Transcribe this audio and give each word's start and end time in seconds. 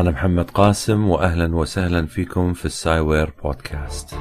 أنا 0.00 0.10
محمد 0.10 0.50
قاسم 0.50 1.08
وأهلا 1.08 1.56
وسهلا 1.56 2.06
فيكم 2.06 2.52
في 2.52 2.64
السايوير 2.64 3.32
بودكاست. 3.44 4.14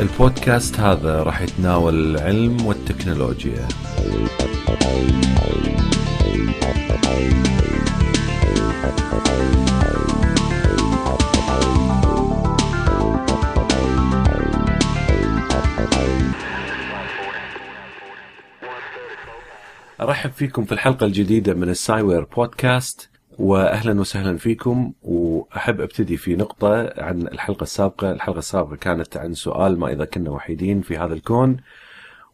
البودكاست 0.00 0.80
هذا 0.80 1.22
راح 1.22 1.40
يتناول 1.42 1.94
العلم 1.94 2.66
والتكنولوجيا 3.00 3.68
أرحب 20.00 20.30
فيكم 20.30 20.64
في 20.64 20.72
الحلقة 20.72 21.06
الجديدة 21.06 21.54
من 21.54 21.68
السايوير 21.68 22.24
بودكاست 22.24 23.10
واهلا 23.38 24.00
وسهلا 24.00 24.36
فيكم 24.36 24.92
وأحب 25.02 25.80
أبتدي 25.80 26.16
في 26.16 26.36
نقطة 26.36 26.92
عن 26.98 27.22
الحلقة 27.22 27.62
السابقة، 27.62 28.12
الحلقة 28.12 28.38
السابقة 28.38 28.76
كانت 28.76 29.16
عن 29.16 29.34
سؤال 29.34 29.78
ما 29.78 29.92
إذا 29.92 30.04
كنا 30.04 30.30
وحيدين 30.30 30.80
في 30.80 30.98
هذا 30.98 31.14
الكون. 31.14 31.56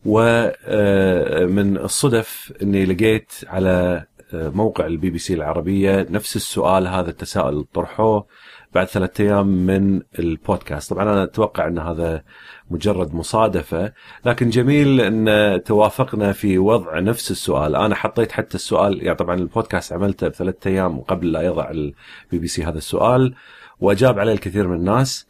ومن 0.07 1.77
الصدف 1.77 2.53
إني 2.63 2.85
لقيت 2.85 3.33
على 3.47 4.05
موقع 4.33 4.87
البي 4.87 5.11
بي 5.11 5.19
سي 5.19 5.35
العربية 5.35 6.07
نفس 6.11 6.37
السؤال 6.37 6.89
هذا 6.89 7.11
التساؤل 7.11 7.65
طرحوه 7.75 8.27
بعد 8.75 8.87
ثلاثة 8.87 9.25
أيام 9.25 9.47
من 9.47 10.03
البودكاست، 10.19 10.91
طبعا 10.91 11.03
أنا 11.03 11.23
أتوقع 11.23 11.67
إن 11.67 11.79
هذا 11.79 12.23
مجرد 12.71 13.15
مصادفة، 13.15 13.93
لكن 14.25 14.51
جميل 14.51 15.01
إن 15.01 15.63
توافقنا 15.63 16.33
في 16.33 16.59
وضع 16.59 16.99
نفس 16.99 17.31
السؤال، 17.31 17.77
أنا 17.77 17.95
حطيت 17.95 18.33
حتى 18.33 18.55
السؤال 18.55 19.03
يعني 19.03 19.17
طبعا 19.17 19.35
البودكاست 19.35 19.93
عملته 19.93 20.29
بثلاثة 20.29 20.71
أيام 20.71 21.01
قبل 21.01 21.33
لا 21.33 21.43
يضع 21.43 21.71
البي 21.71 21.95
بي 22.39 22.47
سي 22.47 22.65
هذا 22.65 22.79
السؤال 22.79 23.35
وأجاب 23.81 24.19
عليه 24.19 24.33
الكثير 24.33 24.69
من 24.69 24.77
الناس. 24.77 25.29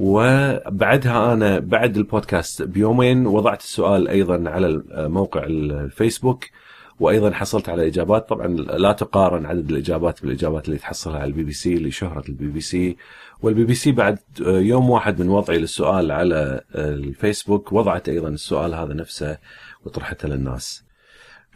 وبعدها 0.00 1.32
أنا 1.32 1.58
بعد 1.58 1.96
البودكاست 1.96 2.62
بيومين 2.62 3.26
وضعت 3.26 3.60
السؤال 3.60 4.08
أيضا 4.08 4.50
على 4.50 4.82
موقع 4.90 5.44
الفيسبوك 5.44 6.44
وأيضا 7.00 7.30
حصلت 7.30 7.68
على 7.68 7.86
إجابات 7.86 8.28
طبعا 8.28 8.46
لا 8.56 8.92
تقارن 8.92 9.46
عدد 9.46 9.70
الإجابات 9.70 10.22
بالإجابات 10.22 10.68
اللي 10.68 10.78
تحصلها 10.78 11.16
على 11.16 11.28
البي 11.28 11.42
بي 11.42 11.52
سي 11.52 11.74
لشهره 11.74 12.24
البي 12.28 12.46
بي 12.46 12.60
سي 12.60 12.96
والبي 13.42 13.64
بي 13.64 13.74
سي 13.74 13.92
بعد 13.92 14.18
يوم 14.40 14.90
واحد 14.90 15.20
من 15.20 15.28
وضعي 15.28 15.58
للسؤال 15.58 16.12
على 16.12 16.60
الفيسبوك 16.74 17.72
وضعت 17.72 18.08
أيضا 18.08 18.28
السؤال 18.28 18.74
هذا 18.74 18.94
نفسه 18.94 19.38
وطرحته 19.84 20.28
للناس. 20.28 20.84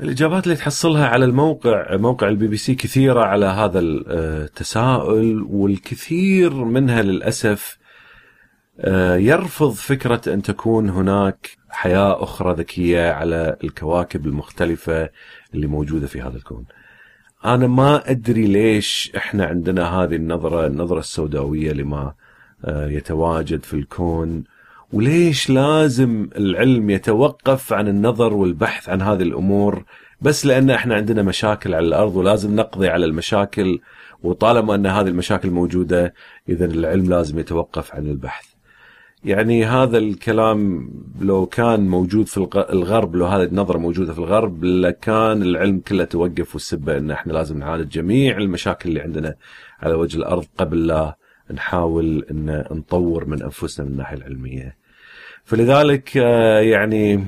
الإجابات 0.01 0.45
اللي 0.45 0.57
تحصلها 0.57 1.09
على 1.09 1.25
الموقع 1.25 1.97
موقع 1.97 2.29
البي 2.29 2.47
بي 2.47 2.57
سي 2.57 2.75
كثيرة 2.75 3.21
على 3.21 3.47
هذا 3.47 3.81
التساؤل 3.81 5.47
والكثير 5.51 6.55
منها 6.55 7.03
للأسف 7.03 7.84
يرفض 9.17 9.73
فكرة 9.73 10.21
أن 10.35 10.43
تكون 10.43 10.91
هناك 10.91 11.51
حياة 11.71 12.23
أخرى 12.23 12.55
ذكية 12.55 13.11
على 13.13 13.57
الكواكب 13.65 14.27
المختلفة 14.27 15.11
اللي 15.55 15.67
موجودة 15.67 16.07
في 16.07 16.21
هذا 16.23 16.37
الكون. 16.37 16.65
أنا 17.45 17.67
ما 17.67 18.11
أدري 18.11 18.47
ليش 18.47 19.13
إحنا 19.17 19.47
عندنا 19.47 19.89
هذه 19.89 20.15
النظرة 20.17 20.67
النظرة 20.67 20.99
السوداوية 20.99 21.73
لما 21.73 22.15
يتواجد 22.69 23.65
في 23.65 23.75
الكون 23.75 24.45
وليش 24.93 25.51
لازم 25.51 26.29
العلم 26.37 26.91
يتوقف 26.91 27.73
عن 27.73 27.89
النظر 27.89 28.35
والبحث 28.35 28.89
عن 28.89 29.03
هذه 29.03 29.23
الأمور 29.23 29.85
بس 30.21 30.47
لأن 30.47 30.71
إحنا 30.71 30.95
عندنا 30.95 31.23
مشاكل 31.23 31.75
على 31.75 31.87
الأرض 31.87 32.17
ولازم 32.17 32.57
نقضي 32.57 32.89
على 32.89 33.07
المشاكل 33.07 33.81
وطالما 34.23 34.75
أن 34.75 34.87
هذه 34.87 35.09
المشاكل 35.09 35.51
موجودة 35.51 36.15
اذا 36.49 36.65
العلم 36.65 37.11
لازم 37.11 37.39
يتوقف 37.39 37.95
عن 37.95 38.07
البحث. 38.07 38.54
يعني 39.25 39.65
هذا 39.65 39.99
الكلام 39.99 40.91
لو 41.21 41.47
كان 41.47 41.89
موجود 41.89 42.27
في 42.27 42.37
الغرب 42.57 43.17
لو 43.17 43.27
هذه 43.27 43.43
النظرة 43.43 43.79
موجودة 43.79 44.13
في 44.13 44.19
الغرب 44.19 44.65
لكان 44.65 45.43
العلم 45.43 45.81
كله 45.81 46.05
توقف 46.05 46.55
والسبه 46.55 46.99
إن 46.99 47.11
إحنا 47.11 47.33
لازم 47.33 47.59
نعالج 47.59 47.89
جميع 47.89 48.39
المشاكل 48.39 48.89
اللي 48.89 49.01
عندنا 49.01 49.35
على 49.81 49.95
وجه 49.95 50.17
الأرض 50.17 50.45
قبل 50.59 50.87
لا 50.87 51.17
نحاول 51.53 52.27
إن 52.31 52.65
نطور 52.71 53.25
من 53.25 53.43
أنفسنا 53.43 53.87
من 53.87 53.93
الناحية 53.93 54.17
العلمية. 54.17 54.77
فلذلك 55.45 56.17
يعني 56.17 57.25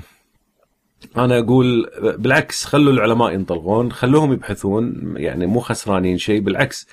أنا 1.16 1.38
أقول 1.38 1.90
بالعكس 2.18 2.64
خلوا 2.64 2.92
العلماء 2.92 3.32
ينطلقون 3.34 3.92
خلوهم 3.92 4.32
يبحثون 4.32 5.14
يعني 5.16 5.46
مو 5.46 5.60
خسرانين 5.60 6.18
شيء 6.18 6.40
بالعكس 6.40 6.88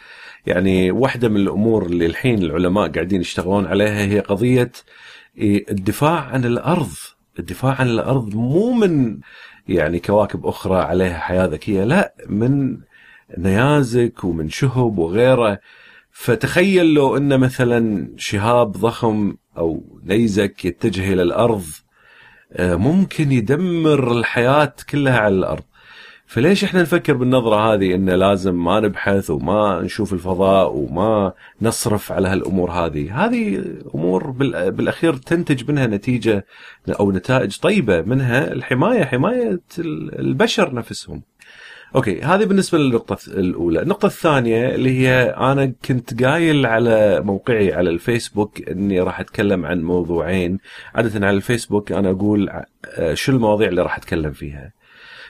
يعني 0.46 0.92
واحدة 0.92 1.30
من 1.30 1.38
الأمور 1.38 1.86
اللي 1.86 2.06
الحين 2.06 2.44
العلماء 2.44 2.88
قاعدين 2.88 3.22
يشتغلون 3.22 3.66
عليها 3.66 4.06
هي 4.06 4.20
قضية 4.20 4.72
الدفاع 5.72 6.20
عن 6.20 6.46
الأرض. 6.46 6.92
الدفاع 7.40 7.76
عن 7.80 7.88
الأرض 7.88 8.36
مو 8.36 8.72
من 8.72 9.20
يعني 9.68 10.00
كواكب 10.00 10.46
أخرى 10.46 10.78
عليها 10.82 11.20
حياة 11.20 11.46
ذكية 11.46 11.84
لا 11.84 12.14
من 12.30 12.78
نيازك 13.38 14.24
ومن 14.24 14.50
شهب 14.50 14.98
وغيره. 14.98 15.60
فتخيل 16.12 16.94
لو 16.94 17.18
إن 17.18 17.40
مثلا 17.40 18.10
شهاب 18.18 18.72
ضخم 18.72 19.36
أو 19.58 20.00
نيزك 20.04 20.66
يتجه 20.66 21.14
إلى 21.14 21.22
الأرض 21.22 21.64
ممكن 22.60 23.32
يدمر 23.32 24.12
الحياة 24.12 24.74
كلها 24.90 25.18
على 25.20 25.36
الأرض. 25.36 25.64
فليش 26.34 26.64
إحنا 26.64 26.82
نفكر 26.82 27.14
بالنظرة 27.14 27.74
هذه 27.74 27.96
إن 27.96 28.10
لازم 28.10 28.64
ما 28.64 28.80
نبحث 28.80 29.30
وما 29.30 29.82
نشوف 29.82 30.14
الفضاء 30.14 30.76
وما 30.76 31.34
نصرف 31.62 32.12
على 32.12 32.28
هالأمور 32.28 32.72
هذه؟ 32.72 33.26
هذه 33.26 33.64
أمور 33.96 34.32
بالأخير 34.70 35.14
تنتج 35.14 35.72
منها 35.72 35.88
نتيجة 35.88 36.46
أو 37.00 37.12
نتائج 37.12 37.58
طيبة 37.58 38.02
منها 38.02 38.54
الحماية 38.54 39.04
حماية 39.04 39.62
البشر 40.20 40.74
نفسهم. 40.74 41.22
أوكي 41.96 42.22
هذه 42.22 42.44
بالنسبة 42.44 42.78
للنقطة 42.78 43.18
الأولى. 43.28 43.82
النقطة 43.82 44.06
الثانية 44.06 44.76
اللي 44.76 45.00
هي 45.00 45.36
أنا 45.38 45.74
كنت 45.86 46.24
قايل 46.24 46.66
على 46.66 47.22
موقعي 47.22 47.74
على 47.74 47.90
الفيسبوك 47.90 48.70
إني 48.70 49.00
راح 49.00 49.20
أتكلم 49.20 49.66
عن 49.66 49.84
موضوعين. 49.84 50.60
عادة 50.96 51.28
على 51.28 51.38
الفيسبوك 51.38 51.92
أنا 51.92 52.10
أقول 52.10 52.50
شو 53.14 53.32
المواضيع 53.32 53.68
اللي 53.68 53.82
راح 53.82 53.98
أتكلم 53.98 54.32
فيها؟ 54.32 54.83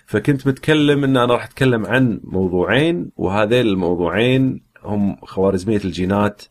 فكنت 0.05 0.47
متكلم 0.47 1.03
إن 1.03 1.17
أنا 1.17 1.33
راح 1.33 1.43
أتكلم 1.45 1.85
عن 1.85 2.19
موضوعين 2.23 3.11
وهذين 3.15 3.61
الموضوعين 3.67 4.63
هم 4.83 5.15
خوارزمية 5.15 5.81
الجينات 5.85 6.43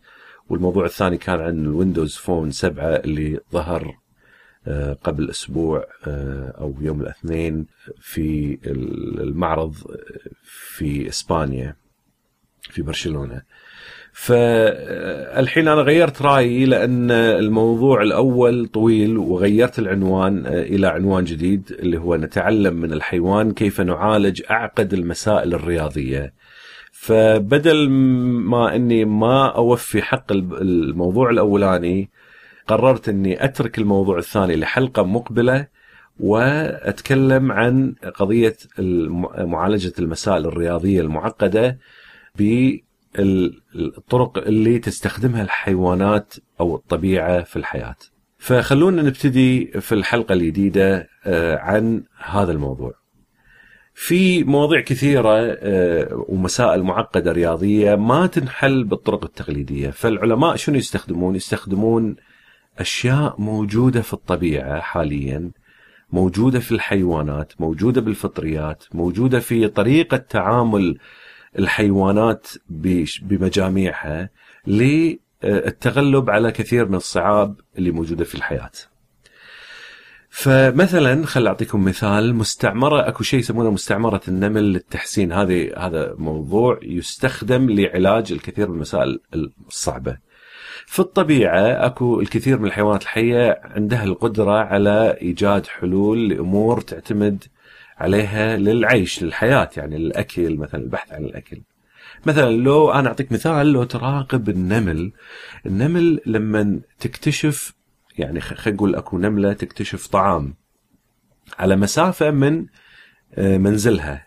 والموضوع 0.49 0.85
الثاني 0.85 1.19
كان 1.19 1.41
عن 1.41 1.59
ال 1.65 1.71
Windows 1.71 2.17
Phone 2.17 2.51
7 2.51 2.87
اللي 2.87 3.41
ظهر 3.53 3.97
قبل 5.05 5.31
أسبوع 5.31 5.87
أو 6.61 6.75
يوم 6.81 7.01
الاثنين 7.01 7.67
في 8.01 8.59
المعرض 9.21 9.75
في 10.43 11.09
إسبانيا 11.09 11.77
في 12.61 12.83
برشلونة. 12.83 13.43
فالحين 14.13 15.69
أنا 15.69 15.81
غيرت 15.81 16.23
رأيي 16.23 16.65
لأن 16.65 17.11
الموضوع 17.11 18.03
الأول 18.03 18.67
طويل 18.67 19.19
وغيرت 19.19 19.79
العنوان 19.79 20.47
إلى 20.47 20.87
عنوان 20.87 21.25
جديد 21.25 21.77
اللي 21.79 21.99
هو 21.99 22.17
نتعلم 22.17 22.75
من 22.75 22.93
الحيوان 22.93 23.53
كيف 23.53 23.81
نعالج 23.81 24.43
أعقد 24.51 24.93
المسائل 24.93 25.55
الرياضية. 25.55 26.35
فبدل 26.93 27.89
ما 27.91 28.77
إني 28.77 29.05
ما 29.05 29.47
أوفي 29.47 30.03
حق 30.03 30.33
الموضوع 30.33 31.31
الأولاني 31.31 32.11
قررت 32.67 33.09
إني 33.09 33.45
أترك 33.45 33.79
الموضوع 33.79 34.19
الثاني 34.19 34.57
لحلقة 34.57 35.03
مقبلة 35.03 35.67
وأتكلم 36.21 37.53
عن 37.53 37.95
قضية 38.15 38.57
معالجة 39.39 39.93
المسائل 39.99 40.47
الرياضية 40.47 41.01
المعقدة 41.01 41.79
بالطرق 43.15 44.39
اللي 44.39 44.79
تستخدمها 44.79 45.43
الحيوانات 45.43 46.35
أو 46.61 46.77
الطبيعة 46.77 47.43
في 47.43 47.57
الحياة. 47.57 47.97
فخلونا 48.39 49.03
نبتدي 49.03 49.67
في 49.81 49.93
الحلقة 49.93 50.33
الجديدة 50.33 51.09
عن 51.57 52.05
هذا 52.19 52.53
الموضوع. 52.53 52.93
في 53.95 54.45
مواضيع 54.45 54.81
كثيرة 54.81 55.59
ومسائل 56.29 56.83
معقدة 56.83 57.33
رياضية 57.33 57.95
ما 57.95 58.27
تنحل 58.27 58.85
بالطرق 58.85 59.25
التقليدية 59.25 59.91
فالعلماء 59.91 60.57
شنو 60.57 60.77
يستخدمون 60.77 61.37
يستخدمون 61.37 62.17
أشياء 62.79 63.41
موجودة 63.41 64.03
في 64.03 64.13
الطبيعة 64.13 64.81
حاليا 64.81 65.51
موجودة 66.13 66.61
في 66.61 66.73
الحيوانات 66.73 67.53
موجودة 67.61 68.01
بالفطريات 68.01 68.85
موجودة 68.95 69.41
في 69.41 69.69
طريقة 69.69 70.17
تعامل 70.17 70.99
الحيوانات 71.59 72.49
بمجاميعها 73.23 74.31
للتغلب 74.67 76.31
على 76.31 76.53
كثير 76.53 76.89
من 76.89 76.95
الصعاب 76.95 77.61
اللي 77.79 77.91
موجودة 77.91 78.25
في 78.25 78.35
الحياة 78.35 78.71
فمثلا 80.35 81.27
خل 81.27 81.47
أعطيكم 81.47 81.85
مثال 81.85 82.35
مستعمرة 82.35 83.09
أكو 83.09 83.23
شيء 83.23 83.41
يسمونه 83.41 83.71
مستعمرة 83.71 84.21
النمل 84.29 84.73
للتحسين 84.73 85.33
هذه 85.33 85.73
هذا 85.77 86.15
موضوع 86.19 86.79
يستخدم 86.83 87.71
لعلاج 87.71 88.33
الكثير 88.33 88.69
من 88.69 88.75
المسائل 88.75 89.21
الصعبة. 89.69 90.17
في 90.87 91.01
الطبيعة 91.01 91.87
أكو 91.87 92.21
الكثير 92.21 92.59
من 92.59 92.67
الحيوانات 92.67 93.03
الحية 93.03 93.61
عندها 93.65 94.05
القدرة 94.05 94.59
على 94.59 95.19
إيجاد 95.23 95.67
حلول 95.67 96.29
لأمور 96.29 96.81
تعتمد 96.81 97.45
عليها 98.03 98.57
للعيش 98.57 99.23
للحياة 99.23 99.71
يعني 99.77 99.97
الاكل 99.97 100.57
مثلا 100.57 100.81
البحث 100.81 101.13
عن 101.13 101.25
الأكل. 101.25 101.63
مثلا 102.27 102.51
لو 102.51 102.91
أنا 102.91 103.09
أعطيك 103.09 103.33
مثال 103.33 103.73
لو 103.73 103.85
تراقب 103.85 104.49
النمل 104.49 105.13
النمل 105.67 106.21
لما 106.27 106.81
تكتشف 106.99 107.75
يعني 108.19 108.41
خلينا 108.41 108.77
نقول 108.77 108.95
أكو 108.95 109.19
نملة 109.19 109.53
تكتشف 109.53 110.07
طعام 110.07 110.55
على 111.59 111.77
مسافة 111.77 112.31
من 112.31 112.67
آه، 113.35 113.59
منزلها 113.59 114.27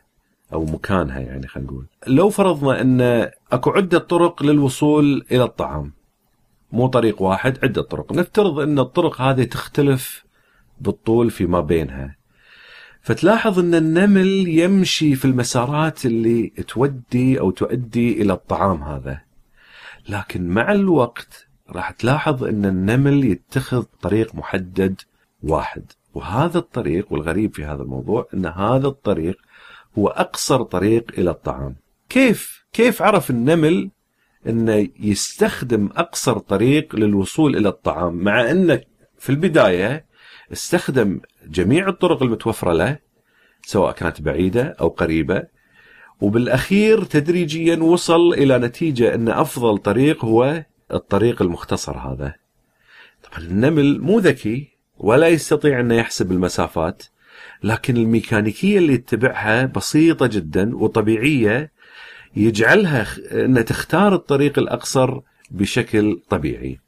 أو 0.53 0.65
مكانها 0.65 1.19
يعني 1.19 1.47
خلينا 1.47 1.69
نقول. 1.71 1.85
لو 2.07 2.29
فرضنا 2.29 2.81
إن 2.81 3.29
أكو 3.51 3.69
عدة 3.69 3.99
طرق 3.99 4.43
للوصول 4.43 5.25
إلى 5.31 5.43
الطعام. 5.43 5.93
مو 6.71 6.87
طريق 6.87 7.21
واحد 7.21 7.59
عدة 7.63 7.81
طرق. 7.81 8.13
نفترض 8.13 8.59
إن 8.59 8.79
الطرق 8.79 9.21
هذه 9.21 9.43
تختلف 9.43 10.25
بالطول 10.81 11.31
فيما 11.31 11.61
بينها. 11.61 12.15
فتلاحظ 13.05 13.59
إن 13.59 13.75
النمل 13.75 14.47
يمشي 14.47 15.15
في 15.15 15.25
المسارات 15.25 16.05
اللي 16.05 16.47
تودي 16.47 17.39
أو 17.39 17.51
تؤدي 17.51 18.21
إلى 18.21 18.33
الطعام 18.33 18.83
هذا. 18.83 19.21
لكن 20.09 20.47
مع 20.47 20.71
الوقت 20.71 21.47
راح 21.69 21.91
تلاحظ 21.91 22.43
إن 22.43 22.65
النمل 22.65 23.25
يتخذ 23.25 23.83
طريق 24.01 24.35
محدد 24.35 25.01
واحد. 25.43 25.91
وهذا 26.13 26.57
الطريق 26.57 27.13
والغريب 27.13 27.55
في 27.55 27.65
هذا 27.65 27.81
الموضوع 27.81 28.27
إن 28.33 28.45
هذا 28.45 28.87
الطريق 28.87 29.37
هو 29.97 30.07
أقصر 30.07 30.63
طريق 30.63 31.11
إلى 31.17 31.29
الطعام. 31.29 31.75
كيف؟ 32.09 32.65
كيف 32.73 33.01
عرف 33.01 33.29
النمل 33.29 33.91
إنه 34.47 34.87
يستخدم 34.99 35.89
أقصر 35.95 36.37
طريق 36.37 36.95
للوصول 36.95 37.55
إلى 37.57 37.69
الطعام؟ 37.69 38.15
مع 38.15 38.51
انه 38.51 38.81
في 39.19 39.29
البداية 39.29 40.05
استخدم 40.51 41.19
جميع 41.49 41.87
الطرق 41.87 42.23
المتوفره 42.23 42.73
له 42.73 42.97
سواء 43.61 43.91
كانت 43.91 44.21
بعيدة 44.21 44.75
أو 44.81 44.87
قريبة. 44.87 45.43
وبالأخير 46.21 47.03
تدريجيا 47.03 47.75
وصل 47.75 48.33
إلى 48.33 48.57
نتيجة 48.57 49.15
أن 49.15 49.29
أفضل 49.29 49.77
طريق 49.77 50.25
هو 50.25 50.63
الطريق 50.93 51.41
المختصر 51.41 51.97
هذا. 51.97 52.33
طبعا 53.23 53.47
النمل 53.47 54.01
مو 54.01 54.19
ذكي 54.19 54.67
ولا 54.97 55.27
يستطيع 55.27 55.79
أن 55.79 55.91
يحسب 55.91 56.31
المسافات 56.31 57.03
لكن 57.63 57.97
الميكانيكية 57.97 58.77
اللي 58.77 58.93
يتبعها 58.93 59.65
بسيطة 59.65 60.27
جدا 60.27 60.75
وطبيعية 60.75 61.71
يجعلها 62.35 63.07
أن 63.31 63.65
تختار 63.65 64.15
الطريق 64.15 64.59
الأقصر 64.59 65.19
بشكل 65.51 66.21
طبيعي. 66.29 66.79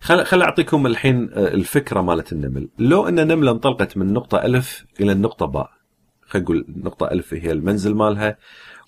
خل, 0.00 0.24
خل 0.24 0.42
أعطيكم 0.42 0.86
الحين 0.86 1.30
الفكرة 1.32 2.00
مالت 2.00 2.32
النمل. 2.32 2.68
لو 2.78 3.08
أن 3.08 3.26
نملة 3.26 3.52
انطلقت 3.52 3.96
من 3.96 4.12
نقطة 4.12 4.38
ألف 4.38 4.84
إلى 5.00 5.12
النقطة 5.12 5.46
باء 5.46 5.70
خلينا 6.26 6.44
نقول 6.44 6.64
نقطة 6.68 7.10
ألف 7.10 7.34
هي 7.34 7.52
المنزل 7.52 7.94
مالها 7.94 8.36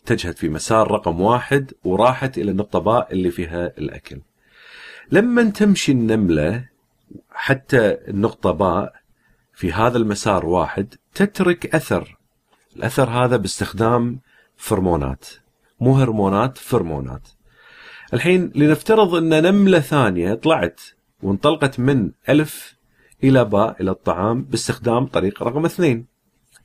اتجهت 0.02 0.38
في 0.38 0.48
مسار 0.48 0.90
رقم 0.90 1.20
واحد 1.20 1.72
وراحت 1.84 2.38
إلى 2.38 2.50
النقطة 2.50 2.78
باء 2.78 3.12
اللي 3.12 3.30
فيها 3.30 3.66
الأكل. 3.78 4.20
لما 5.12 5.42
تمشي 5.42 5.92
النملة 5.92 6.68
حتى 7.30 7.96
النقطة 8.08 8.50
باء 8.50 8.92
في 9.54 9.72
هذا 9.72 9.98
المسار 9.98 10.46
واحد 10.46 10.94
تترك 11.14 11.74
أثر. 11.74 12.18
الأثر 12.76 13.10
هذا 13.10 13.36
باستخدام 13.36 14.20
فرمونات. 14.56 15.26
مو 15.80 15.94
هرمونات 15.94 16.58
فرمونات. 16.58 17.28
الحين 18.14 18.52
لنفترض 18.54 19.14
أن 19.14 19.42
نملة 19.42 19.80
ثانية 19.80 20.34
طلعت 20.34 20.80
وانطلقت 21.22 21.80
من 21.80 22.10
ألف 22.28 22.74
إلى 23.24 23.44
باء 23.44 23.82
إلى 23.82 23.90
الطعام 23.90 24.42
باستخدام 24.42 25.06
طريق 25.06 25.42
رقم 25.42 25.64
اثنين 25.64 26.06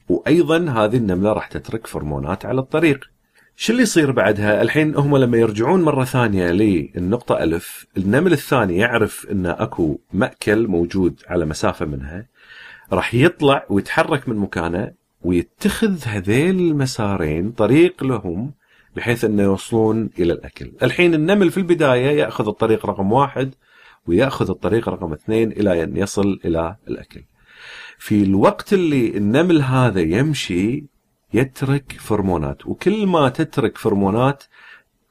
وأيضا 0.09 0.57
هذه 0.57 0.97
النملة 0.97 1.33
راح 1.33 1.47
تترك 1.47 1.87
فرمونات 1.87 2.45
على 2.45 2.59
الطريق 2.59 3.09
شو 3.59 3.71
اللي 3.71 3.83
يصير 3.83 4.11
بعدها؟ 4.11 4.61
الحين 4.61 4.95
هم 4.95 5.17
لما 5.17 5.37
يرجعون 5.37 5.81
مرة 5.81 6.03
ثانية 6.03 6.51
للنقطة 6.51 7.43
ألف، 7.43 7.85
النمل 7.97 8.33
الثاني 8.33 8.77
يعرف 8.77 9.27
إن 9.31 9.45
أكو 9.45 9.99
مأكل 10.13 10.67
موجود 10.67 11.21
على 11.27 11.45
مسافة 11.45 11.85
منها 11.85 12.25
راح 12.93 13.13
يطلع 13.13 13.65
ويتحرك 13.69 14.29
من 14.29 14.35
مكانه 14.35 14.91
ويتخذ 15.21 16.03
هذيل 16.03 16.59
المسارين 16.59 17.51
طريق 17.51 18.03
لهم 18.03 18.51
بحيث 18.95 19.25
إنه 19.25 19.43
يوصلون 19.43 20.09
إلى 20.19 20.33
الأكل. 20.33 20.71
الحين 20.83 21.13
النمل 21.13 21.51
في 21.51 21.57
البداية 21.57 22.19
يأخذ 22.19 22.47
الطريق 22.47 22.85
رقم 22.85 23.11
واحد 23.11 23.53
وياخذ 24.07 24.49
الطريق 24.49 24.89
رقم 24.89 25.13
اثنين 25.13 25.51
إلى 25.51 25.83
أن 25.83 25.97
يصل 25.97 26.39
إلى 26.45 26.75
الأكل. 26.87 27.23
في 27.97 28.23
الوقت 28.23 28.73
اللي 28.73 29.17
النمل 29.17 29.61
هذا 29.61 30.01
يمشي 30.01 30.85
يترك 31.33 31.95
فرمونات 31.99 32.65
وكل 32.67 33.07
ما 33.07 33.29
تترك 33.29 33.77
فرمونات 33.77 34.43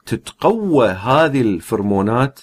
تتقوى 0.05 0.87
هذه 0.87 1.41
الفرمونات 1.41 2.39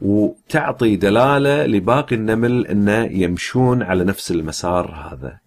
وتعطي 0.00 0.96
دلالة 0.96 1.66
لباقي 1.66 2.16
النمل 2.16 2.66
إنه 2.66 3.04
يمشون 3.04 3.82
على 3.82 4.04
نفس 4.04 4.30
المسار 4.30 4.90
هذا. 4.90 5.45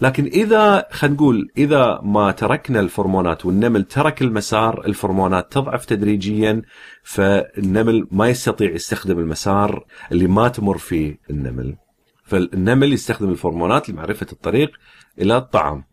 لكن 0.00 0.24
إذا 0.24 0.86
خلينا 0.90 1.14
نقول 1.14 1.50
إذا 1.58 2.00
ما 2.02 2.30
تركنا 2.30 2.80
الفرمونات 2.80 3.46
والنمل 3.46 3.84
ترك 3.84 4.22
المسار 4.22 4.86
الفرمونات 4.86 5.52
تضعف 5.52 5.84
تدريجيا 5.84 6.62
فالنمل 7.02 8.06
ما 8.10 8.28
يستطيع 8.28 8.70
يستخدم 8.70 9.18
المسار 9.18 9.84
اللي 10.12 10.26
ما 10.26 10.48
تمر 10.48 10.78
فيه 10.78 11.18
النمل. 11.30 11.76
فالنمل 12.24 12.92
يستخدم 12.92 13.30
الفرمونات 13.30 13.90
لمعرفة 13.90 14.26
الطريق 14.32 14.70
إلى 15.18 15.36
الطعام. 15.36 15.84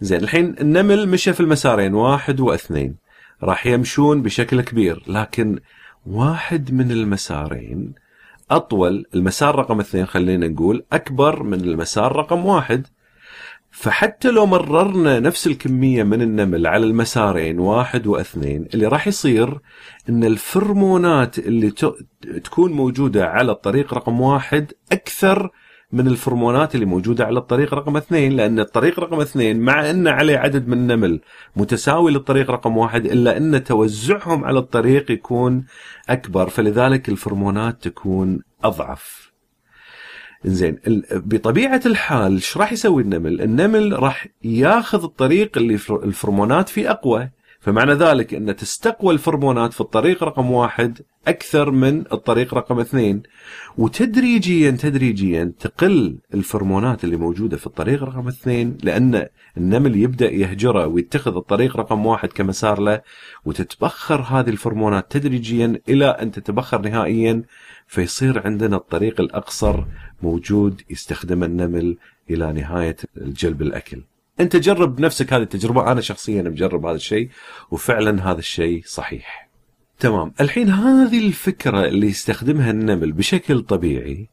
زين 0.00 0.20
الحين 0.20 0.54
النمل 0.60 1.08
مشى 1.08 1.32
في 1.32 1.40
المسارين 1.40 1.94
واحد 1.94 2.40
واثنين 2.40 2.96
راح 3.42 3.66
يمشون 3.66 4.22
بشكل 4.22 4.60
كبير 4.60 5.02
لكن 5.06 5.58
واحد 6.06 6.72
من 6.72 6.90
المسارين 6.90 7.94
أطول 8.50 9.04
المسار 9.14 9.54
رقم 9.54 9.80
اثنين 9.80 10.06
خلينا 10.06 10.48
نقول 10.48 10.84
أكبر 10.92 11.42
من 11.42 11.60
المسار 11.60 12.16
رقم 12.16 12.46
واحد 12.46 12.86
فحتى 13.70 14.30
لو 14.30 14.46
مررنا 14.46 15.20
نفس 15.20 15.46
الكمية 15.46 16.02
من 16.02 16.22
النمل 16.22 16.66
على 16.66 16.86
المسارين 16.86 17.58
واحد 17.58 18.06
واثنين 18.06 18.66
اللي 18.74 18.86
راح 18.86 19.08
يصير 19.08 19.58
إن 20.08 20.24
الفرمونات 20.24 21.38
اللي 21.38 21.70
تكون 22.44 22.72
موجودة 22.72 23.26
على 23.26 23.52
الطريق 23.52 23.94
رقم 23.94 24.20
واحد 24.20 24.72
أكثر 24.92 25.50
من 25.92 26.06
الفرمونات 26.06 26.74
اللي 26.74 26.86
موجودة 26.86 27.24
على 27.24 27.38
الطريق 27.38 27.74
رقم 27.74 27.96
اثنين 27.96 28.32
لأن 28.32 28.60
الطريق 28.60 29.00
رقم 29.00 29.20
اثنين 29.20 29.60
مع 29.60 29.90
إن 29.90 30.08
عليه 30.08 30.38
عدد 30.38 30.68
من 30.68 30.78
النمل 30.78 31.20
متساوي 31.56 32.10
للطريق 32.12 32.50
رقم 32.50 32.76
واحد 32.76 33.06
إلا 33.06 33.36
إن 33.36 33.64
توزعهم 33.64 34.44
على 34.44 34.58
الطريق 34.58 35.10
يكون 35.10 35.64
أكبر 36.08 36.48
فلذلك 36.48 37.08
الفرمونات 37.08 37.82
تكون 37.82 38.40
أضعف. 38.64 39.29
زين 40.44 40.78
بطبيعة 41.12 41.80
الحال 41.86 42.32
إيش 42.32 42.56
راح 42.56 42.72
يسوي 42.72 43.02
النمل؟ 43.02 43.40
النمل 43.40 44.02
راح 44.02 44.26
ياخذ 44.44 45.02
الطريق 45.02 45.58
اللي 45.58 45.78
الفرمونات 45.90 46.68
فيه 46.68 46.90
أقوى 46.90 47.30
فمعنى 47.60 47.92
ذلك 47.92 48.34
أن 48.34 48.56
تستقوى 48.56 49.14
الفرمونات 49.14 49.72
في 49.72 49.80
الطريق 49.80 50.24
رقم 50.24 50.50
واحد 50.50 50.98
أكثر 51.28 51.70
من 51.70 52.04
الطريق 52.12 52.54
رقم 52.54 52.80
اثنين 52.80 53.22
وتدريجيا 53.78 54.70
تدريجيا 54.70 55.52
تقل 55.60 56.18
الفرمونات 56.34 57.04
اللي 57.04 57.16
موجودة 57.16 57.56
في 57.56 57.66
الطريق 57.66 58.02
رقم 58.02 58.28
اثنين 58.28 58.78
لأن 58.82 59.26
النمل 59.56 59.96
يبدأ 59.96 60.30
يهجره 60.30 60.86
ويتخذ 60.86 61.36
الطريق 61.36 61.76
رقم 61.76 62.06
واحد 62.06 62.28
كمسار 62.28 62.80
له 62.80 63.00
وتتبخر 63.44 64.20
هذه 64.20 64.50
الفرمونات 64.50 65.10
تدريجيا 65.10 65.80
إلى 65.88 66.06
أن 66.06 66.30
تتبخر 66.30 66.80
نهائيا 66.80 67.42
فيصير 67.86 68.46
عندنا 68.46 68.76
الطريق 68.76 69.20
الأقصر 69.20 69.84
موجود 70.22 70.82
يستخدمه 70.90 71.46
النمل 71.46 71.96
إلى 72.30 72.52
نهاية 72.52 72.96
الجلب 73.16 73.62
الأكل. 73.62 74.02
أنت 74.40 74.56
جرب 74.56 74.96
بنفسك 74.96 75.32
هذه 75.32 75.42
التجربة. 75.42 75.92
أنا 75.92 76.00
شخصيا 76.00 76.42
مجرب 76.42 76.86
هذا 76.86 76.96
الشيء 76.96 77.28
وفعلا 77.70 78.30
هذا 78.30 78.38
الشيء 78.38 78.82
صحيح. 78.86 79.50
تمام. 79.98 80.32
الحين 80.40 80.68
هذه 80.68 81.26
الفكرة 81.26 81.86
اللي 81.86 82.06
يستخدمها 82.06 82.70
النمل 82.70 83.12
بشكل 83.12 83.60
طبيعي 83.60 84.28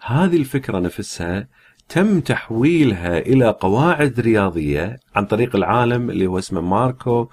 هذه 0.00 0.36
الفكرة 0.36 0.78
نفسها 0.78 1.48
تم 1.88 2.20
تحويلها 2.20 3.18
إلى 3.18 3.50
قواعد 3.60 4.20
رياضية 4.20 5.00
عن 5.14 5.26
طريق 5.26 5.56
العالم 5.56 6.10
اللي 6.10 6.26
هو 6.26 6.38
اسمه 6.38 6.60
ماركو 6.60 7.28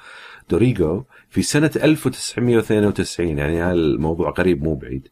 دوريغو 0.50 1.06
في 1.30 1.42
سنة 1.42 1.72
1992 1.76 3.38
يعني 3.38 3.62
هذا 3.64 3.72
الموضوع 3.72 4.32
قريب 4.32 4.64
مو 4.64 4.76
بعيد. 4.76 5.08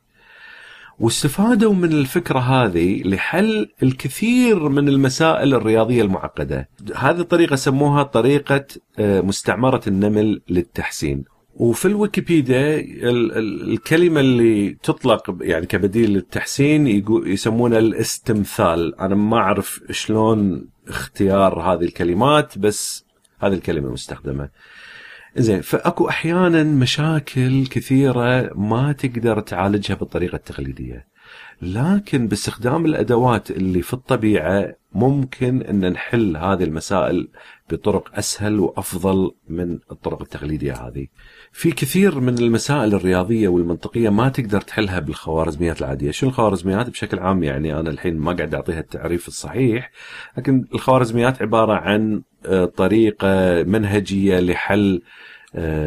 واستفادوا 1.00 1.74
من 1.74 1.92
الفكرة 1.92 2.40
هذه 2.40 3.02
لحل 3.04 3.70
الكثير 3.84 4.70
من 4.70 4.90
المسائل 4.90 5.54
الرياضية 5.54 6.02
المعقدة. 6.02 6.70
هذه 6.96 7.20
الطريقة 7.20 7.56
سموها 7.56 8.04
طريقة 8.04 8.66
آه، 9.00 9.22
مستعمرة 9.22 9.82
النمل 9.88 10.42
للتحسين. 10.50 11.24
وفي 11.56 11.86
الويكيبيديا 11.88 12.84
الكلمة 13.68 14.20
اللي 14.20 14.78
تطلق 14.84 15.38
يعني 15.42 15.66
كبديل 15.66 16.10
للتحسين 16.10 17.04
يسمونها 17.26 17.80
الاستمثال. 17.80 19.00
أنا 19.00 19.16
ما 19.16 19.38
أعرف 19.38 19.82
شلون 19.92 20.68
اختيار 20.88 21.60
هذه 21.60 21.84
الكلمات 21.84 22.58
بس 22.58 23.06
هذه 23.40 23.54
الكلمة 23.54 23.88
المستخدمه 23.88 24.50
زين 25.38 25.62
فأكو 25.62 26.10
أحيانا 26.10 26.64
مشاكل 26.64 27.68
كثيرة 27.68 28.52
ما 28.56 28.92
تقدر 28.92 29.40
تعالجها 29.40 29.96
بالطريقة 29.96 30.36
التقليدية 30.36 31.08
لكن 31.62 32.28
باستخدام 32.28 32.86
الأدوات 32.86 33.52
اللي 33.52 33.82
في 33.82 33.94
الطبيعة 33.94 34.76
ممكن 34.94 35.62
أن 35.62 35.92
نحل 35.92 36.38
هذه 36.38 36.64
المسائل 36.64 37.30
بطرق 37.70 38.18
أسهل 38.18 38.60
وأفضل 38.60 39.32
من 39.50 39.80
الطرق 39.92 40.22
التقليدية 40.22 40.74
هذه. 40.74 41.08
في 41.54 41.72
كثير 41.72 42.20
من 42.20 42.38
المسائل 42.38 42.94
الرياضية 42.94 43.48
والمنطقية 43.48 44.10
ما 44.10 44.30
تقدر 44.30 44.62
تحلها 44.62 45.00
بالخوارزميات 45.00 45.82
العادية، 45.82 46.12
شو 46.12 46.28
الخوارزميات؟ 46.28 46.90
بشكل 46.90 47.20
عام 47.20 47.44
يعني 47.44 47.80
أنا 47.80 47.90
الحين 47.90 48.18
ما 48.18 48.34
قاعد 48.34 48.54
أعطيها 48.54 48.80
التعريف 48.80 49.28
الصحيح، 49.28 49.92
لكن 50.38 50.66
الخوارزميات 50.74 51.42
عبارة 51.42 51.74
عن 51.74 52.22
آه، 52.46 52.66
طريقة 52.66 53.64
منهجية 53.64 54.40
لحل 54.40 55.02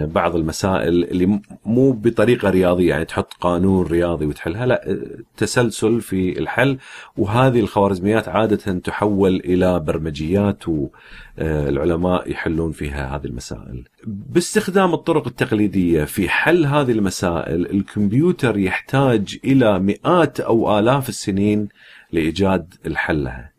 بعض 0.06 0.36
المسائل 0.36 1.04
اللي 1.04 1.40
مو 1.64 1.92
بطريقة 1.92 2.50
رياضية 2.50 2.90
يعني 2.90 3.04
تحط 3.04 3.34
قانون 3.34 3.86
رياضي 3.86 4.26
وتحلها 4.26 4.66
لا 4.66 4.90
آه، 4.90 4.98
تسلسل 5.36 6.00
في 6.00 6.38
الحل 6.38 6.78
وهذه 7.16 7.60
الخوارزميات 7.60 8.28
عادة 8.28 8.78
تحول 8.78 9.36
إلى 9.36 9.80
برمجيات 9.80 10.64
والعلماء 10.68 12.30
يحلون 12.30 12.72
فيها 12.72 13.16
هذه 13.16 13.24
المسائل. 13.24 13.84
باستخدام 14.06 14.94
الطرق 14.94 15.26
التقليدية 15.26 16.04
في 16.04 16.28
حل 16.28 16.66
هذه 16.66 16.92
المسائل 16.92 17.70
الكمبيوتر 17.70 18.58
يحتاج 18.58 19.38
إلى 19.44 19.78
مئات 19.78 20.40
أو 20.40 20.78
آلاف 20.78 21.08
السنين 21.08 21.68
لإيجاد 22.12 22.74
الحل 22.86 23.24
لها. 23.24 23.55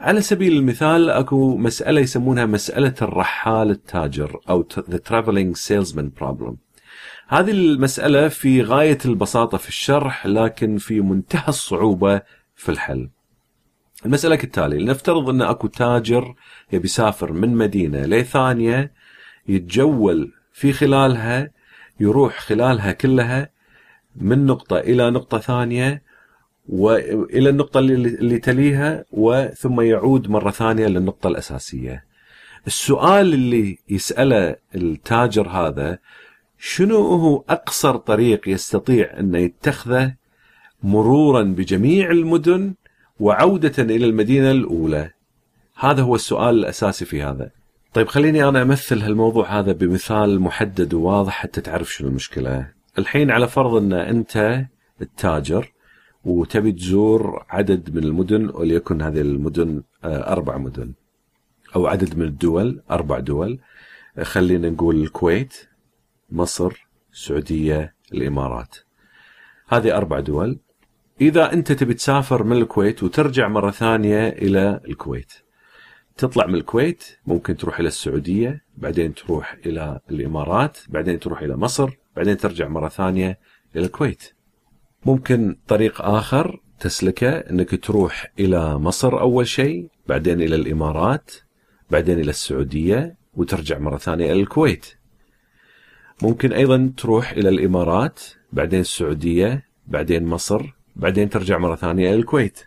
على 0.00 0.20
سبيل 0.20 0.52
المثال 0.56 1.10
أكو 1.10 1.56
مسألة 1.56 2.00
يسمونها 2.00 2.46
مسألة 2.46 2.94
الرحال 3.02 3.70
التاجر 3.70 4.40
أو 4.48 4.66
the 4.90 4.98
traveling 5.08 5.54
salesman 5.54 6.22
problem. 6.22 6.54
هذه 7.28 7.50
المسألة 7.50 8.28
في 8.28 8.62
غاية 8.62 8.98
البساطة 9.04 9.58
في 9.58 9.68
الشرح 9.68 10.26
لكن 10.26 10.78
في 10.78 11.00
منتهى 11.00 11.48
الصعوبة 11.48 12.22
في 12.54 12.68
الحل. 12.68 13.10
المسألة 14.06 14.36
كالتالي 14.36 14.78
لنفترض 14.78 15.28
أن 15.28 15.42
أكو 15.42 15.66
تاجر 15.66 16.34
يبي 16.72 16.84
يسافر 16.84 17.32
من 17.32 17.54
مدينة 17.54 18.06
لثانية 18.06 18.92
يتجول 19.48 20.32
في 20.52 20.72
خلالها 20.72 21.50
يروح 22.00 22.38
خلالها 22.38 22.92
كلها 22.92 23.50
من 24.16 24.46
نقطة 24.46 24.78
إلى 24.78 25.10
نقطة 25.10 25.38
ثانية 25.38 26.02
وإلى 26.68 27.50
النقطة 27.50 27.78
اللي 27.78 28.38
تليها 28.38 29.04
وثم 29.12 29.80
يعود 29.80 30.30
مرة 30.30 30.50
ثانية 30.50 30.86
للنقطه 30.86 31.28
الأساسية. 31.28 32.04
السؤال 32.66 33.34
اللي 33.34 33.78
يسأله 33.88 34.56
التاجر 34.74 35.48
هذا 35.48 35.98
شنو 36.58 36.96
هو 36.96 37.44
أقصر 37.48 37.96
طريق 37.96 38.48
يستطيع 38.48 39.18
أن 39.18 39.34
يتخذه 39.34 40.14
مرورا 40.82 41.42
بجميع 41.42 42.10
المدن 42.10 42.74
وعودة 43.20 43.82
إلى 43.82 44.06
المدينة 44.06 44.50
الأولى؟ 44.50 45.10
هذا 45.76 46.02
هو 46.02 46.14
السؤال 46.14 46.58
الأساسي 46.58 47.04
في 47.04 47.22
هذا. 47.22 47.50
طيب 47.94 48.08
خليني 48.08 48.48
أنا 48.48 48.62
أمثل 48.62 49.02
هالموضوع 49.02 49.58
هذا 49.58 49.72
بمثال 49.72 50.40
محدد 50.40 50.94
وواضح 50.94 51.32
حتى 51.32 51.60
تعرف 51.60 51.92
شنو 51.92 52.08
المشكلة. 52.08 52.68
الحين 52.98 53.30
على 53.30 53.48
فرض 53.48 53.74
أن 53.74 53.92
أنت 53.92 54.64
التاجر 55.02 55.72
وتبي 56.24 56.72
تزور 56.72 57.44
عدد 57.50 57.96
من 57.96 58.04
المدن 58.04 58.50
وليكن 58.54 59.02
هذه 59.02 59.20
المدن 59.20 59.82
آه، 60.04 60.32
أربع 60.32 60.58
مدن. 60.58 60.92
أو 61.76 61.86
عدد 61.86 62.18
من 62.18 62.24
الدول 62.24 62.82
أربع 62.90 63.18
دول. 63.18 63.58
آه، 64.18 64.22
خلينا 64.22 64.70
نقول 64.70 65.02
الكويت 65.02 65.68
مصر 66.30 66.86
السعودية 67.12 67.94
الإمارات. 68.12 68.76
هذه 69.68 69.96
أربع 69.96 70.20
دول. 70.20 70.58
إذا 71.20 71.52
أنت 71.52 71.72
تبي 71.72 71.94
تسافر 71.94 72.42
من 72.44 72.56
الكويت 72.56 73.02
وترجع 73.02 73.48
مرة 73.48 73.70
ثانية 73.70 74.28
إلى 74.28 74.80
الكويت. 74.88 75.32
تطلع 76.16 76.46
من 76.46 76.54
الكويت 76.54 77.04
ممكن 77.26 77.56
تروح 77.56 77.78
إلى 77.78 77.88
السعودية 77.88 78.64
بعدين 78.76 79.14
تروح 79.14 79.56
إلى 79.66 80.00
الإمارات 80.10 80.78
بعدين 80.88 81.18
تروح 81.20 81.42
إلى 81.42 81.56
مصر 81.56 81.90
بعدين 82.16 82.36
ترجع 82.36 82.68
مرة 82.68 82.88
ثانية 82.88 83.38
إلى 83.76 83.84
الكويت. 83.86 84.34
ممكن 85.06 85.56
طريق 85.68 86.02
آخر 86.02 86.60
تسلكه 86.80 87.30
أنك 87.30 87.84
تروح 87.84 88.32
إلى 88.38 88.78
مصر 88.78 89.20
أول 89.20 89.46
شيء 89.46 89.88
بعدين 90.08 90.42
إلى 90.42 90.54
الإمارات 90.54 91.30
بعدين 91.90 92.20
إلى 92.20 92.30
السعودية 92.30 93.16
وترجع 93.34 93.78
مرة 93.78 93.98
ثانية 93.98 94.32
إلى 94.32 94.40
الكويت. 94.40 94.86
ممكن 96.22 96.52
أيضا 96.52 96.92
تروح 96.96 97.30
إلى 97.30 97.48
الإمارات 97.48 98.20
بعدين 98.52 98.80
السعودية 98.80 99.66
بعدين 99.86 100.26
مصر 100.26 100.62
بعدين 100.96 101.28
ترجع 101.28 101.58
مرة 101.58 101.76
ثانية 101.76 102.08
إلى 102.08 102.16
الكويت. 102.16 102.60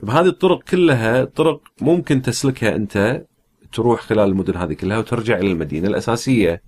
طب 0.00 0.10
هذه 0.10 0.26
الطرق 0.26 0.62
كلها 0.62 1.24
طرق 1.24 1.62
ممكن 1.80 2.22
تسلكها 2.22 2.76
أنت 2.76 3.24
تروح 3.72 4.00
خلال 4.00 4.28
المدن 4.28 4.56
هذه 4.56 4.72
كلها 4.72 4.98
وترجع 4.98 5.38
إلى 5.38 5.52
المدينة 5.52 5.88
الأساسية. 5.88 6.62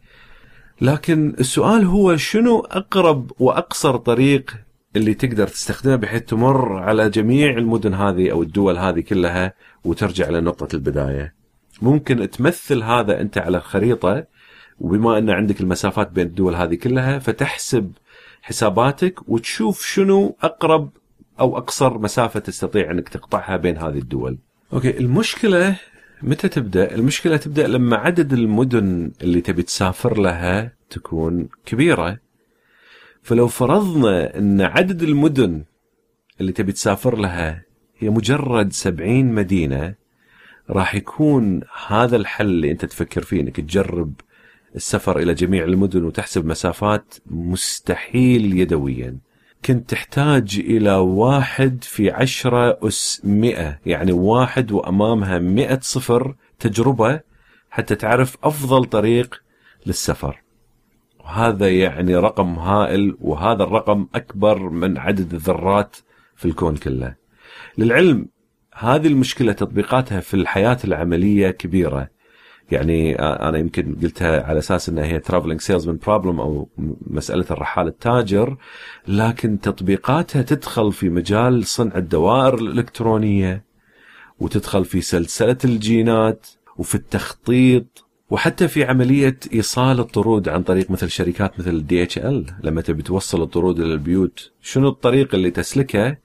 لكن 0.81 1.35
السؤال 1.41 1.85
هو 1.85 2.17
شنو 2.17 2.61
أقرب 2.61 3.33
وأقصر 3.39 3.97
طريق 3.97 4.55
اللي 4.97 5.15
تقدر 5.15 5.49
تستخدمها 5.49 5.97
بحيث 5.97 6.23
تمر 6.23 6.79
على 6.79 7.11
جميع 7.11 7.51
المدن 7.59 7.95
هذه 7.95 8.31
أو 8.31 8.43
الدول 8.43 8.79
هذه 8.79 9.01
كلها 9.01 9.55
وترجع 9.85 10.31
لنقطه 10.31 10.77
البداية. 10.77 11.35
ممكن 11.83 12.31
تمثل 12.31 12.83
هذا 12.83 13.21
أنت 13.21 13.39
على 13.39 13.57
الخريطه 13.57 14.27
وبما 14.81 15.19
أن 15.19 15.31
عندك 15.31 15.61
المسافات 15.61 16.11
بين 16.11 16.27
الدول 16.27 16.55
هذه 16.55 16.75
كلها 16.75 17.19
فتحسب 17.19 17.93
حساباتك 18.43 19.29
وتشوف 19.29 19.87
شنو 19.87 20.37
أقرب 20.43 20.91
أو 21.41 21.57
أقصر 21.57 21.99
مسافة 21.99 22.41
تستطيع 22.41 22.91
أنك 22.91 23.09
تقطعها 23.09 23.57
بين 23.57 23.77
هذه 23.77 23.99
الدول. 23.99 24.39
أوكي 24.73 24.99
المشكلة 24.99 25.77
متى 26.23 26.49
تبدأ؟ 26.49 26.95
المشكلة 26.95 27.37
تبدأ 27.37 27.67
لما 27.67 27.97
عدد 27.97 28.33
المدن 28.33 29.13
اللي 29.23 29.41
تبي 29.41 29.63
تسافر 29.63 30.21
لها 30.21 30.73
تكون 30.91 31.49
كبيرة. 31.67 32.19
فلو 33.23 33.49
فرضنا 33.49 34.39
أن 34.39 34.61
عدد 34.61 35.03
المدن 35.03 35.65
اللي 36.41 36.53
تبي 36.53 36.73
تسافر 36.73 37.17
لها 37.17 37.63
هي 37.99 38.11
مجرد 38.11 38.73
سبعين 38.73 39.33
مدينة 39.33 39.95
راح 40.71 40.95
يكون 40.95 41.61
هذا 41.87 42.17
الحل 42.17 42.47
اللي 42.47 42.71
أنت 42.71 42.85
تفكر 42.85 43.23
فيه 43.23 43.41
إنك 43.41 43.57
تجرب 43.57 44.13
السفر 44.77 45.19
إلى 45.19 45.35
جميع 45.35 45.65
المدن 45.65 46.05
وتحسب 46.05 46.47
مسافات 46.47 47.15
مستحيل 47.27 48.59
يدويا. 48.59 49.19
كنت 49.65 49.91
تحتاج 49.91 50.61
إلى 50.65 50.95
واحد 50.95 51.85
في 51.85 52.11
عشرة 52.11 52.79
أس 52.89 53.21
مئة 53.25 53.79
يعني 53.87 54.13
واحد 54.13 54.73
وأمامها 54.73 55.39
مئة 55.39 55.79
صفر 55.83 56.35
تجربة 56.59 57.21
حتى 57.71 57.95
تعرف 57.95 58.37
أفضل 58.45 58.85
طريق 58.85 59.43
للسفر. 59.87 60.43
هذا 61.31 61.71
يعني 61.71 62.17
رقم 62.17 62.59
هائل 62.59 63.17
وهذا 63.21 63.63
الرقم 63.63 64.07
أكبر 64.15 64.59
من 64.59 64.99
عدد 64.99 65.35
الذرات 65.35 65.97
في 66.37 66.45
الكون 66.45 66.77
كله. 66.77 67.15
للعلم 67.79 68.29
هذه 68.75 69.07
المشكلة 69.07 69.53
تطبيقاتها 69.53 70.21
في 70.21 70.35
الحياة 70.35 70.79
العملية 70.85 71.51
كبيرة. 71.51 72.09
يعني 72.71 73.15
أنا 73.19 73.59
يمكن 73.59 73.97
قلتها 74.03 74.43
على 74.43 74.59
أساس 74.59 74.89
إنها 74.89 75.05
هي 75.05 75.19
travelling 75.19 75.61
salesman 75.61 75.99
problem 76.07 76.41
أو 76.41 76.69
مسألة 77.07 77.45
الرحال 77.51 77.87
التاجر 77.87 78.57
لكن 79.09 79.61
تطبيقاتها 79.61 80.43
تدخل 80.43 80.93
في 80.93 81.09
مجال 81.09 81.67
صنع 81.67 81.97
الدوائر 81.97 82.55
الإلكترونية 82.55 83.65
وتدخل 84.41 84.85
في 84.85 85.01
سلسلة 85.01 85.57
الجينات 85.65 86.47
وفي 86.77 86.95
التخطيط 86.95 88.07
وحتى 88.31 88.69
في 88.69 88.85
عملية 88.85 89.37
إيصال 89.53 90.01
الطرود 90.01 90.49
عن 90.49 90.63
طريق 90.63 90.91
مثل 90.91 91.11
شركات 91.11 91.61
مثل 91.61 91.87
DHL 91.87 92.47
لما 92.63 92.81
تبي 92.81 93.03
توصل 93.03 93.43
الطرود 93.43 93.81
إلى 93.81 93.93
البيوت 93.93 94.51
شنو 94.63 94.89
الطريق 94.89 95.35
اللي 95.35 95.51
تسلكه 95.51 96.17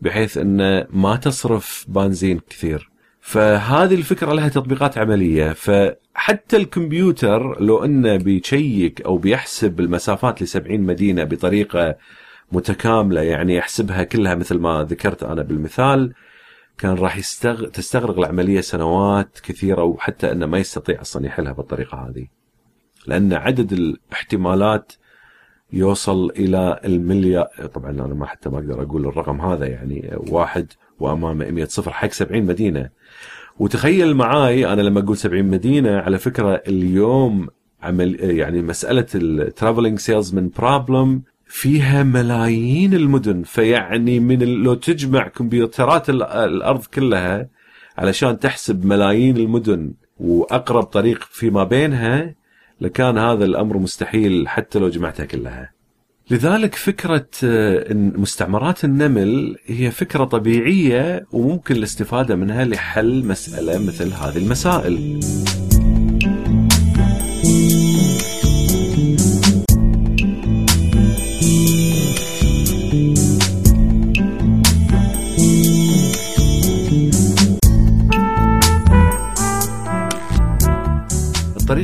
بحيث 0.00 0.38
انه 0.38 0.86
ما 0.90 1.16
تصرف 1.16 1.84
بنزين 1.88 2.40
كثير؟ 2.50 2.90
فهذه 3.20 3.94
الفكرة 3.94 4.32
لها 4.32 4.48
تطبيقات 4.48 4.98
عملية. 4.98 5.52
فحتى 5.52 6.56
الكمبيوتر 6.56 7.60
لو 7.62 7.84
أنه 7.84 8.16
بيشيك 8.16 9.02
أو 9.02 9.18
بيحسب 9.18 9.80
المسافات 9.80 10.42
ل 10.42 10.48
70 10.48 10.80
مدينة 10.80 11.24
بطريقة 11.24 11.96
متكاملة 12.52 13.20
يعني 13.20 13.56
يحسبها 13.56 14.02
كلها 14.02 14.34
مثل 14.34 14.58
ما 14.58 14.86
ذكرت 14.90 15.22
أنا 15.22 15.42
بالمثال 15.42 16.12
كان 16.78 16.94
راح 16.94 17.16
يستغ... 17.16 17.68
تستغرق 17.68 18.18
العملية 18.18 18.60
سنوات 18.60 19.38
كثيرة 19.42 19.82
وحتى 19.84 20.32
أنه 20.32 20.46
ما 20.46 20.58
يستطيع 20.58 21.00
أصلا 21.00 21.26
يحلها 21.26 21.52
بالطريقة 21.52 22.08
هذه. 22.08 22.26
لأن 23.06 23.32
عدد 23.32 23.72
الاحتمالات 23.72 24.92
يوصل 25.72 26.30
إلى 26.30 26.80
المليار 26.84 27.46
طبعا 27.74 27.90
أنا 27.90 28.14
ما 28.14 28.26
حتى 28.26 28.48
ما 28.48 28.58
أقدر 28.58 28.82
أقول 28.82 29.06
الرقم 29.06 29.40
هذا 29.40 29.66
يعني 29.66 30.10
واحد 30.16 30.72
وأمامه 30.98 31.50
100 31.50 31.64
صفر 31.64 31.90
حق 31.90 32.10
70 32.10 32.42
مدينة 32.42 32.88
وتخيل 33.58 34.16
معاي 34.16 34.72
أنا 34.72 34.82
لما 34.82 35.00
أقول 35.00 35.16
70 35.16 35.44
مدينة 35.44 35.98
على 35.98 36.18
فكرة 36.18 36.62
اليوم 36.68 37.48
عمل 37.82 38.20
يعني 38.20 38.62
مسألة 38.62 39.06
ال 39.14 39.22
travelling 39.22 39.98
salesman 39.98 40.50
problem 40.58 41.22
فيها 41.48 42.02
ملايين 42.02 42.94
المدن 42.94 43.42
فيعني 43.42 44.20
من 44.20 44.62
لو 44.62 44.74
تجمع 44.74 45.28
كمبيوترات 45.28 46.10
الأرض 46.10 46.84
كلها 46.84 47.48
علشان 47.98 48.38
تحسب 48.38 48.84
ملايين 48.84 49.36
المدن 49.36 49.92
وأقرب 50.18 50.82
طريق 50.82 51.28
فيما 51.30 51.64
بينها 51.64 52.34
لكان 52.80 53.18
هذا 53.18 53.44
الأمر 53.44 53.78
مستحيل 53.78 54.48
حتى 54.48 54.78
لو 54.78 54.88
جمعتها 54.88 55.26
كلها. 55.26 55.72
لذلك 56.30 56.74
فكرة 56.74 57.26
آه، 57.44 57.92
مستعمرات 57.94 58.84
النمل 58.84 59.56
هي 59.66 59.90
فكرة 59.90 60.24
طبيعية 60.24 61.26
وممكن 61.32 61.76
الاستفادة 61.76 62.36
منها 62.36 62.64
لحل 62.64 63.24
مسألة 63.24 63.86
مثل 63.86 64.12
هذه 64.12 64.38
المسائل. 64.38 65.20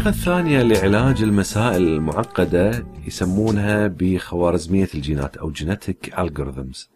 الطريقة 0.04 0.20
الثانية 0.20 0.62
لعلاج 0.62 1.23
المسائل 1.23 1.82
المعقدة 1.82 2.87
يسمونها 3.06 3.87
بخوارزمية 3.87 4.88
الجينات 4.94 5.37
أو 5.37 5.50
جينيتك 5.50 6.14
algorithms. 6.14 6.88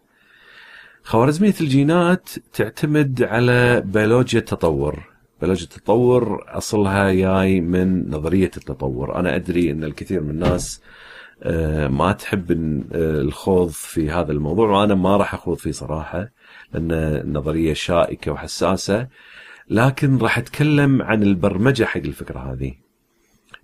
خوارزمية 1.03 1.53
الجينات 1.61 2.29
تعتمد 2.53 3.23
على 3.23 3.81
بيولوجيا 3.81 4.39
التطور. 4.39 5.03
بيولوجيا 5.41 5.65
التطور 5.65 6.43
أصلها 6.47 7.13
جاي 7.13 7.61
من 7.61 8.09
نظرية 8.09 8.51
التطور. 8.57 9.19
أنا 9.19 9.35
أدري 9.35 9.71
أن 9.71 9.83
الكثير 9.83 10.21
من 10.21 10.29
الناس 10.29 10.81
آه، 11.43 11.87
ما 11.87 12.11
تحب 12.11 12.51
آه، 12.51 13.21
الخوض 13.21 13.69
في 13.69 14.11
هذا 14.11 14.31
الموضوع 14.31 14.69
وأنا 14.69 14.95
ما 14.95 15.17
راح 15.17 15.33
أخوض 15.33 15.57
فيه 15.57 15.71
صراحة 15.71 16.29
لأن 16.73 16.91
النظرية 16.91 17.73
شائكة 17.73 18.31
وحساسة 18.31 19.07
لكن 19.69 20.17
راح 20.17 20.37
أتكلم 20.37 21.01
عن 21.01 21.23
البرمجة 21.23 21.83
حق 21.83 22.01
الفكرة 22.01 22.53
هذه. 22.53 22.88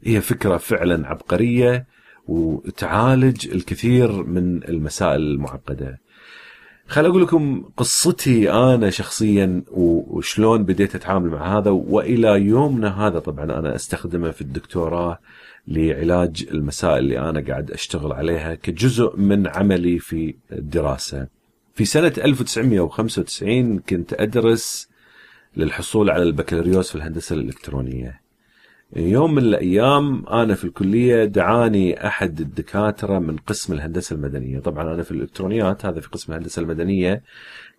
هي 0.05 0.21
فكرة 0.21 0.57
فعلا 0.57 1.07
عبقرية 1.07 1.87
وتعالج 2.27 3.47
الكثير 3.47 4.23
من 4.23 4.63
المسائل 4.63 5.21
المعقدة. 5.21 5.99
خل 6.87 7.05
أقول 7.05 7.21
لكم 7.21 7.69
قصتي 7.77 8.51
أنا 8.51 8.89
شخصيا 8.89 9.63
وشلون 9.71 10.63
بديت 10.63 10.95
أتعامل 10.95 11.29
مع 11.29 11.57
هذا 11.57 11.71
وإلى 11.71 12.27
يومنا 12.27 13.07
هذا 13.07 13.19
طبعا 13.19 13.43
أنا 13.43 13.75
أستخدمه 13.75 14.31
في 14.31 14.41
الدكتوراه 14.41 15.19
لعلاج 15.67 16.47
المسائل 16.51 16.97
اللي 16.97 17.19
أنا 17.19 17.39
قاعد 17.47 17.71
أشتغل 17.71 18.13
عليها 18.13 18.55
كجزء 18.55 19.17
من 19.17 19.47
عملي 19.47 19.99
في 19.99 20.35
الدراسة. 20.51 21.27
في 21.73 21.85
سنة 21.85 22.13
1995 22.17 23.79
كنت 23.79 24.13
أدرس 24.13 24.89
للحصول 25.57 26.09
على 26.09 26.23
البكالوريوس 26.23 26.89
في 26.89 26.95
الهندسة 26.95 27.35
الإلكترونية 27.35 28.24
يوم 28.95 29.35
من 29.35 29.43
الأيام 29.43 30.25
أنا 30.27 30.55
في 30.55 30.63
الكلية 30.63 31.25
دعاني 31.25 32.07
أحد 32.07 32.39
الدكاترة 32.39 33.19
من 33.19 33.37
قسم 33.37 33.73
الهندسة 33.73 34.15
المدنية. 34.15 34.59
طبعا 34.59 34.93
أنا 34.93 35.03
في 35.03 35.11
الإلكترونيات 35.11 35.85
هذا 35.85 35.99
في 35.99 36.09
قسم 36.09 36.33
الهندسة 36.33 36.61
المدنية. 36.61 37.23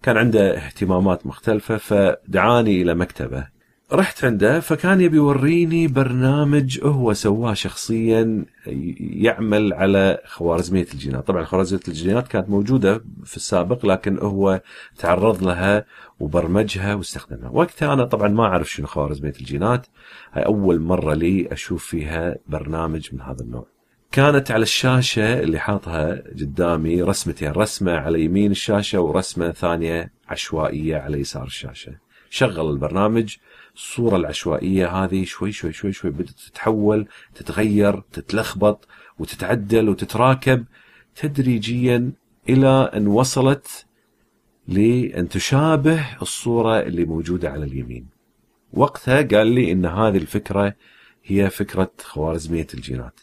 كان 0.03 0.17
عنده 0.17 0.57
اهتمامات 0.57 1.27
مختلفة 1.27 1.77
فدعاني 1.77 2.83
إلى 2.83 2.95
مكتبة. 2.95 3.56
رحت 3.92 4.25
عنده 4.25 4.61
فكان 4.61 5.01
يبي 5.01 5.16
يوريني 5.16 5.87
برنامج 5.87 6.81
هو 6.85 7.12
سواه 7.12 7.55
شخصيا 7.55 8.44
يعمل 9.01 9.72
على 9.72 10.18
خوارزمية 10.27 10.87
الجينات، 10.94 11.27
طبعا 11.27 11.44
خوارزمية 11.44 11.81
الجينات 11.88 12.29
كانت 12.29 12.49
موجودة 12.51 13.05
في 13.25 13.37
السابق 13.37 13.87
لكن 13.87 14.18
هو 14.18 14.61
تعرض 14.99 15.42
لها 15.44 15.85
وبرمجها 16.20 16.94
واستخدمها، 16.94 17.51
وقتها 17.51 17.92
أنا 17.92 18.05
طبعا 18.05 18.29
ما 18.29 18.44
أعرف 18.44 18.70
شنو 18.70 18.87
خوارزمية 18.87 19.33
الجينات، 19.40 19.87
هاي 20.33 20.46
أول 20.46 20.81
مرة 20.81 21.14
لي 21.14 21.53
أشوف 21.53 21.85
فيها 21.87 22.37
برنامج 22.49 23.09
من 23.12 23.20
هذا 23.20 23.40
النوع. 23.40 23.66
كانت 24.12 24.51
على 24.51 24.62
الشاشة 24.62 25.40
اللي 25.40 25.59
حاطها 25.59 26.22
قدامي 26.40 27.03
رسمتين، 27.03 27.53
رسمة 27.53 27.92
على 27.92 28.25
يمين 28.25 28.51
الشاشة 28.51 29.01
ورسمة 29.01 29.51
ثانية 29.51 30.12
عشوائية 30.29 30.96
على 30.96 31.20
يسار 31.20 31.44
الشاشة. 31.44 32.07
شغل 32.31 32.70
البرنامج 32.70 33.37
الصورة 33.77 34.17
العشوائية 34.17 34.89
هذه 34.89 35.25
شوي 35.25 35.53
شوي 35.53 35.73
شوي 35.73 35.93
شوي 35.93 36.11
بدأت 36.11 36.31
تتحول 36.31 37.07
تتغير 37.35 38.01
تتلخبط 38.01 38.89
وتتعدل 39.19 39.89
وتتراكب 39.89 40.65
تدريجيا 41.15 42.12
إلى 42.49 42.91
أن 42.95 43.07
وصلت 43.07 43.87
لأن 44.69 45.29
تشابه 45.29 46.07
الصورة 46.23 46.81
اللي 46.81 47.05
موجودة 47.05 47.51
على 47.51 47.65
اليمين. 47.65 48.07
وقتها 48.73 49.23
قال 49.23 49.47
لي 49.47 49.73
أن 49.73 49.87
هذه 49.87 50.17
الفكرة 50.17 50.75
هي 51.25 51.51
فكرة 51.51 51.91
خوارزمية 52.01 52.67
الجينات. 52.75 53.21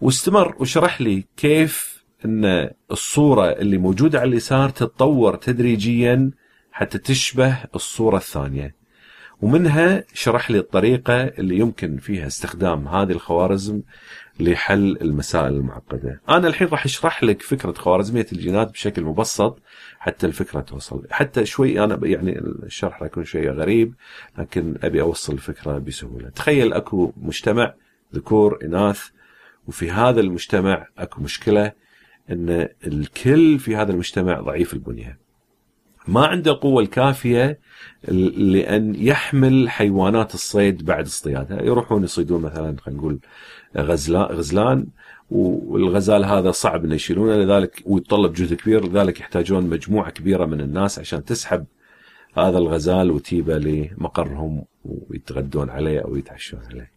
واستمر 0.00 0.56
وشرح 0.60 1.00
لي 1.00 1.24
كيف 1.36 2.04
أن 2.24 2.70
الصورة 2.90 3.50
اللي 3.50 3.78
موجودة 3.78 4.20
على 4.20 4.28
اليسار 4.28 4.68
تتطور 4.68 5.36
تدريجيا 5.36 6.30
حتى 6.72 6.98
تشبه 6.98 7.58
الصورة 7.74 8.16
الثانية. 8.16 8.81
ومنها 9.42 10.04
شرح 10.14 10.50
لي 10.50 10.58
الطريقة 10.58 11.22
اللي 11.24 11.58
يمكن 11.58 11.96
فيها 11.96 12.26
استخدام 12.26 12.88
هذه 12.88 13.12
الخوارزم 13.12 13.82
لحل 14.40 14.98
المسائل 15.00 15.54
المعقدة. 15.54 16.20
أنا 16.28 16.48
الحين 16.48 16.68
راح 16.68 16.84
أشرح 16.84 17.24
لك 17.24 17.42
فكرة 17.42 17.72
خوارزمية 17.72 18.26
الجينات 18.32 18.70
بشكل 18.70 19.02
مبسط 19.02 19.58
حتى 19.98 20.26
الفكرة 20.26 20.60
توصل. 20.60 21.06
حتى 21.10 21.46
شوي 21.46 21.84
أنا 21.84 22.00
يعني 22.02 22.38
الشرح 22.38 22.92
راح 22.92 23.02
يكون 23.02 23.24
شوي 23.24 23.50
غريب 23.50 23.94
لكن 24.38 24.78
أبي 24.82 25.00
أوصل 25.00 25.32
الفكرة 25.32 25.78
بسهولة. 25.78 26.28
تخيل 26.28 26.72
أكو 26.72 27.12
مجتمع 27.16 27.74
ذكور 28.14 28.58
إناث 28.64 29.08
وفي 29.68 29.90
هذا 29.90 30.20
المجتمع 30.20 30.86
أكو 30.98 31.22
مشكلة 31.22 31.72
أن 32.30 32.68
الكل 32.86 33.58
في 33.58 33.76
هذا 33.76 33.92
المجتمع 33.92 34.40
ضعيف 34.40 34.74
البنية. 34.74 35.21
ما 36.08 36.26
عنده 36.26 36.58
قوة 36.60 36.82
الكافية 36.82 37.58
لأن 38.08 38.94
يحمل 38.94 39.70
حيوانات 39.70 40.34
الصيد 40.34 40.84
بعد 40.84 41.04
اصطيادها 41.04 41.62
يروحون 41.62 42.04
يصيدون 42.04 42.42
مثلا 42.42 42.76
خلينا 42.80 43.00
نقول 43.00 43.18
غزلان, 43.76 44.22
غزلان 44.22 44.86
والغزال 45.30 46.24
هذا 46.24 46.50
صعب 46.50 46.84
إنه 46.84 46.94
يشيلونه 46.94 47.36
لذلك 47.36 47.82
ويتطلب 47.86 48.32
جهد 48.32 48.54
كبير 48.54 48.88
لذلك 48.88 49.20
يحتاجون 49.20 49.66
مجموعة 49.66 50.10
كبيرة 50.10 50.44
من 50.44 50.60
الناس 50.60 50.98
عشان 50.98 51.24
تسحب 51.24 51.64
هذا 52.36 52.58
الغزال 52.58 53.10
وتيبه 53.10 53.58
لمقرهم 53.58 54.64
ويتغدون 54.84 55.70
عليه 55.70 56.00
أو 56.00 56.16
يتعشون 56.16 56.60
عليه. 56.70 56.90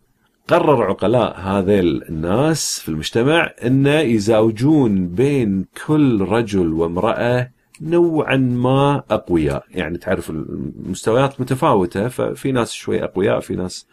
قرر 0.48 0.84
عقلاء 0.84 1.40
هذيل 1.40 2.04
الناس 2.04 2.80
في 2.80 2.90
المجتمع 2.90 3.52
إنه 3.66 4.00
يزاوجون 4.00 5.08
بين 5.08 5.66
كل 5.86 6.22
رجل 6.22 6.74
وامرأة 6.74 7.50
نوعا 7.82 8.38
ما 8.38 9.04
أقوياء. 9.12 9.66
يعني 9.72 9.98
تعرف 9.98 10.30
المستويات 10.30 11.42
متفاوتة 11.42 12.08
ففي 12.08 12.52
ناس 12.52 12.72
شوي 12.72 13.04
أقوياء 13.04 13.40
في 13.40 13.56
ناس 13.56 13.88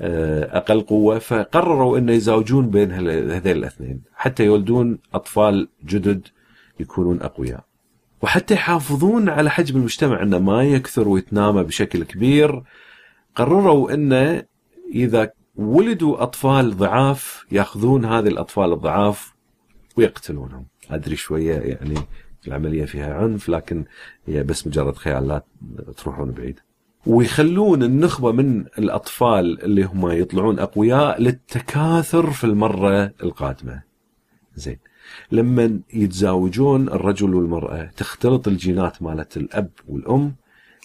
آه، 0.00 0.56
أقل 0.56 0.80
قوة. 0.80 1.18
فقرروا 1.18 1.98
إنه 1.98 2.12
يزاوجون 2.12 2.70
بين 2.70 2.92
هذين 2.92 3.56
الاثنين. 3.56 4.02
حتى 4.14 4.44
يولدون 4.44 4.98
أطفال 5.14 5.68
جدد 5.84 6.26
يكونون 6.80 7.22
أقوياء. 7.22 7.64
وحتى 8.22 8.54
يحافظون 8.54 9.28
على 9.28 9.50
حجم 9.50 9.76
المجتمع 9.76 10.22
إنه 10.22 10.38
ما 10.38 10.64
يكثر 10.64 11.08
ويتنامى 11.08 11.62
بشكل 11.62 12.04
كبير. 12.04 12.62
قرروا 13.36 13.94
إنه 13.94 14.42
إذا 14.94 15.30
ولدوا 15.56 16.22
أطفال 16.22 16.76
ضعاف 16.76 17.46
يأخذون 17.52 18.04
هذه 18.04 18.28
الأطفال 18.28 18.72
الضعاف 18.72 19.34
ويقتلونهم. 19.96 20.66
أدري 20.90 21.16
شوية 21.16 21.54
يعني 21.54 21.94
العملية 22.46 22.84
فيها 22.84 23.14
عنف 23.14 23.48
لكن 23.48 23.84
هي 24.26 24.42
بس 24.42 24.66
مجرد 24.66 24.96
خيال 24.96 25.28
لا 25.28 25.42
تروحون 25.96 26.30
بعيد. 26.30 26.60
ويخلون 27.06 27.82
النخبة 27.82 28.32
من 28.32 28.64
الأطفال 28.78 29.62
اللي 29.62 29.82
هم 29.84 30.10
يطلعون 30.10 30.58
أقوياء 30.58 31.22
للتكاثر 31.22 32.30
في 32.30 32.44
المرة 32.44 33.12
القادمة. 33.22 33.82
زين. 34.54 34.78
لما 35.32 35.80
يتزاوجون 35.94 36.88
الرجل 36.88 37.34
والمرأة 37.34 37.90
تختلط 37.96 38.48
الجينات 38.48 39.02
مالت 39.02 39.36
الأب 39.36 39.70
والأم 39.88 40.34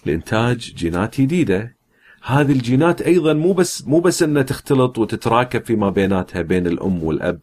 لإنتاج 0.06 0.58
جينات 0.58 1.22
جديدة. 1.22 1.76
هذه 2.24 2.52
الجينات 2.52 3.02
أيضا 3.02 3.34
مو 3.34 3.54
بس 3.54 3.88
مو 3.88 4.00
بس 4.00 4.24
إنها 4.24 4.44
تختلط 4.44 4.98
وتتراكب 4.98 5.66
فيما 5.66 5.90
بيناتها 5.90 6.42
بين 6.42 6.68
الأم 6.68 7.04
والأب. 7.04 7.40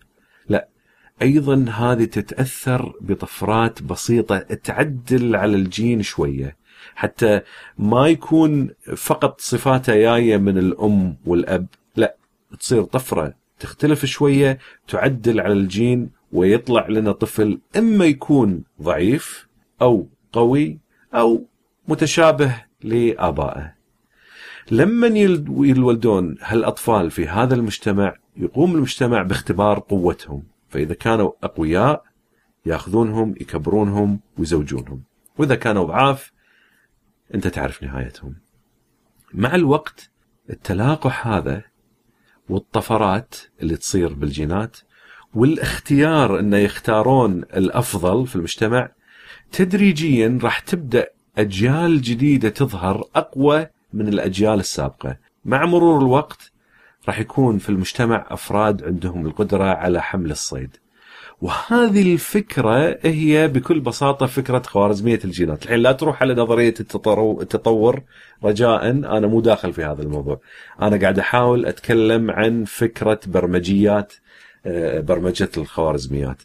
لا 0.48 0.68
أيضا 1.22 1.66
هذه 1.70 2.04
تتأثر 2.04 2.92
بطفرات 3.00 3.82
بسيطة 3.82 4.38
تعدل 4.38 5.36
على 5.36 5.56
الجين 5.56 6.02
شوية 6.02 6.56
حتى 6.94 7.40
ما 7.78 8.08
يكون 8.08 8.70
فقط 8.96 9.40
صفاته 9.40 9.94
جاية 9.94 10.36
من 10.36 10.58
الأم 10.58 11.16
والأب 11.26 11.66
لا 11.96 12.16
تصير 12.60 12.82
طفرة 12.82 13.34
تختلف 13.60 14.04
شوية 14.04 14.58
تعدل 14.88 15.40
على 15.40 15.52
الجين 15.52 16.10
ويطلع 16.32 16.88
لنا 16.88 17.12
طفل 17.12 17.58
إما 17.76 18.04
يكون 18.04 18.62
ضعيف 18.82 19.48
أو 19.82 20.06
قوي 20.32 20.78
أو 21.14 21.44
متشابه 21.88 22.54
لآبائه. 22.82 23.74
لما 24.70 25.06
يولدون 25.58 26.36
هالأطفال 26.40 27.10
في 27.10 27.28
هذا 27.28 27.54
المجتمع 27.54 28.14
يقوم 28.36 28.74
المجتمع 28.74 29.22
باختبار 29.22 29.78
قوتهم، 29.78 30.42
فإذا 30.72 30.94
كانوا 30.94 31.32
أقوياء 31.42 32.04
يأخذونهم 32.66 33.34
يكبرونهم 33.40 34.20
ويزوجونهم، 34.38 35.02
وإذا 35.38 35.54
كانوا 35.54 35.84
ضعاف 35.84 36.32
أنت 37.34 37.46
تعرف 37.46 37.82
نهايتهم. 37.82 38.34
مع 39.34 39.54
الوقت 39.54 40.10
التلاقح 40.50 41.26
هذا 41.26 41.62
والطفرات 42.48 43.34
اللي 43.62 43.76
تصير 43.76 44.14
بالجينات 44.14 44.76
والاختيار 45.34 46.38
انه 46.38 46.56
يختارون 46.56 47.42
الأفضل 47.42 48.26
في 48.26 48.36
المجتمع 48.36 48.88
تدريجيا 49.52 50.38
راح 50.42 50.58
تبدأ 50.58 51.08
أجيال 51.38 52.02
جديدة 52.02 52.48
تظهر 52.48 53.04
أقوى 53.16 53.66
من 53.92 54.08
الأجيال 54.08 54.60
السابقة 54.60 55.16
مع 55.44 55.66
مرور 55.66 55.98
الوقت 55.98 56.51
راح 57.08 57.18
يكون 57.18 57.58
في 57.58 57.68
المجتمع 57.68 58.26
أفراد 58.30 58.84
عندهم 58.84 59.26
القدرة 59.26 59.64
على 59.64 60.02
حمل 60.02 60.30
الصيد. 60.30 60.76
وهذه 61.40 62.12
الفكرة 62.12 62.98
هي 63.02 63.48
بكل 63.48 63.80
بساطة 63.80 64.26
فكرة 64.26 64.62
خوارزمية 64.66 65.20
الجينات. 65.24 65.64
الحين 65.64 65.78
لا 65.78 65.92
تروح 65.92 66.22
على 66.22 66.34
نظرية 66.34 66.74
التطور 66.80 68.02
رجاء. 68.44 68.90
أنا 68.90 69.26
مو 69.26 69.40
داخل 69.40 69.72
في 69.72 69.84
هذا 69.84 70.02
الموضوع. 70.02 70.40
أنا 70.82 70.96
قاعد 70.96 71.18
أحاول 71.18 71.66
أتكلم 71.66 72.30
عن 72.30 72.64
فكرة 72.64 73.20
برمجيات 73.26 74.12
آه، 74.66 75.00
برمجة 75.00 75.50
الخوارزميات. 75.56 76.42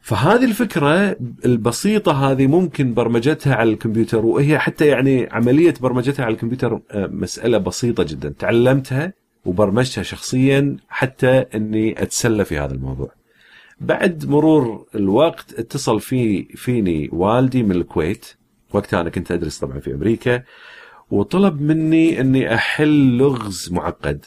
فهذه 0.00 0.44
الفكرة 0.44 1.16
البسيطة 1.44 2.30
هذه 2.30 2.46
ممكن 2.46 2.94
برمجتها 2.94 3.54
على 3.54 3.70
الكمبيوتر 3.70 4.26
وهي 4.26 4.58
حتى 4.58 4.86
يعني 4.86 5.28
عملية 5.32 5.74
برمجتها 5.80 6.24
على 6.24 6.34
الكمبيوتر 6.34 6.80
آه، 6.90 7.06
مسألة 7.06 7.58
بسيطة 7.58 8.02
جدا. 8.02 8.34
تعلمتها 8.38 9.19
وبرمجتها 9.44 10.02
شخصيا 10.02 10.76
حتى 10.88 11.38
إني 11.54 12.02
أتسلى 12.02 12.44
في 12.44 12.58
هذا 12.58 12.74
الموضوع. 12.74 13.12
بعد 13.80 14.26
مرور 14.26 14.86
الوقت 14.94 15.54
اتصل 15.58 16.00
في 16.00 16.44
فيني 16.44 17.08
والدي 17.12 17.62
من 17.62 17.72
الكويت. 17.72 18.26
وقتها 18.72 19.00
أنا 19.00 19.10
كنت 19.10 19.32
أدرس 19.32 19.58
طبعا 19.58 19.80
في 19.80 19.94
أمريكا 19.94 20.42
وطلب 21.10 21.60
مني 21.60 22.20
إني 22.20 22.54
أحل 22.54 23.16
لغز 23.16 23.72
معقد. 23.72 24.24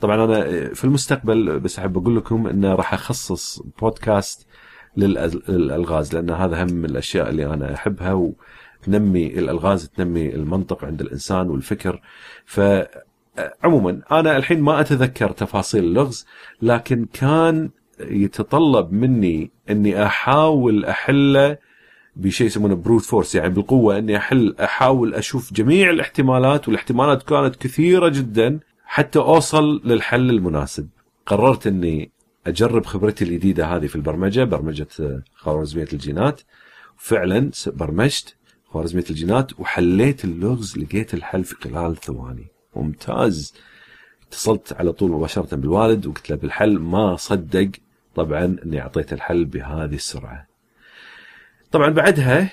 طبعا 0.00 0.24
أنا 0.24 0.68
في 0.74 0.84
المستقبل 0.84 1.60
بس 1.60 1.78
أحب 1.78 1.98
أقول 1.98 2.16
لكم 2.16 2.46
انه 2.46 2.74
راح 2.74 2.94
أخصص 2.94 3.62
بودكاست 3.80 4.46
للألغاز 4.96 6.14
لأن 6.14 6.30
هذا 6.30 6.62
هم 6.62 6.72
من 6.72 6.84
الأشياء 6.84 7.28
اللي 7.30 7.46
أنا 7.46 7.74
أحبها 7.74 8.12
وتنمي 8.12 9.26
الألغاز 9.26 9.88
تنمي 9.88 10.34
المنطق 10.34 10.84
عند 10.84 11.00
الإنسان 11.00 11.50
والفكر. 11.50 12.00
ف 12.44 12.60
عموما 13.64 14.00
أنا 14.10 14.36
الحين 14.36 14.60
ما 14.60 14.80
أتذكر 14.80 15.30
تفاصيل 15.30 15.84
اللغز 15.84 16.26
لكن 16.62 17.06
كان 17.12 17.70
يتطلب 18.00 18.92
مني 18.92 19.50
إني 19.70 20.06
أحاول 20.06 20.84
احله 20.84 21.58
بشيء 22.16 22.46
يسمونه 22.46 22.74
بروت 22.74 23.02
فورس 23.02 23.34
يعني 23.34 23.48
بالقوة 23.54 23.98
إني 23.98 24.16
أحل 24.16 24.54
أحاول 24.60 25.14
أشوف 25.14 25.52
جميع 25.52 25.90
الاحتمالات 25.90 26.68
والاحتمالات 26.68 27.22
كانت 27.22 27.56
كثيرة 27.56 28.08
جدا 28.08 28.60
حتى 28.84 29.18
أوصل 29.18 29.80
للحل 29.84 30.30
المناسب. 30.30 30.88
قررت 31.26 31.66
إني 31.66 32.10
أجرب 32.46 32.86
خبرتي 32.86 33.24
الجديدة 33.24 33.66
هذه 33.66 33.86
في 33.86 33.96
البرمجة 33.96 34.44
برمجة 34.44 34.88
خوارزمية 35.34 35.88
الجينات. 35.92 36.40
فعلا 36.96 37.50
برمجت 37.66 38.36
خوارزمية 38.64 39.04
الجينات 39.10 39.60
وحليت 39.60 40.24
اللغز 40.24 40.78
لقيت 40.78 41.14
الحل 41.14 41.44
في 41.44 41.54
خلال 41.54 41.96
ثواني. 41.96 42.46
ممتاز. 42.82 43.54
اتصلت 44.28 44.72
على 44.72 44.92
طول 44.92 45.10
مباشرة 45.10 45.56
بالوالد 45.56 46.06
وقلت 46.06 46.30
له 46.30 46.36
بالحل 46.36 46.78
ما 46.78 47.16
صدق 47.16 47.70
طبعا 48.14 48.56
إني 48.64 48.80
اعطيته 48.80 49.14
الحل 49.14 49.44
بهذه 49.44 49.94
السرعة. 49.94 50.46
طبعا 51.70 51.90
بعدها 51.90 52.50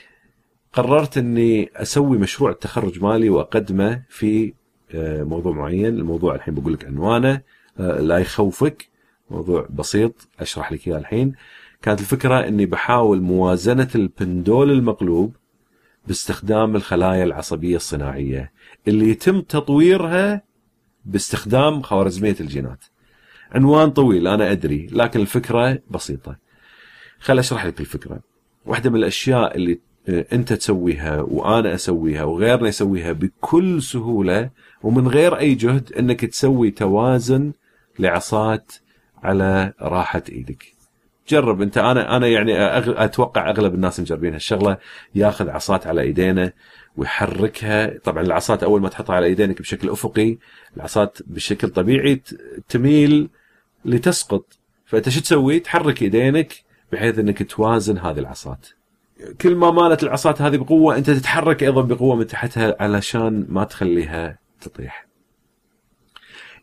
قررت 0.74 1.18
إني 1.18 1.70
أسوي 1.76 2.18
مشروع 2.18 2.52
التخرج 2.52 3.04
مالي 3.04 3.30
وأقدمه 3.30 4.02
في 4.10 4.54
آه، 4.94 5.24
موضوع 5.24 5.52
معين. 5.52 5.86
الموضوع 5.86 6.36
الحين 6.36 6.54
بقول 6.54 6.74
لك 6.74 6.86
عنوانه 6.86 7.42
آه، 7.80 8.00
لا 8.00 8.18
يخوفك. 8.18 8.90
موضوع 9.30 9.68
بسيط 9.70 10.28
أشرح 10.40 10.72
لك 10.72 10.88
إياه 10.88 10.98
الحين. 10.98 11.34
كانت 11.82 12.00
الفكرة 12.00 12.48
إني 12.48 12.66
بحاول 12.66 13.22
موازنة 13.22 13.90
البندول 13.96 14.72
المقلوب 14.72 15.36
باستخدام 16.08 16.76
الخلايا 16.76 17.24
العصبية 17.24 17.76
الصناعية. 17.76 18.52
اللي 18.88 19.10
يتم 19.10 19.42
تطويرها 19.42 20.42
باستخدام 21.06 21.82
خوارزمية 21.82 22.36
الجينات. 22.40 22.84
عنوان 23.52 23.92
طويل 23.92 24.28
أنا 24.28 24.52
أدري 24.52 24.88
لكن 24.92 25.20
الفكرة 25.20 25.80
بسيطة. 25.90 26.38
خل 27.20 27.40
أشرح 27.40 27.66
لك 27.66 27.80
الفكرة. 27.80 28.20
واحدة 28.66 28.90
من 28.90 28.96
الأشياء 28.96 29.56
اللي 29.56 29.80
آه، 30.10 30.26
أنت 30.34 30.54
تسويها 30.54 31.22
وأنا 31.22 31.74
أسويها 31.74 32.24
وغيرنا 32.24 32.68
يسويها 32.68 33.12
بكل 33.12 33.82
سهولة 33.82 34.50
ومن 34.84 35.08
غير 35.08 35.38
أي 35.40 35.56
جهد 35.56 35.94
إنك 35.94 36.26
تسوي 36.26 36.72
توازن 36.72 37.54
لعصات 38.00 38.72
على 39.24 39.74
راحة 39.82 40.24
إيدك. 40.30 40.75
جرب 41.28 41.62
انت 41.62 41.78
أنا 41.78 42.18
أنا 42.18 42.28
يعني 42.28 42.54
أتوقع 43.06 43.50
اغلب 43.50 43.74
الناس 43.74 44.00
مجربين 44.00 44.34
هالشغله 44.34 44.78
ياخذ 45.16 45.50
عصات 45.50 45.88
على 45.88 46.02
ايدينه 46.02 46.52
ويحركها 46.98 47.98
طبعا 48.04 48.24
العصات 48.24 48.64
أول 48.64 48.82
ما 48.82 48.90
تحطها 48.90 49.16
على 49.16 49.26
ايدينك 49.26 49.62
بشكل 49.62 49.90
افقي 49.90 50.38
العصات 50.78 51.18
بشكل 51.28 51.70
طبيعي 51.70 52.22
تميل 52.70 53.30
لتسقط 53.86 54.58
فأنت 54.86 55.10
شو 55.10 55.22
تسوي؟ 55.22 55.60
تحرك 55.60 56.02
ايدينك 56.02 56.54
بحيث 56.92 57.20
إنك 57.20 57.52
توازن 57.52 57.98
هذه 57.98 58.20
العصات. 58.20 58.68
كل 59.42 59.56
ما 59.56 59.72
مالت 59.72 60.04
العصات 60.04 60.42
هذه 60.42 60.58
بقوة 60.58 60.98
أنت 60.98 61.10
تتحرك 61.10 61.64
أيضا 61.64 61.82
بقوة 61.82 62.16
من 62.16 62.28
تحتها 62.28 62.76
علشان 62.80 63.46
ما 63.50 63.64
تخليها 63.64 64.40
تطيح. 64.62 65.06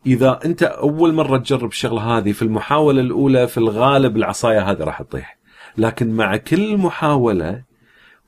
إذا 0.05 0.39
أنت 0.45 0.63
أول 0.63 1.13
مرة 1.13 1.37
تجرب 1.37 1.69
الشغلة 1.69 2.01
هذه 2.17 2.31
في 2.31 2.41
المحاولة 2.41 3.01
الأولى 3.01 3.47
في 3.47 3.57
الغالب 3.57 4.17
العصاية 4.17 4.71
هذه 4.71 4.83
راح 4.83 5.01
تطيح. 5.01 5.37
لكن 5.77 6.11
مع 6.11 6.37
كل 6.37 6.77
محاولة 6.77 7.63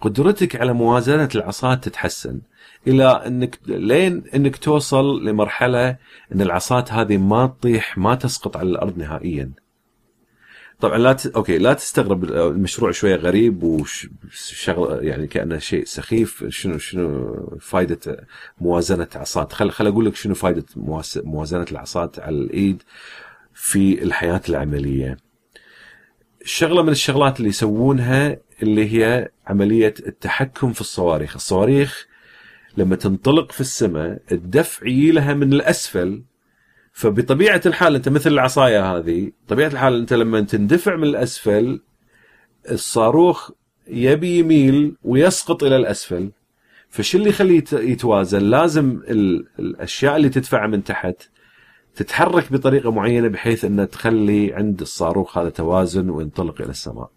قدرتك 0.01 0.55
على 0.55 0.73
موازنة 0.73 1.29
العصات 1.35 1.83
تتحسن 1.83 2.41
إلى 2.88 3.05
أنك 3.05 3.59
لين 3.67 4.23
أنك 4.35 4.55
توصل 4.55 5.25
لمرحلة 5.25 5.89
إن 6.35 6.41
العصات 6.41 6.91
هذه 6.91 7.17
ما 7.17 7.47
تطيح 7.47 7.97
ما 7.97 8.15
تسقط 8.15 8.57
على 8.57 8.69
الأرض 8.69 8.97
نهائيا. 8.97 9.51
طبعا 10.79 10.97
لا 10.97 11.13
ت... 11.13 11.25
أوكي 11.27 11.57
لا 11.57 11.73
تستغرب 11.73 12.23
المشروع 12.23 12.91
شوية 12.91 13.15
غريب 13.15 13.63
وشغل 13.63 15.05
يعني 15.07 15.27
كأنه 15.27 15.57
شيء 15.57 15.85
سخيف. 15.85 16.45
شنو 16.49 16.77
شنو 16.77 17.57
فائده 17.61 18.27
موازنة 18.61 19.07
عصات؟ 19.15 19.53
خل 19.53 19.71
خل 19.71 19.88
أقول 19.88 20.05
لك 20.05 20.15
شنو 20.15 20.35
فائده 20.35 20.65
موازنة 21.23 21.65
العصات 21.71 22.19
على 22.19 22.35
الإيد 22.35 22.83
في 23.53 24.03
الحياة 24.03 24.41
العملية. 24.49 25.17
شغلة 26.43 26.81
من 26.81 26.89
الشغلات 26.89 27.38
اللي 27.38 27.49
يسوونها 27.49 28.38
اللي 28.63 28.93
هي 28.93 29.29
عملية 29.47 29.93
التحكم 30.07 30.73
في 30.73 30.81
الصواريخ. 30.81 31.35
الصواريخ 31.35 32.07
لما 32.77 32.95
تنطلق 32.95 33.51
في 33.51 33.61
السماء 33.61 34.21
الدفع 34.31 34.88
يلها 34.88 35.33
من 35.33 35.53
الأسفل. 35.53 36.23
فبطبيعة 36.95 37.62
الحال 37.65 37.95
أنت 37.95 38.10
مثل 38.10 38.31
العصاية 38.31 38.97
هذه 38.97 39.31
طبيعة 39.47 39.67
الحال 39.67 39.99
أنت 39.99 40.13
لما 40.13 40.41
تندفع 40.41 40.95
من 40.95 41.03
الأسفل 41.03 41.81
الصاروخ 42.71 43.51
يبي 43.88 44.39
يميل 44.39 44.95
ويسقط 45.03 45.63
إلى 45.63 45.75
الأسفل. 45.75 46.31
فشو 46.89 47.17
اللي 47.17 47.29
يخليه 47.29 47.63
يتوازن؟ 47.73 48.39
لازم 48.39 49.01
الأشياء 49.60 50.15
اللي 50.15 50.29
تدفع 50.29 50.67
من 50.67 50.84
تحت 50.84 51.15
تتحرك 51.95 52.53
بطريقة 52.53 52.91
معينة 52.91 53.27
بحيث 53.27 53.65
أنها 53.65 53.86
تخلي 53.86 54.53
عند 54.53 54.81
الصاروخ 54.81 55.38
هذا 55.38 55.49
توازن 55.49 56.10
وينطلق 56.10 56.62
إلى 56.62 56.69
السماء. 56.69 57.12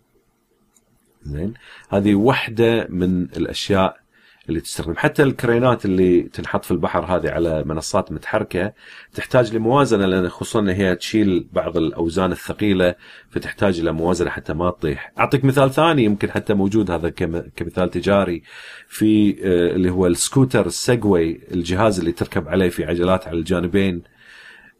زين؟ 1.22 1.54
هذه 1.88 2.14
واحدة 2.14 2.86
من 2.90 3.22
الأشياء 3.22 4.07
اللي 4.48 4.60
تستخدم. 4.60 4.94
حتى 4.96 5.22
الكرينات 5.22 5.84
اللي 5.84 6.22
تنحط 6.22 6.64
في 6.64 6.70
البحر 6.70 7.04
هذه 7.04 7.30
على 7.30 7.64
منصات 7.64 8.12
متحركة 8.12 8.72
تحتاج 9.14 9.54
لموازنة 9.54 10.06
لأن 10.06 10.28
خصوصا 10.28 10.60
إن 10.60 10.68
هي 10.68 10.96
تشيل 10.96 11.48
بعض 11.52 11.76
الأوزان 11.76 12.32
الثقيلة 12.32 12.94
فتحتاج 13.30 13.80
إلى 13.80 13.92
موازنة 13.92 14.30
حتى 14.30 14.54
ما 14.54 14.70
تطيح. 14.70 15.12
أعطيك 15.18 15.44
مثال 15.44 15.70
ثاني 15.72 16.04
يمكن 16.04 16.30
حتى 16.30 16.54
موجود 16.54 16.90
هذا 16.90 17.08
كمثال 17.56 17.90
تجاري 17.90 18.42
في 18.88 19.30
آه، 19.30 19.76
اللي 19.76 19.90
هو 19.90 20.06
ال 20.06 20.14
scooter 20.14 20.66
ال 20.66 20.77
Segway 20.77 21.40
الجهاز 21.52 21.98
اللي 21.98 22.12
تركب 22.12 22.48
عليه 22.48 22.68
في 22.68 22.84
عجلات 22.84 23.28
على 23.28 23.38
الجانبين. 23.38 24.02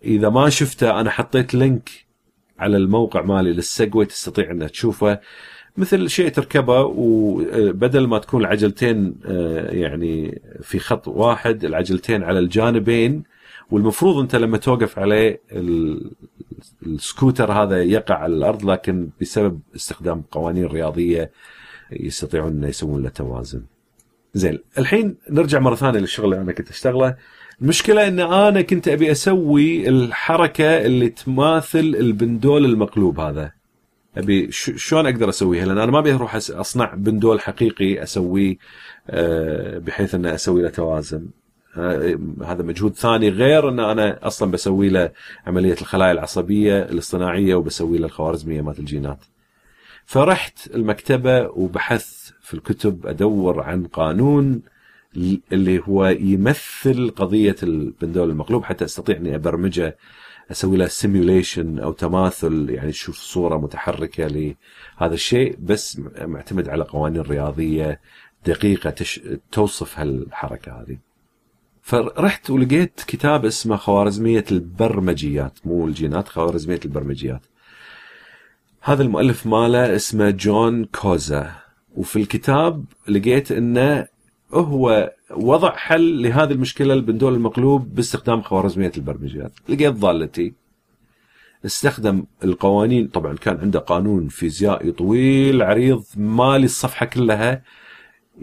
إذا 0.05 0.29
ما 0.29 0.49
شفته 0.49 1.01
أنا 1.01 1.11
حطيت 1.11 1.55
link 1.55 1.91
على 2.59 2.77
الموقع 2.77 3.23
مالي 3.23 3.53
لل 3.53 3.66
Segway 3.66 4.07
تستطيع 4.07 4.51
انك 4.51 4.71
تشوفه. 4.71 5.21
مثل 5.79 6.11
شيء 6.11 6.29
تركبه 6.29 6.81
وبدل 6.81 8.07
ما 8.07 8.19
تكون 8.19 8.41
العجلتين 8.41 9.15
آه، 9.27 9.71
يعني 9.71 10.41
في 10.63 10.79
خط 10.79 11.09
واحد 11.09 11.65
العجلتين 11.65 12.23
على 12.23 12.39
الجانبين 12.39 13.23
والمفروض 13.71 14.19
انت 14.19 14.37
لما 14.37 14.59
توقف 14.59 14.99
عليه 14.99 15.41
السكوتر 16.87 17.53
هذا 17.53 17.83
يقع 17.83 18.15
على 18.15 18.35
الأرض 18.35 18.71
لكن 18.71 19.09
بسبب 19.21 19.61
استخدام 19.77 20.23
قوانين 20.31 20.67
رياضية 20.67 21.31
يستطيعون 21.93 22.53
ان 22.53 22.69
يسوون 22.69 23.03
له 23.03 23.09
توازن. 23.09 23.63
زين 24.35 24.59
الحين 24.79 25.17
نرجع 25.31 25.59
مرة 25.59 25.75
ثانية 25.75 26.01
للشغل 26.01 26.25
اللي 26.25 26.43
أنا 26.43 26.53
كنت 26.53 26.71
أشتغله 26.71 27.17
المشكلة 27.63 28.09
إن 28.09 28.21
أنا 28.21 28.63
كنت 28.63 28.89
أبي 28.89 29.11
أسوي 29.11 29.89
الحركة 29.89 30.81
اللي 30.81 31.09
تماثل 31.09 31.79
البندول 31.79 32.65
المقلوب 32.65 33.21
هذا 33.21 33.58
أبي 34.19 34.53
شلون 34.53 35.07
أقدر 35.07 35.29
أسويها 35.29 35.67
لأن 35.67 35.79
أنا 35.79 35.93
ما 35.93 35.99
أبي 35.99 36.15
أروح 36.15 36.35
أصنع 36.35 36.95
بندول 36.95 37.41
حقيقي 37.41 38.03
اسويه 38.03 38.57
آه، 39.11 39.79
بحيث 39.79 40.15
ان 40.15 40.27
أسوي 40.27 40.63
له 40.63 40.69
توازن 40.69 41.27
آه، 41.77 42.19
هذا 42.45 42.63
مجهود 42.63 42.95
ثاني 42.95 43.29
غير 43.29 43.69
إن 43.69 43.81
أنا 43.81 44.27
أصلا 44.27 44.51
بسوي 44.51 44.89
له 44.89 45.11
عملية 45.47 45.77
الخلايا 45.81 46.13
العصبية 46.13 46.83
الاصطناعية 46.83 47.55
وبسوي 47.55 47.99
له 47.99 48.07
الخوارزمية 48.07 48.63
مالت 48.63 48.79
الجينات. 48.79 49.19
فرحت 50.05 50.59
المكتبة 50.75 51.49
وبحثت 51.49 52.35
في 52.41 52.55
الكتب 52.55 53.07
أدور 53.07 53.61
عن 53.61 53.87
قانون 53.87 54.63
اللي 55.53 55.83
هو 55.85 56.07
يمثل 56.07 57.11
قضية 57.11 57.57
البندول 57.63 58.31
المقلوب 58.31 58.65
حتى 58.65 58.85
أستطيع 58.85 59.17
إني 59.17 59.35
أبرمجه 59.35 59.97
أسوي 60.51 60.77
له 60.77 60.87
سيميوليشن 60.87 61.79
أو 61.79 61.93
تماثل 61.93 62.67
يعني 62.71 62.91
تشوف 62.91 63.17
صورة 63.17 63.57
متحركة 63.57 64.27
لهذا 64.27 65.15
الشيء 65.15 65.57
بس 65.61 66.01
معتمد 66.21 66.69
على 66.69 66.85
قوانين 66.85 67.23
رياضية 67.23 68.01
دقيقة 68.47 68.91
تش... 68.91 69.21
توصف 69.53 69.99
هالحركة 69.99 70.73
هذه. 70.73 70.99
فرحت 71.83 72.51
ولقيت 72.51 73.03
كتاب 73.07 73.45
اسمه 73.45 73.77
خوارزمية 73.77 74.45
البرمجيات 74.53 75.59
مو 75.65 75.87
الجينات 75.87 76.29
خوارزمية 76.29 76.81
البرمجيات. 76.85 77.43
هذا 78.81 79.03
المؤلف 79.03 79.47
ماله 79.47 79.97
اسمه 79.97 80.31
جون 80.31 80.85
كوزا 80.85 81.53
وفي 81.95 82.17
الكتاب 82.17 82.85
لقيت 83.09 83.53
إنه 83.53 84.07
هو 84.53 85.13
وضع 85.31 85.77
حل 85.77 86.23
لهذه 86.23 86.53
المشكلة 86.53 86.95
البندول 86.95 87.35
المقلوب 87.35 87.95
باستخدام 87.95 88.43
خوارزمية 88.43 88.93
البرمجيات. 88.97 89.53
لقيت 89.69 89.93
ضالتي 89.93 90.55
استخدم 91.67 92.25
القوانين 92.45 93.09
طبعا 93.09 93.37
كان 93.37 93.59
عنده 93.59 93.79
قانون 93.79 94.29
فيزيائي 94.29 94.93
طويل 94.93 95.63
عريض 95.63 96.05
مالي 96.17 96.65
الصفحة 96.65 97.07
كلها 97.07 97.63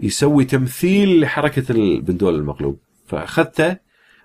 يسوي 0.00 0.44
تمثيل 0.44 1.20
لحركة 1.20 1.72
البندول 1.72 2.34
المقلوب. 2.34 2.78
فأخذته 3.06 3.76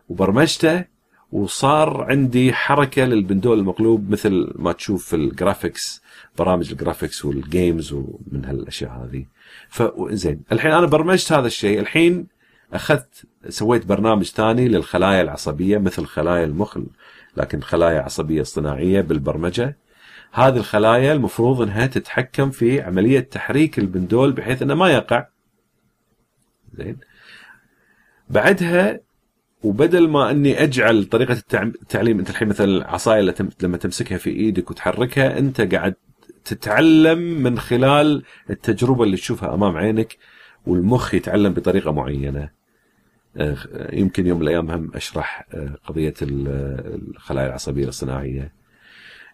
وبرمجته 0.10 0.86
وصار 1.32 2.04
عندي 2.04 2.54
حركة 2.54 3.06
للبندول 3.06 3.60
المقلوب 3.60 4.10
مثل 4.10 4.54
ما 4.56 4.72
تشوف 4.72 5.06
في 5.06 5.16
ال 5.16 5.25
graphics 5.25 6.02
برامج 6.38 6.72
ال 6.72 6.78
graphics 6.78 7.26
وال 7.26 7.45
games 7.45 7.94
ومن 7.94 8.46
هالأشياء 8.46 8.92
هذه. 8.92 9.26
فزين 9.70 10.42
الحين 10.52 10.72
أنا 10.72 10.86
برمجت 10.86 11.32
هذا 11.32 11.48
الشيء. 11.48 11.80
الحين 11.80 12.28
أخذت 12.74 13.26
سويت 13.50 13.86
برنامج 13.86 14.26
ثاني 14.26 14.68
للخلايا 14.68 15.22
العصبية 15.22 15.78
مثل 15.78 16.06
خلايا 16.06 16.46
المخ 16.46 16.78
لكن 17.38 17.62
خلايا 17.62 18.00
عصبية 18.00 18.42
اصطناعيه 18.42 19.02
بالبرمجة. 19.02 19.78
هذه 20.32 20.58
الخلايا 20.58 21.14
المفروض 21.14 21.62
إنها 21.62 21.86
تتحكم 21.86 22.52
في 22.52 22.82
عملية 22.82 23.20
تحريك 23.20 23.80
البندول 23.80 24.32
بحيث 24.32 24.62
إنه 24.62 24.74
ما 24.74 24.90
يقع. 24.90 25.28
زين. 26.74 26.98
بعدها 28.30 29.00
وبدل 29.64 30.08
ما 30.10 30.32
إني 30.32 30.64
أجعل 30.64 31.06
طريقة 31.06 31.42
التعليم 31.54 32.20
أنت 32.20 32.30
الحين 32.30 32.48
مثلا 32.48 32.66
العصايه 32.66 33.36
لما 33.62 33.78
تمسكها 33.78 34.18
في 34.18 34.30
إيدك 34.30 34.72
وتحركها 34.72 35.40
أنت 35.40 35.62
قاعد 35.62 35.96
تتعلم 36.46 37.20
من 37.20 37.60
خلال 37.60 38.24
التجربة 38.50 39.04
اللي 39.04 39.18
تشوفها 39.18 39.54
أمام 39.54 39.78
عينك 39.78 40.18
والمخ 40.66 41.14
يتعلم 41.14 41.54
بطريقة 41.54 41.92
معينة. 41.92 42.50
آه، 43.38 43.58
يمكن 43.94 44.28
يوم 44.28 44.38
من 44.38 44.44
الأيام 44.44 44.72
هم 44.72 44.92
أشرح 44.96 45.48
آه، 45.54 45.76
قضية 45.88 46.14
الخلايا 46.22 47.48
العصبية 47.48 47.84
الاصطناعيه 47.84 48.54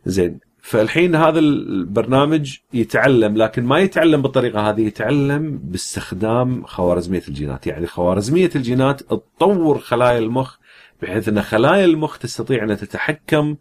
زين 0.06 0.40
فالحين 0.62 1.16
هذا 1.16 1.40
البرنامج 1.40 2.58
يتعلم 2.74 3.38
لكن 3.38 3.64
ما 3.64 3.80
يتعلم 3.80 4.22
بالطريقة 4.22 4.70
هذه 4.70 4.82
يتعلم 4.82 5.58
باستخدام 5.58 6.64
خوارزمية 6.64 7.22
الجينات. 7.28 7.68
يعني 7.68 7.88
خوارزمية 7.88 8.50
الجينات 8.56 9.02
تطور 9.02 9.80
خلايا 9.80 10.20
المخ 10.20 10.58
بحيث 11.02 11.30
إن 11.30 11.42
خلايا 11.42 11.86
المخ 11.86 12.18
تستطيع 12.18 12.64
أن 12.64 12.78
تتحكم 12.78 13.56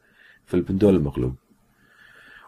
في 0.47 0.55
البندول 0.55 0.95
المقلوب. 0.95 1.35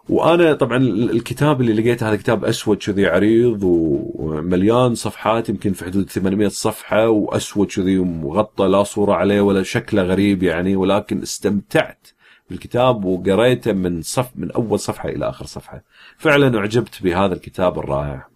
وأنا 0.08 0.52
طبعا 0.52 0.76
الكتاب 0.86 1.60
اللي 1.60 1.72
لقيته 1.72 2.08
هذا 2.08 2.16
كتاب 2.16 2.44
أسود 2.44 2.76
كذي 2.76 3.06
عريض 3.06 3.60
ومليان 3.62 4.94
صفحات 4.94 5.48
يمكن 5.48 5.72
في 5.72 5.84
حدود 5.84 6.10
800 6.10 6.48
صفحة 6.48 7.08
وأسود 7.08 7.66
كذي 7.66 7.98
ومغطى 7.98 8.64
لا 8.64 8.82
صورة 8.82 9.14
عليه 9.14 9.40
ولا 9.40 9.62
شكله 9.62 10.02
غريب 10.02 10.42
يعني 10.42 10.76
ولكن 10.76 11.22
استمتعت 11.22 12.08
بالكتاب 12.50 13.04
وقريته 13.04 13.72
من 13.72 14.02
صف 14.02 14.30
من 14.36 14.50
أول 14.50 14.78
صفحة 14.78 15.08
إلى 15.08 15.28
آخر 15.28 15.46
صفحة. 15.46 15.82
فعلا 16.18 16.58
أعجبت 16.58 17.02
بهذا 17.02 17.34
الكتاب 17.34 17.78
الرائع. 17.78 18.28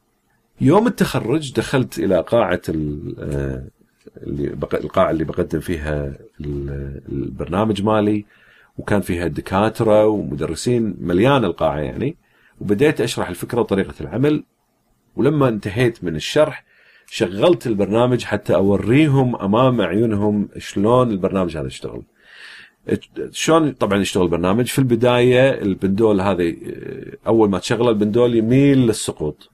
يوم 0.61 0.87
التخرج 0.87 1.53
دخلت 1.53 1.99
إلى 1.99 2.21
قاعة 2.21 2.63
آه، 2.69 3.65
اللي 4.17 4.57
القاعة 4.75 5.11
اللي 5.11 5.25
بقدم 5.25 5.61
فيها 5.61 6.13
البرنامج 7.13 7.83
مالي 7.83 8.25
وكان 8.79 9.01
فيها 9.01 9.27
دكاترة 9.27 10.07
ومدرسين 10.07 10.97
مليان 11.01 11.45
القاعة 11.45 11.79
يعني. 11.79 12.17
وبديت 12.61 13.01
أشرح 13.01 13.29
الفكرة 13.29 13.61
وطريقة 13.61 13.95
العمل. 14.01 14.45
ولما 15.17 15.49
انتهيت 15.49 16.05
من 16.05 16.17
الشرح 16.17 16.65
شغلت 17.07 17.67
البرنامج 17.67 18.25
حتى 18.25 18.55
أوريهم 18.55 19.37
أمام 19.37 19.81
عيونهم 19.81 20.49
شلون 20.59 21.11
البرنامج 21.11 21.57
هذا 21.57 21.67
يشتغل. 21.67 22.03
شلون 23.31 23.73
طبعا 23.73 23.99
يشتغل 23.99 24.25
البرنامج؟ 24.25 24.67
في 24.67 24.79
البداية 24.79 25.51
البندول 25.63 26.21
هذا 26.21 26.53
أول 27.27 27.51
ما 27.51 27.59
تشغله 27.59 27.91
البندول 27.91 28.35
يميل 28.35 28.79
للسقوط. 28.79 29.51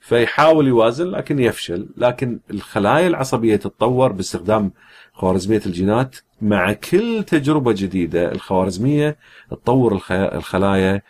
فيحاول 0.00 0.68
يوازن 0.68 1.06
لكن 1.10 1.38
يفشل. 1.38 1.88
لكن 1.96 2.40
الخلايا 2.50 3.06
العصبية 3.06 3.56
تتطور 3.56 4.12
باستخدام 4.12 4.72
خوارزمية 5.12 5.62
الجينات. 5.66 6.16
مع 6.42 6.72
كل 6.72 7.24
تجربة 7.26 7.72
جديدة 7.72 8.32
الخوارزمية 8.32 9.16
تطور 9.50 10.00
الخلايا 10.10 11.02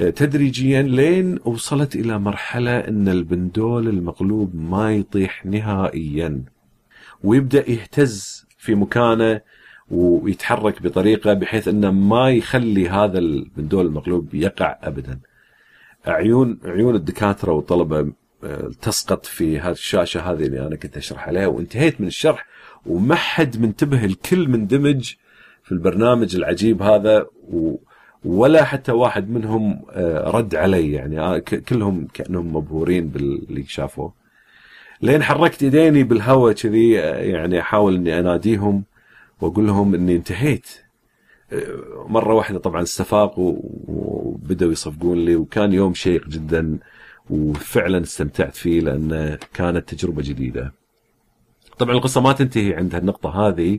آه، 0.00 0.10
تدريجيا 0.10 0.82
لين 0.82 1.38
وصلت 1.44 1.96
إلى 1.96 2.18
مرحلة 2.18 2.78
إن 2.78 3.08
البندول 3.08 3.88
المقلوب 3.88 4.54
ما 4.54 4.94
يطيح 4.94 5.46
نهائيا 5.46 6.42
ويبدأ 7.24 7.70
يهتز 7.70 8.46
في 8.58 8.74
مكانه 8.74 9.40
ويتحرك 9.90 10.82
بطريقة 10.82 11.32
بحيث 11.32 11.68
إنه 11.68 11.90
ما 11.90 12.30
يخلي 12.30 12.88
هذا 12.88 13.18
البندول 13.18 13.86
المقلوب 13.86 14.34
يقع 14.34 14.78
ابدا. 14.82 15.20
عيون 16.06 16.58
عيون 16.64 16.94
الدكاترة 16.94 17.52
والطلبه 17.52 18.12
آه، 18.44 18.70
تسقط 18.82 19.26
في 19.26 19.60
هذه 19.60 19.70
الشاشة 19.70 20.20
هذه 20.20 20.42
اللي 20.42 20.66
أنا 20.66 20.76
كنت 20.76 20.96
أشرح 20.96 21.28
عليها 21.28 21.46
وانتهيت 21.46 22.00
من 22.00 22.06
الشرح 22.06 22.46
وما 22.86 23.14
حد 23.14 23.60
منتبه 23.60 24.04
الكل 24.04 24.48
مندمج 24.48 25.14
في 25.62 25.72
البرنامج 25.72 26.36
العجيب 26.36 26.82
هذا 26.82 27.26
و... 27.48 27.76
ولا 28.24 28.64
حتى 28.64 28.92
واحد 28.92 29.30
منهم 29.30 29.82
آه، 29.90 30.30
رد 30.30 30.54
علي. 30.54 30.92
يعني 30.92 31.20
آه، 31.20 31.38
كلهم 31.38 32.08
كأنهم 32.14 32.56
مبهورين 32.56 33.08
باللي 33.08 33.62
شافوه. 33.62 34.12
لين 35.02 35.22
حركت 35.22 35.62
ايديني 35.62 36.02
بالهواء 36.02 36.52
كذي 36.52 37.00
آه، 37.00 37.18
يعني 37.18 37.60
أحاول 37.60 37.94
إني 37.94 38.18
أناديهم 38.18 38.84
وأقول 39.40 39.66
لهم 39.66 39.94
إني 39.94 40.16
انتهيت. 40.16 40.68
مرة 42.08 42.34
واحدة 42.34 42.58
طبعا 42.58 42.82
استفاقوا 42.82 43.56
وبدأوا 43.88 44.72
يصفقون 44.72 45.24
لي 45.24 45.36
وكان 45.36 45.72
يوم 45.72 45.94
شيق 45.94 46.28
جدا 46.28 46.78
وفعلا 47.30 48.02
استمتعت 48.02 48.54
فيه 48.54 48.80
لأن 48.80 49.38
كانت 49.54 49.94
تجربة 49.94 50.22
جديدة. 50.22 50.72
طبعا 51.78 51.94
القصة 51.94 52.20
ما 52.20 52.32
تنتهي 52.32 52.74
عند 52.74 52.94
هالنقطة 52.94 53.48
هذه 53.48 53.78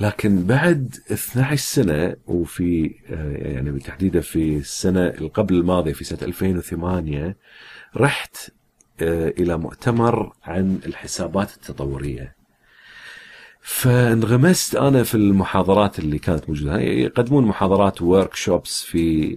لكن 0.00 0.46
بعد 0.46 0.94
12 1.12 1.56
سنة 1.56 2.16
وفي 2.26 2.94
يعني 3.38 3.70
بالتحديد 3.70 4.20
في 4.20 4.56
السنة 4.56 5.08
قبل 5.34 5.54
الماضية 5.54 5.92
في 5.92 6.04
سنة 6.04 6.18
2008 6.22 7.36
رحت 7.96 8.36
آه، 9.00 9.28
إلى 9.28 9.58
مؤتمر 9.58 10.32
عن 10.44 10.78
الحسابات 10.86 11.54
التطورية. 11.54 12.36
فانغمست 13.68 14.74
أنا 14.74 15.02
في 15.02 15.14
المحاضرات 15.14 15.98
اللي 15.98 16.18
كانت 16.18 16.48
موجودة. 16.48 16.80
يقدمون 16.80 17.44
محاضرات 17.44 18.02
workshops 18.02 18.84
في 18.84 19.36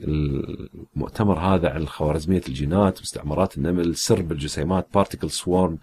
المؤتمر 0.96 1.39
هذا 1.39 1.70
عن 1.70 1.88
خوارزميه 1.88 2.42
الجينات 2.48 3.02
مستعمرات 3.02 3.58
النمل 3.58 3.96
سرب 3.96 4.32
الجسيمات 4.32 4.88
particle 4.94 5.30
swarm 5.30 5.78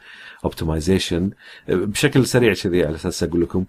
optimization 0.44 1.30
بشكل 1.68 2.26
سريع 2.26 2.54
كذي 2.54 2.84
على 2.84 2.94
أساس 2.94 3.22
أقول 3.22 3.42
لكم 3.42 3.64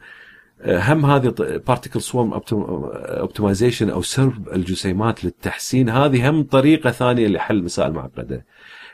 هم 0.66 1.06
هذه 1.06 1.34
particle 1.68 2.02
swarm 2.02 2.42
optimization 2.54 3.90
أو 3.90 4.02
سرب 4.02 4.50
الجسيمات 4.50 5.24
للتحسين 5.26 5.90
هذه 5.90 6.30
هم 6.30 6.44
طريقة 6.44 6.92
ثانية 6.92 7.28
لحل 7.28 7.64
مسائل 7.64 7.92
معقدة. 7.92 8.46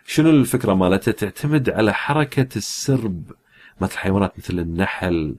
شنو 0.06 0.30
الفكرة 0.30 0.74
مالتها؟ 0.74 1.12
تعتمد 1.12 1.70
على 1.70 1.94
حركة 1.94 2.48
السرب 2.56 3.24
مثل 3.82 3.94
الحيوانات 3.94 4.34
مثل 4.38 4.60
النحل 4.60 5.36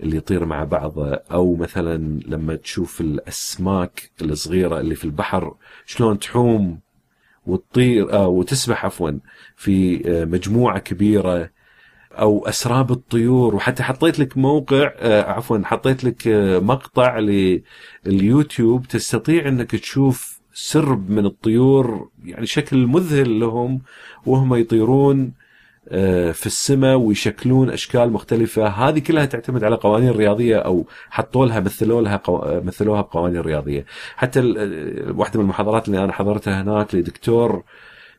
اللي 0.00 0.16
يطير 0.16 0.44
مع 0.44 0.64
بعضه 0.64 1.14
أو 1.14 1.56
مثلا 1.56 2.20
لما 2.26 2.54
تشوف 2.56 3.00
الأسماك 3.00 4.10
الصغيرة 4.22 4.80
اللي 4.80 4.94
في 4.94 5.04
البحر 5.04 5.54
شلون 5.86 6.18
تحوم 6.18 6.78
وتطير 7.46 8.12
آه 8.12 8.28
وتسبح 8.28 8.84
عفوا 8.84 9.10
في 9.56 10.02
آه 10.10 10.24
مجموعة 10.24 10.78
كبيرة 10.78 11.50
أو 12.12 12.46
أسراب 12.48 12.90
الطيور. 12.92 13.54
وحتى 13.54 13.82
حطيت 13.82 14.18
لك 14.18 14.38
موقع 14.38 14.92
آه 14.96 15.22
عفوا 15.22 15.58
حطيت 15.64 16.04
لك 16.04 16.28
آه 16.28 16.58
مقطع 16.58 17.18
لليوتيوب 18.06 18.86
تستطيع 18.86 19.48
إنك 19.48 19.70
تشوف 19.70 20.40
سرب 20.52 21.10
من 21.10 21.26
الطيور 21.26 22.08
يعني 22.24 22.46
شكل 22.46 22.86
مذهل 22.86 23.40
لهم 23.40 23.80
وهم 24.26 24.54
يطيرون. 24.54 25.32
في 26.32 26.46
السماء 26.46 26.96
ويشكلون 26.96 27.70
أشكال 27.70 28.12
مختلفة. 28.12 28.66
هذه 28.66 28.98
كلها 28.98 29.24
تعتمد 29.24 29.64
على 29.64 29.76
قوانين 29.76 30.10
رياضية 30.10 30.56
أو 30.56 30.86
حطوا 31.10 31.46
لها 31.46 31.60
مثلوا 31.60 32.02
لها 32.02 32.16
قو... 32.16 32.60
مثلوها 32.62 33.00
بقوانين 33.00 33.40
رياضية. 33.40 33.84
حتى 34.16 34.40
ال... 34.40 35.18
واحدة 35.18 35.38
من 35.38 35.44
المحاضرات 35.44 35.88
اللي 35.88 36.04
أنا 36.04 36.12
حضرتها 36.12 36.62
هناك 36.62 36.94
لدكتور 36.94 37.64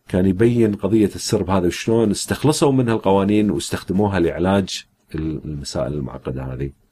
كان 0.07 0.25
يبين 0.25 0.75
قضية 0.75 1.05
السرب 1.15 1.49
هذا 1.49 1.67
وشلون 1.67 2.11
استخلصوا 2.11 2.71
منها 2.71 2.93
القوانين 2.93 3.51
واستخدموها 3.51 4.19
لعلاج 4.19 4.85
المسائل 5.15 5.93
المعقدة 5.93 6.43
هذه. 6.43 6.86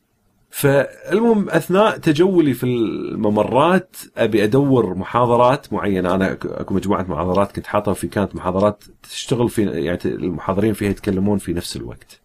فالمهم 0.49 1.49
أثناء 1.49 1.97
تجولي 1.97 2.53
في 2.53 2.63
الممرات 2.63 3.95
أبي 4.17 4.43
أدور 4.43 4.95
محاضرات 4.95 5.73
معينة 5.73 6.15
أنا 6.15 6.31
أكو 6.31 6.73
مجموعة 6.73 7.03
محاضرات 7.03 7.51
كنت 7.51 7.67
حاطها 7.67 7.93
في 7.93 8.08
كانت 8.08 8.36
محاضرات 8.36 8.84
تشتغل 9.03 9.49
في 9.49 9.63
يعني 9.65 9.99
المحاضرين 10.05 10.73
فيها 10.73 10.89
يتكلمون 10.89 11.38
في 11.38 11.53
نفس 11.53 11.75
الوقت. 11.77 12.21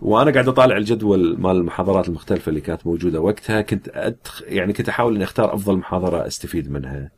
وأنا 0.00 0.30
قاعد 0.30 0.48
أطالع 0.48 0.76
الجدول 0.76 1.40
مال 1.40 1.56
المحاضرات 1.56 2.08
المختلفة 2.08 2.50
اللي 2.50 2.60
كانت 2.60 2.86
موجودة 2.86 3.20
وقتها 3.20 3.62
كنت 3.62 3.88
أدخ 3.94 4.42
يعني 4.46 4.72
كنت 4.72 4.88
أحاول 4.88 5.14
إني 5.14 5.24
أختار 5.24 5.54
أفضل 5.54 5.76
محاضرة 5.76 6.26
أستفيد 6.26 6.70
منها. 6.70 7.10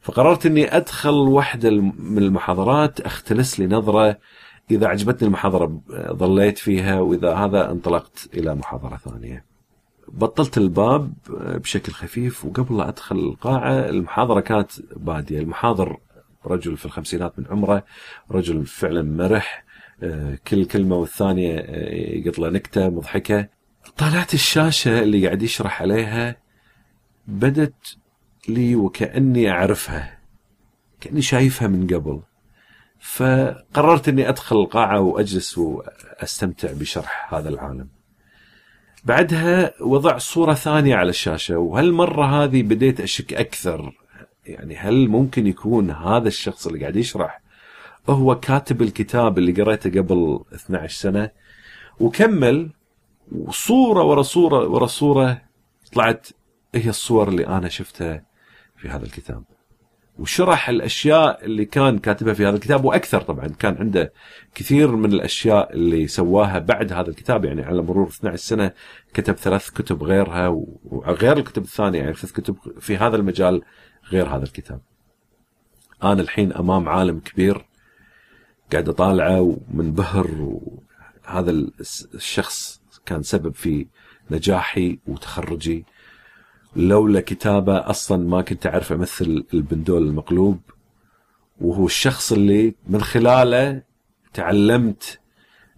فقررت 0.00 0.46
إني 0.46 0.76
أدخل 0.76 1.14
واحدة 1.14 1.70
من 1.98 2.18
المحاضرات 2.18 3.00
أختلس 3.00 3.60
لي 3.60 3.66
نظرة 3.66 4.18
إذا 4.70 4.86
عجبتني 4.86 5.28
المحاضرة 5.28 5.80
ظليت 6.12 6.58
فيها 6.58 7.00
وإذا 7.00 7.34
هذا 7.34 7.70
انطلقت 7.70 8.28
إلى 8.34 8.54
محاضرة 8.54 8.96
ثانية. 8.96 9.44
بطلت 10.08 10.58
الباب 10.58 11.12
بشكل 11.30 11.92
خفيف 11.92 12.44
وقبل 12.44 12.76
لا 12.76 12.88
أدخل 12.88 13.16
القاعة 13.16 13.72
المحاضرة 13.72 14.40
كانت 14.40 14.70
بادية، 14.96 15.38
المحاضر 15.38 15.96
رجل 16.46 16.76
في 16.76 16.86
الخمسينات 16.86 17.38
من 17.38 17.46
عمره، 17.50 17.84
رجل 18.30 18.66
فعلا 18.66 19.02
مرح 19.02 19.64
آه، 20.02 20.38
كل 20.48 20.64
كلمة 20.64 20.96
والثانية 20.96 21.58
آه، 21.58 21.94
يقط 21.94 22.38
له 22.38 22.48
نكتة 22.50 22.88
مضحكة. 22.88 23.48
طالعت 23.96 24.34
الشاشة 24.34 25.02
اللي 25.02 25.26
قاعد 25.26 25.42
يشرح 25.42 25.82
عليها 25.82 26.36
بدت 27.26 27.96
لي 28.48 28.76
وكأني 28.76 29.50
أعرفها 29.50 30.18
كأني 31.00 31.22
شايفها 31.22 31.68
من 31.68 31.86
قبل. 31.86 32.20
فقررت 33.00 34.08
إني 34.08 34.28
أدخل 34.28 34.56
القاعة 34.56 35.00
وأجلس 35.00 35.58
وأستمتع 35.58 36.72
بشرح 36.72 37.34
هذا 37.34 37.48
العالم. 37.48 37.88
بعدها 39.04 39.72
وضع 39.80 40.18
صورة 40.18 40.54
ثانية 40.54 40.96
على 40.96 41.10
الشاشة 41.10 41.58
وهالمرة 41.58 42.24
هذه 42.24 42.62
بديت 42.62 43.00
أشك 43.00 43.34
أكثر. 43.34 43.92
يعني 44.46 44.76
هل 44.76 45.08
ممكن 45.08 45.46
يكون 45.46 45.90
هذا 45.90 46.28
الشخص 46.28 46.66
اللي 46.66 46.80
قاعد 46.80 46.96
يشرح 46.96 47.40
هو 48.08 48.40
كاتب 48.40 48.82
الكتاب 48.82 49.38
اللي 49.38 49.62
قريته 49.62 49.90
قبل 49.90 50.40
12 50.54 50.96
سنة؟ 50.96 51.30
وكمل 52.00 52.70
وصورة 53.32 54.02
ورا 54.04 54.22
صورة 54.22 54.68
ورا 54.68 54.86
صورة 54.86 55.42
طلعت 55.92 56.28
هي 56.74 56.90
الصور 56.90 57.28
اللي 57.28 57.46
أنا 57.46 57.68
شفتها 57.68 58.24
في 58.76 58.88
هذا 58.88 59.04
الكتاب. 59.04 59.44
وشرح 60.20 60.68
الأشياء 60.68 61.44
اللي 61.44 61.64
كان 61.64 61.98
كاتبها 61.98 62.34
في 62.34 62.46
هذا 62.46 62.56
الكتاب 62.56 62.84
وأكثر 62.84 63.20
طبعا 63.20 63.46
كان 63.48 63.76
عنده 63.76 64.12
كثير 64.54 64.96
من 64.96 65.12
الأشياء 65.12 65.72
اللي 65.72 66.08
سواها 66.08 66.58
بعد 66.58 66.92
هذا 66.92 67.10
الكتاب 67.10 67.44
يعني 67.44 67.62
على 67.62 67.82
مرور 67.82 68.08
12 68.08 68.36
سنة 68.36 68.72
كتب 69.14 69.34
ثلاث 69.34 69.70
كتب 69.70 70.02
غيرها 70.02 70.48
وغير 70.84 71.36
الكتب 71.36 71.62
الثانية 71.62 71.98
يعني 71.98 72.14
ثلاث 72.14 72.32
كتب 72.32 72.56
في 72.80 72.96
هذا 72.96 73.16
المجال 73.16 73.62
غير 74.10 74.26
هذا 74.26 74.44
الكتاب. 74.44 74.80
أنا 76.02 76.22
الحين 76.22 76.52
أمام 76.52 76.88
عالم 76.88 77.20
كبير 77.20 77.66
قاعد 78.72 78.88
أطالعه 78.88 79.40
ومنبهر 79.40 80.30
وهذا 81.26 81.50
الشخص 82.14 82.82
كان 83.06 83.22
سبب 83.22 83.54
في 83.54 83.86
نجاحي 84.30 84.98
وتخرجي 85.06 85.84
لولا 86.76 87.20
كتابة 87.20 87.90
أصلا 87.90 88.28
ما 88.28 88.42
كنت 88.42 88.66
أعرف 88.66 88.92
أمثل 88.92 89.44
البندول 89.54 90.02
المقلوب 90.02 90.60
وهو 91.60 91.86
الشخص 91.86 92.32
اللي 92.32 92.74
من 92.88 93.00
خلاله 93.00 93.82
تعلمت 94.34 95.20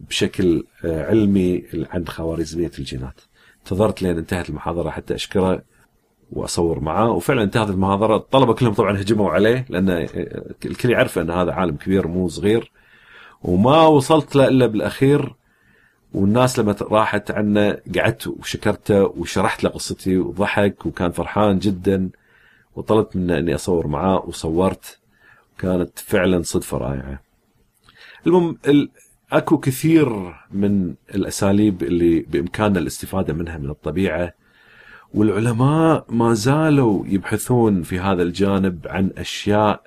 بشكل 0.01 0.65
آه، 0.85 1.07
علمي 1.07 1.65
عن 1.91 2.07
خوارزمية 2.07 2.71
الجينات. 2.79 3.21
انتظرت 3.59 4.03
لين 4.03 4.19
انتهت 4.19 4.51
المحاضرة 4.51 4.91
حتى 4.91 5.15
أشكره 5.15 5.63
وأصور 6.33 6.81
معاه 6.81 7.11
وفعلا 7.11 7.43
انتهت 7.43 7.71
المحاضرة 7.71 8.17
الطلبة 8.17 8.55
كلهم 8.55 8.75
طبعا 8.75 9.01
هجموا 9.01 9.31
عليه 9.31 9.67
لأن 9.69 9.91
آه، 9.91 10.07
الكل 10.65 10.91
يعرف 10.91 11.19
أن 11.19 11.31
هذا 11.31 11.53
عالم 11.53 11.77
كبير 11.77 12.09
مو 12.09 12.29
صغير 12.29 12.73
وما 13.43 13.87
وصلت 13.87 14.37
له 14.37 14.49
إلا 14.49 14.67
بالأخير 14.67 15.35
والناس 16.15 16.59
لما 16.59 16.77
راحت 16.81 17.31
عنه 17.31 17.79
قعدت 17.97 18.27
وشكرته 18.27 19.05
وشرحت 19.05 19.65
له 19.65 19.71
قصتي 19.71 20.17
وضحك 20.17 20.87
وكان 20.87 21.11
فرحان 21.11 21.59
جدا. 21.59 22.11
وطلبت 22.77 23.17
منه 23.17 23.39
إني 23.39 23.55
أصور 23.55 23.87
معاه 23.87 24.25
وصورت. 24.27 24.99
كانت 25.59 25.99
فعلا 25.99 26.43
صدفة 26.43 26.79
رائعة. 26.79 27.21
المهم 28.27 28.59
أكو 29.33 29.59
كثير 29.59 30.35
من 30.51 30.95
الأساليب 31.15 31.83
اللي 31.83 32.21
بإمكاننا 32.21 32.79
الاستفادة 32.79 33.35
منها 33.35 33.59
من 33.59 33.71
الطبيعة. 33.71 34.33
والعلماء 35.15 36.05
ما 36.09 36.35
زالوا 36.35 37.05
يبحثون 37.07 37.83
في 37.83 37.99
هذا 37.99 38.23
الجانب 38.23 38.87
عن 38.89 39.11
أشياء 39.19 39.83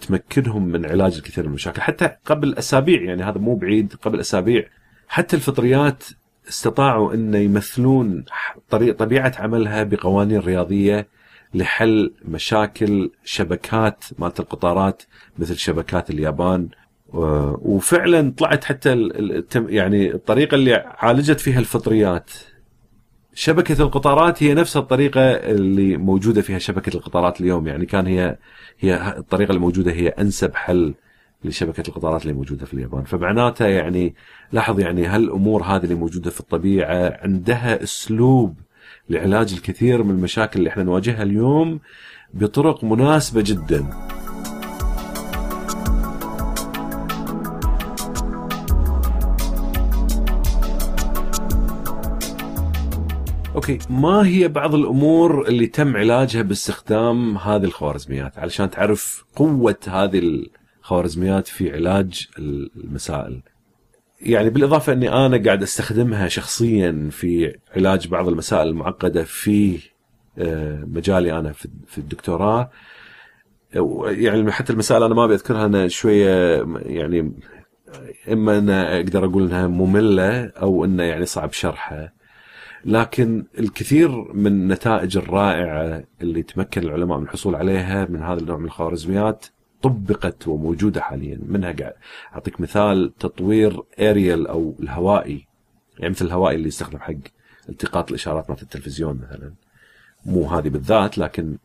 تمكنهم 0.00 0.64
من 0.64 0.86
علاج 0.86 1.16
الكثير 1.16 1.44
من 1.44 1.50
المشاكل. 1.50 1.80
حتى 1.80 2.10
قبل 2.24 2.54
أسابيع 2.54 3.02
يعني 3.02 3.22
هذا 3.22 3.38
مو 3.38 3.54
بعيد 3.54 3.94
قبل 4.02 4.20
أسابيع 4.20 4.68
حتى 5.10 5.36
الفطريات 5.36 6.04
استطاعوا 6.48 7.14
أن 7.14 7.34
يمثلون 7.34 8.24
طبيعة 8.98 9.32
عملها 9.38 9.82
بقوانين 9.82 10.40
رياضية 10.40 11.08
لحل 11.54 12.12
مشاكل 12.24 13.10
شبكات 13.24 14.04
مالت 14.18 14.40
القطارات 14.40 15.02
مثل 15.38 15.56
شبكات 15.56 16.10
اليابان 16.10 16.68
وفعلا 17.62 18.32
طلعت 18.36 18.64
حتى 18.64 19.08
يعني 19.54 20.14
الطريقة 20.14 20.54
اللي 20.54 20.74
عالجت 20.74 21.40
فيها 21.40 21.58
الفطريات. 21.58 22.30
شبكة 23.34 23.82
القطارات 23.82 24.42
هي 24.42 24.54
نفس 24.54 24.76
الطريقة 24.76 25.20
اللي 25.20 25.96
موجودة 25.96 26.42
فيها 26.42 26.58
شبكة 26.58 26.96
القطارات 26.96 27.40
اليوم 27.40 27.66
يعني 27.66 27.86
كان 27.86 28.06
هي 28.06 28.38
هي 28.78 29.14
الطريقة 29.18 29.52
الموجودة 29.52 29.92
هي 29.92 30.08
أنسب 30.08 30.54
حل 30.54 30.94
لشبكة 31.44 31.88
القطارات 31.88 32.22
اللي 32.22 32.32
موجودة 32.32 32.66
في 32.66 32.74
اليابان. 32.74 33.04
فمعناته 33.04 33.66
يعني 33.66 34.14
لاحظ 34.52 34.80
يعني 34.80 35.06
هالأمور 35.06 35.62
هذه 35.62 35.84
اللي 35.84 35.94
موجودة 35.94 36.30
في 36.30 36.40
الطبيعة 36.40 37.18
عندها 37.22 37.82
أسلوب 37.82 38.54
لعلاج 39.10 39.52
الكثير 39.52 40.02
من 40.02 40.10
المشاكل 40.10 40.58
اللي 40.58 40.70
إحنا 40.70 40.82
نواجهها 40.82 41.22
اليوم 41.22 41.80
بطرق 42.34 42.84
مناسبة 42.84 43.42
جدا. 43.46 43.86
أوكي 53.54 53.78
ما 53.90 54.26
هي 54.26 54.48
بعض 54.48 54.74
الأمور 54.74 55.48
اللي 55.48 55.66
تم 55.66 55.96
علاجها 55.96 56.42
باستخدام 56.42 57.36
هذه 57.36 57.64
الخوارزميات؟ 57.64 58.38
علشان 58.38 58.70
تعرف 58.70 59.24
قوة 59.36 59.76
هذه 59.86 60.18
الخوارزميات 60.80 61.46
في 61.46 61.72
علاج 61.72 62.28
المسائل. 62.38 63.42
يعني 64.20 64.50
بالإضافة 64.50 64.92
أني 64.92 65.12
أنا 65.26 65.44
قاعد 65.44 65.62
أستخدمها 65.62 66.28
شخصيا 66.28 67.08
في 67.10 67.58
علاج 67.76 68.08
بعض 68.08 68.28
المسائل 68.28 68.68
المعقدة 68.68 69.24
في 69.24 69.78
آه، 70.38 70.84
مجالي 70.84 71.38
أنا 71.38 71.52
في 71.86 71.98
الدكتوراه. 71.98 72.70
يعني 74.04 74.52
حتى 74.52 74.72
المسائل 74.72 75.02
أنا 75.02 75.14
ما 75.14 75.24
أبي 75.24 75.34
أذكرها 75.34 75.66
أنا 75.66 75.88
شوية 75.88 76.66
يعني 76.76 77.32
إما 78.32 78.58
أنا 78.58 78.96
أقدر 78.96 79.24
أقول 79.24 79.42
إنها 79.42 79.66
مملة 79.66 80.46
أو 80.46 80.84
انه 80.84 81.02
يعني 81.02 81.26
صعب 81.26 81.52
شرحها. 81.52 82.12
لكن 82.84 83.44
الكثير 83.58 84.32
من 84.34 84.46
النتائج 84.46 85.16
الرائعة 85.16 86.04
اللي 86.22 86.42
تمكن 86.42 86.82
العلماء 86.82 87.18
من 87.18 87.24
الحصول 87.24 87.54
عليها 87.54 88.06
من 88.10 88.22
هذا 88.22 88.40
النوع 88.40 88.56
من 88.56 88.64
الخوارزميات 88.64 89.46
طبقت 89.82 90.48
وموجودة 90.48 91.00
حاليا. 91.00 91.38
منها 91.46 91.72
قاعد. 91.72 91.94
أعطيك 92.34 92.60
مثال 92.60 93.12
تطوير 93.18 93.82
اريال 94.00 94.46
أو 94.46 94.74
الهوائي. 94.80 95.46
يعني 95.98 96.10
مثل 96.10 96.26
الهوائي 96.26 96.56
اللي 96.56 96.68
يستخدم 96.68 96.98
حق 96.98 97.14
التقاط 97.68 98.08
الإشارات 98.08 98.50
مالت 98.50 98.62
التلفزيون 98.62 99.20
مثلا. 99.22 99.52
مو 100.26 100.46
هذه 100.46 100.68
بالذات 100.68 101.18
لكن 101.18 101.56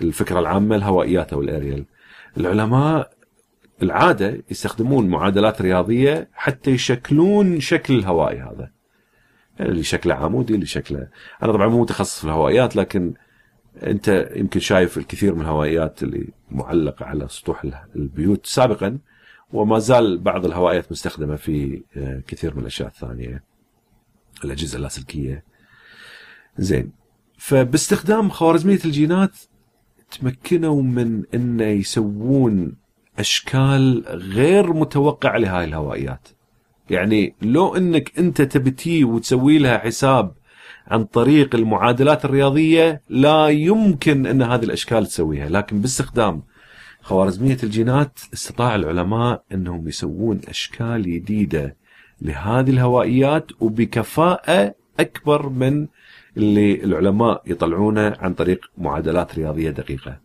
الفكرة 0.00 0.40
العامة 0.40 0.76
الهوائيات 0.76 1.32
أو 1.32 1.40
الاريال 1.40 1.84
العلماء 2.36 3.12
العادة 3.82 4.42
يستخدمون 4.50 5.08
معادلات 5.08 5.62
رياضية 5.62 6.28
حتى 6.32 6.70
يشكلون 6.70 7.60
شكل 7.60 7.94
الهوائي 7.94 8.38
هذا. 8.38 8.70
اللي 9.60 9.82
شكله 9.82 10.14
عمودي 10.14 10.54
اللي 10.54 10.66
شكله 10.66 11.08
أنا 11.42 11.52
طبعا 11.52 11.68
مو 11.68 11.82
متخصص 11.82 12.18
في 12.18 12.24
الهوائيات 12.24 12.76
لكن 12.76 13.14
أنت 13.82 14.30
يمكن 14.36 14.60
شايف 14.60 14.98
الكثير 14.98 15.34
من 15.34 15.40
الهوائيات 15.40 16.02
اللي 16.02 16.28
معلقة 16.50 17.06
على 17.06 17.28
سطوح 17.28 17.64
البيوت. 17.96 18.46
سابقا 18.46 18.98
وما 19.52 19.78
زال 19.78 20.18
بعض 20.18 20.44
الهوائيات 20.46 20.92
مستخدمة 20.92 21.36
في 21.36 21.82
آه، 21.96 22.22
كثير 22.26 22.54
من 22.54 22.60
الأشياء 22.60 22.88
الثانية. 22.88 23.42
الأجهزة 24.44 24.76
اللاسلكية. 24.76 25.44
زين. 26.58 26.92
فباستخدام 27.38 28.30
خوارزمية 28.30 28.78
الجينات 28.84 29.36
تمكنوا 30.20 30.82
من 30.82 31.22
انه 31.34 31.64
يسوون 31.64 32.76
أشكال 33.18 34.04
غير 34.08 34.72
متوقعة 34.72 35.38
لهاي 35.38 35.64
الهوائيات 35.64 36.28
يعني 36.90 37.34
لو 37.42 37.76
أنك 37.76 38.18
أنت 38.18 38.42
تبتي 38.42 39.04
وتسوي 39.04 39.58
لها 39.58 39.78
حساب 39.78 40.34
عن 40.86 41.04
طريق 41.04 41.54
المعادلات 41.54 42.24
الرياضية 42.24 43.02
لا 43.08 43.48
يمكن 43.48 44.26
أن 44.26 44.42
هذه 44.42 44.64
الأشكال 44.64 45.06
تسويها 45.06 45.48
لكن 45.48 45.80
باستخدام 45.80 46.42
خوارزمية 47.00 47.58
الجينات 47.62 48.18
استطاع 48.34 48.74
العلماء 48.74 49.42
أنهم 49.52 49.88
يسوون 49.88 50.40
أشكال 50.48 51.02
جديدة 51.02 51.76
لهذه 52.22 52.70
الهوائيات 52.70 53.46
وبكفاءة 53.60 54.74
أكبر 55.00 55.48
من 55.48 55.86
اللي 56.36 56.84
العلماء 56.84 57.42
يطلعونه 57.46 58.16
عن 58.18 58.34
طريق 58.34 58.70
معادلات 58.78 59.38
رياضية 59.38 59.70
دقيقة. 59.70 60.20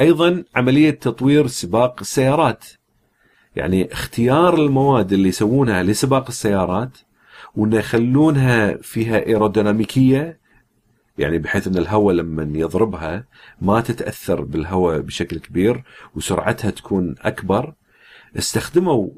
أيضا 0.00 0.44
عملية 0.54 0.90
تطوير 0.90 1.46
سباق 1.46 1.96
السيارات 2.00 2.64
يعني 3.56 3.92
اختيار 3.92 4.54
المواد 4.54 5.12
اللي 5.12 5.28
يسوونها 5.28 5.82
لسباق 5.82 6.26
السيارات 6.28 6.98
وإن 7.58 7.72
يخلونها 7.72 8.76
فيها 8.76 9.26
ايروديناميكيه 9.26 10.38
يعني 11.18 11.38
بحيث 11.38 11.66
إن 11.66 11.76
الهواء 11.76 12.14
لما 12.14 12.58
يضربها 12.58 13.24
ما 13.60 13.80
تتأثر 13.80 14.40
بالهواء 14.40 15.00
بشكل 15.00 15.38
كبير 15.38 15.84
وسرعتها 16.14 16.70
تكون 16.70 17.14
أكبر. 17.20 17.74
استخدموا 18.38 19.08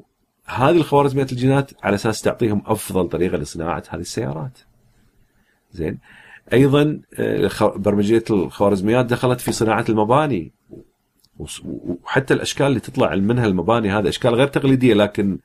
هذه 0.45 0.77
الخوارزميات 0.77 1.31
الجينات 1.31 1.71
على 1.83 1.95
أساس 1.95 2.21
تعطيهم 2.21 2.63
أفضل 2.65 3.09
طريقة 3.09 3.37
لصناعة 3.37 3.83
هذه 3.89 4.01
السيارات. 4.01 4.59
زين. 5.71 5.99
أيضا 6.53 7.01
آه، 7.19 7.49
برمجية 7.61 8.23
الخوارزميات 8.29 9.05
دخلت 9.05 9.41
في 9.41 9.51
صناعة 9.51 9.85
المباني. 9.89 10.51
وحتى 11.63 12.33
الأشكال 12.33 12.67
اللي 12.67 12.79
تطلع 12.79 13.15
منها 13.15 13.45
المباني 13.45 13.91
هذه 13.91 14.09
أشكال 14.09 14.35
غير 14.35 14.47
تقليدية 14.47 14.93
لكن 14.93 15.39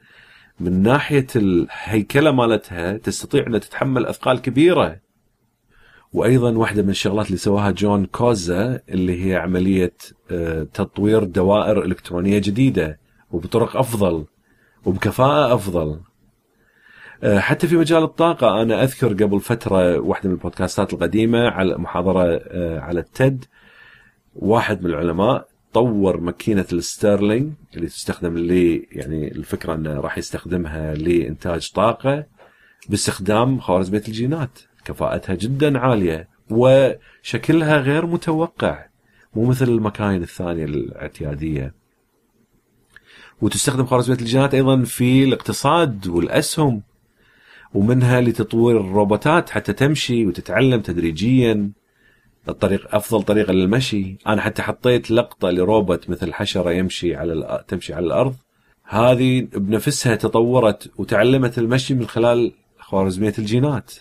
من 0.61 0.82
ناحية 0.82 1.26
الهيكلة 1.36 2.30
مالتها 2.30 2.96
تستطيع 2.96 3.46
انها 3.46 3.59
تتحمل 3.59 4.07
أثقال 4.07 4.42
كبيرة. 4.42 5.00
وأيضا 6.12 6.57
واحدة 6.57 6.82
من 6.82 6.90
الشغلات 6.90 7.26
اللي 7.26 7.38
سواها 7.38 7.70
جون 7.70 8.07
كوزا 8.07 8.80
اللي 8.88 9.26
هي 9.26 9.36
عملية 9.36 9.94
آه، 10.30 10.62
تطوير 10.62 11.24
دوائر 11.24 11.84
إلكترونية 11.84 12.38
جديدة 12.38 12.98
وبطرق 13.30 13.76
أفضل 13.76 14.24
وبكفاءة 14.84 15.54
أفضل. 15.54 16.00
آه، 17.22 17.38
حتى 17.38 17.66
في 17.66 17.76
مجال 17.76 18.02
الطاقة 18.02 18.62
أنا 18.62 18.82
أذكر 18.82 19.09
قبل 19.09 19.40
فترة 19.40 19.98
واحدة 19.98 20.28
من 20.28 20.34
البودكاستات 20.34 20.92
القديمة 20.92 21.48
على 21.48 21.78
محاضرة 21.78 22.40
آه، 22.48 22.80
على 22.80 23.00
ال 23.01 23.12
TED 23.12 23.45
واحد 24.34 24.82
من 24.82 24.90
العلماء 24.90 25.48
طور 25.77 26.20
ماكينة 26.20 26.66
ال 26.72 26.81
Stirling 26.81 27.53
اللي 27.74 27.87
تستخدم 27.87 28.39
ل 28.39 28.51
يعني 28.93 29.33
الفكرة 29.33 29.74
أنه 29.74 30.01
راح 30.01 30.18
يستخدمها 30.18 30.95
لإنتاج 30.95 31.70
طاقة 31.70 32.27
باستخدام 32.89 33.61
خوارزمية 33.61 34.03
الجينات. 34.09 34.59
كفاءتها 34.85 35.35
جدا 35.35 35.79
عالية 35.79 36.29
وشكلها 36.51 37.77
غير 37.77 38.07
متوقع 38.07 38.87
مو 39.35 39.45
مثل 39.45 39.68
المكاين 39.68 40.22
الثانية 40.22 40.64
الإعتيادية. 40.64 41.74
وتستخدم 43.43 43.87
خوارزمية 43.87 44.18
الجينات 44.18 44.55
أيضا 44.55 44.83
في 44.83 45.24
الاقتصاد 45.24 46.07
والأسهم 46.07 46.83
ومنها 47.74 48.20
لتطوير 48.20 48.81
الروبوتات 48.81 49.51
حتى 49.51 49.72
تمشي 49.72 50.27
وتتعلم 50.27 50.81
تدريجيا. 50.81 51.70
الطريق 52.49 52.94
أفضل 52.94 53.22
طريقة 53.22 53.53
للمشي. 53.53 54.18
أنا 54.26 54.40
حتى 54.40 54.62
حطيت 54.62 55.11
لقطة 55.11 55.51
لروبوت 55.51 56.11
مثل 56.11 56.32
حشرة 56.32 56.70
يمشي 56.70 57.16
على 57.16 57.64
تمشي 57.68 57.94
على 57.94 58.07
الأرض. 58.07 58.34
هذه 58.84 59.40
بنفسها 59.40 60.16
تطورت 60.16 60.90
وتعلمت 60.99 61.59
المشي 61.59 61.94
من 61.94 62.07
خلال 62.07 62.53
خوارزمية 62.78 63.34
الجينات. 63.38 63.92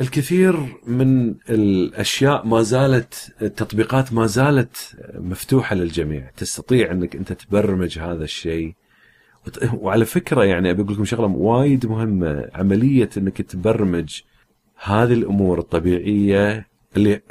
الكثير 0.00 0.56
من 0.86 1.34
الأشياء 1.50 2.46
ما 2.46 2.62
زالت 2.62 3.34
التطبيقات 3.42 4.12
ما 4.12 4.26
زالت 4.26 4.96
مفتوحة 5.14 5.76
للجميع. 5.76 6.30
تستطيع 6.36 6.90
أنك 6.92 7.16
أنت 7.16 7.32
تبرمج 7.32 7.98
هذا 7.98 8.24
الشيء. 8.24 8.74
وعلى 9.74 10.04
فكرة 10.04 10.44
يعني 10.44 10.70
أبي 10.70 10.82
أقول 10.82 10.94
لكم 10.94 11.04
شغلة 11.04 11.26
وايد 11.26 11.86
مهمة. 11.86 12.48
عملية 12.54 13.10
أنك 13.16 13.42
تبرمج 13.42 14.20
هذه 14.82 15.12
الأمور 15.12 15.58
الطبيعية 15.58 16.68
اللي 16.96 17.22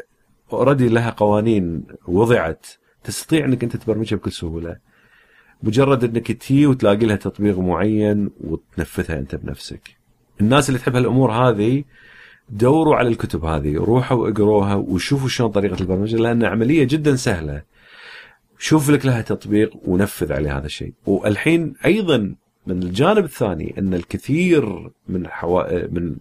أوريدي 0.54 0.90
لها 0.90 1.10
قوانين 1.10 1.84
وضعت 2.08 2.68
تستطيع 3.04 3.46
إنك 3.46 3.64
أنت 3.64 3.78
تبرمجها 3.78 4.18
بكل 4.18 4.32
سهولة. 4.32 4.78
مجرد 5.64 6.04
إنك 6.04 6.32
تي 6.32 6.66
وتلاقي 6.66 7.06
لها 7.06 7.16
تطبيق 7.16 7.60
معين 7.60 8.30
وتنفذها 8.42 9.20
أنت 9.20 9.36
بنفسك. 9.36 9.98
الناس 10.42 10.70
اللي 10.70 10.80
تحب 10.80 10.96
هالأمور 10.96 11.32
هذه 11.32 11.84
دوروا 12.50 12.96
على 12.96 13.08
الكتب 13.08 13.46
هذه 13.46 13.76
روحوا 13.76 14.30
اقروها 14.30 14.76
وشوفوا 14.76 15.28
شلون 15.28 15.52
طريقة 15.52 15.82
البرمجة 15.82 16.16
لأن 16.16 16.46
عملية 16.46 16.84
جدا 16.84 17.16
سهلة. 17.16 17.62
شوف 18.60 18.90
لك 18.90 19.06
لها 19.06 19.22
تطبيق 19.22 19.72
ونفذ 19.86 20.34
عليه 20.34 20.58
هذا 20.58 20.66
الشيء. 20.66 20.94
والحين 21.06 21.74
أيضا 21.86 22.36
من 22.68 22.84
الجانب 22.84 23.24
الثاني 23.26 23.76
أن 23.78 23.94
الكثير 23.94 24.90
من 25.08 25.28
حوا... 25.28 25.88
من 25.88 26.16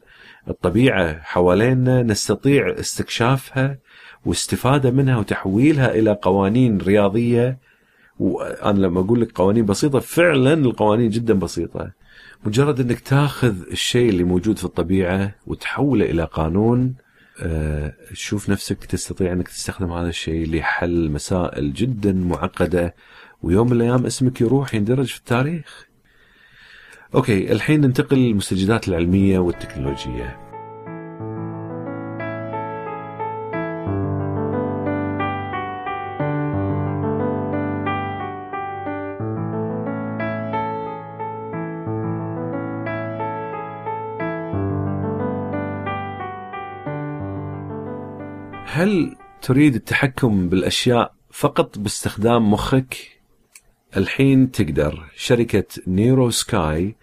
الطبيعة 0.49 1.21
حوالينا 1.23 2.03
نستطيع 2.03 2.75
استكشافها 2.81 3.79
واستفادة 4.27 4.91
منها 4.91 5.19
وتحويلها 5.19 5.95
إلى 5.95 6.19
قوانين 6.23 6.79
رياضية 6.79 7.59
وأنا 8.19 8.79
لما 8.79 9.01
أقول 9.01 9.21
لك 9.21 9.33
قوانين 9.33 9.67
بسيطة 9.67 9.99
فعلا 9.99 10.55
القوانين 10.55 11.11
جدا 11.11 11.35
بسيطة 11.35 11.91
مجرد 12.45 12.81
إنك 12.81 13.01
تاخذ 13.01 13.55
الشيء 13.71 14.09
اللي 14.11 14.25
موجود 14.25 14.59
في 14.59 14.65
الطبيعة 14.65 15.35
وتحوله 15.47 16.05
إلى 16.05 16.25
قانون 16.25 16.95
آه، 17.43 17.95
تشوف 18.11 18.51
نفسك 18.51 18.85
تستطيع 18.85 19.33
إنك 19.33 19.49
تستخدم 19.49 19.93
هذا 19.93 20.09
الشيء 20.09 20.57
لحل 20.57 21.11
مسائل 21.11 21.73
جدا 21.73 22.13
معقدة 22.13 22.95
ويوم 23.43 23.67
من 23.67 23.73
الأيام 23.73 24.07
اسمك 24.07 24.41
يروح 24.41 24.75
يندرج 24.75 25.07
في 25.07 25.19
التاريخ. 25.19 25.87
أوكي 27.15 27.53
الحين 27.53 27.81
ننتقل 27.81 28.17
للمستجدات 28.17 28.89
العلمية 28.89 29.39
والتكنولوجية. 29.39 30.48
تريد 49.49 49.75
التحكم 49.75 50.49
بالأشياء 50.49 51.15
فقط 51.31 51.79
باستخدام 51.79 52.51
مخك؟ 52.53 52.97
الحين 53.97 54.51
تقدر 54.51 55.05
شركة 55.17 55.65
NeuroSky 55.87 56.97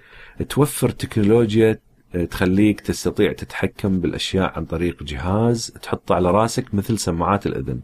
توفر 0.50 0.90
تكنولوجيا 0.90 1.80
تخليك 2.30 2.82
تستطيع 2.82 3.34
تتحكم 3.34 4.00
بالأشياء 4.00 4.54
عن 4.56 4.66
طريق 4.66 5.04
جهاز 5.04 5.72
تحطه 5.82 6.16
على 6.16 6.32
راسك 6.32 6.74
مثل 6.74 7.00
سماعات 7.00 7.46
الأذن. 7.46 7.82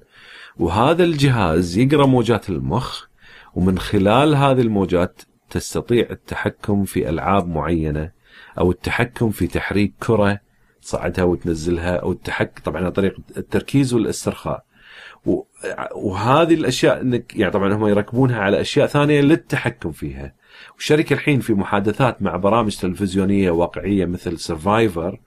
وهذا 0.57 1.03
الجهاز 1.03 1.77
يقرأ 1.77 2.05
موجات 2.05 2.49
المخ 2.49 3.05
ومن 3.55 3.79
خلال 3.79 4.35
هذه 4.35 4.61
الموجات 4.61 5.21
تستطيع 5.49 6.07
التحكم 6.09 6.83
في 6.83 7.09
ألعاب 7.09 7.47
معينة 7.47 8.11
أو 8.57 8.71
التحكم 8.71 9.29
في 9.29 9.47
تحريك 9.47 9.93
كرة 9.99 10.39
تصعدها 10.81 11.23
وتنزلها 11.23 11.95
أو 11.95 12.11
التحك 12.11 12.59
طبعا 12.59 12.85
عن 12.85 12.91
طريق 12.91 13.17
التركيز 13.37 13.93
والاسترخاء. 13.93 14.63
وهذه 15.95 16.53
الأشياء 16.53 17.01
إنك 17.01 17.35
يعني 17.35 17.51
طبعا 17.51 17.73
هم 17.73 17.87
يركبونها 17.87 18.39
على 18.39 18.61
أشياء 18.61 18.87
ثانية 18.87 19.21
للتحكم 19.21 19.91
فيها. 19.91 20.33
والشركة 20.75 21.13
الحين 21.13 21.39
في 21.39 21.53
محادثات 21.53 22.21
مع 22.21 22.35
برامج 22.35 22.77
تلفزيونية 22.77 23.51
واقعية 23.51 24.05
مثل 24.05 24.39
سرفايفر 24.39 25.19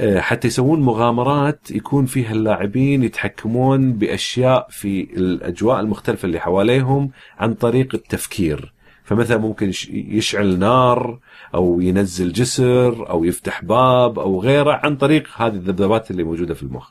آه، 0.00 0.20
حتى 0.20 0.48
يسوون 0.48 0.80
مغامرات 0.80 1.70
يكون 1.70 2.06
فيها 2.06 2.32
اللاعبين 2.32 3.02
يتحكمون 3.02 3.92
بأشياء 3.92 4.66
في 4.70 5.00
الأجواء 5.16 5.80
المختلفة 5.80 6.26
اللي 6.26 6.40
حواليهم 6.40 7.10
عن 7.38 7.54
طريق 7.54 7.94
التفكير. 7.94 8.74
فمثلا 9.04 9.38
ممكن 9.38 9.72
يشعل 9.90 10.58
نار 10.58 11.18
أو 11.54 11.80
ينزل 11.80 12.32
جسر 12.32 13.10
أو 13.10 13.24
يفتح 13.24 13.64
باب 13.64 14.18
أو 14.18 14.40
غيره 14.40 14.72
عن 14.72 14.96
طريق 14.96 15.28
هذه 15.36 15.54
الذبذبات 15.54 16.10
اللي 16.10 16.24
موجودة 16.24 16.54
في 16.54 16.62
المخ. 16.62 16.90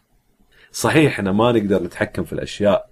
صحيح 0.72 1.14
إحنا 1.14 1.32
ما 1.32 1.52
نقدر 1.52 1.84
نتحكم 1.84 2.24
في 2.24 2.34
الأشياء 2.34 2.90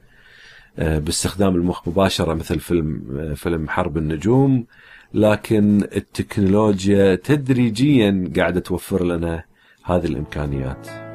آه، 0.79 0.99
باستخدام 0.99 1.55
المخ 1.55 1.87
مباشرة 1.87 2.33
مثل 2.33 2.59
فيلم 2.59 3.17
آه، 3.19 3.33
فيلم 3.33 3.69
حرب 3.69 3.97
النجوم 3.97 4.65
لكن 5.13 5.81
التكنولوجيا 5.95 7.15
تدريجيا 7.15 8.31
قاعدة 8.37 8.59
توفر 8.59 9.03
لنا 9.03 9.43
هذه 9.85 10.05
الإمكانيات. 10.05 11.10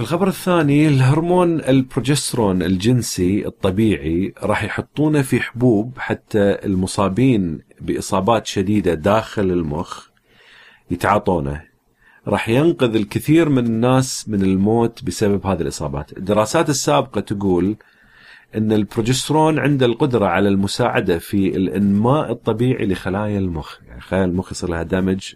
في 0.00 0.04
الخبر 0.04 0.28
الثاني 0.28 0.88
الهرمون 0.88 1.60
البروجسترون 1.60 2.62
الجنسي 2.62 3.46
الطبيعي 3.46 4.34
راح 4.42 4.64
يحطونه 4.64 5.22
في 5.22 5.40
حبوب 5.40 5.98
حتى 5.98 6.58
المصابين 6.64 7.60
بإصابات 7.80 8.46
شديدة 8.46 8.94
داخل 8.94 9.42
المخ 9.42 10.08
يتعاطونه. 10.90 11.62
راح 12.28 12.48
ينقذ 12.48 12.94
الكثير 12.94 13.48
من 13.48 13.66
الناس 13.66 14.28
من 14.28 14.42
الموت 14.42 15.04
بسبب 15.04 15.46
هذه 15.46 15.60
الإصابات. 15.60 16.18
الدراسات 16.18 16.68
السابقة 16.68 17.20
تقول 17.20 17.76
إن 18.56 18.72
البروجسترون 18.72 19.58
عنده 19.58 19.86
القدرة 19.86 20.26
على 20.26 20.48
المساعدة 20.48 21.18
في 21.18 21.56
الإنماء 21.56 22.32
الطبيعي 22.32 22.86
لخلايا 22.86 23.38
المخ. 23.38 23.76
يعني 23.88 24.00
خلايا 24.00 24.24
المخ 24.24 24.52
يصير 24.52 24.70
لها 24.70 24.82
دمج 24.82 25.34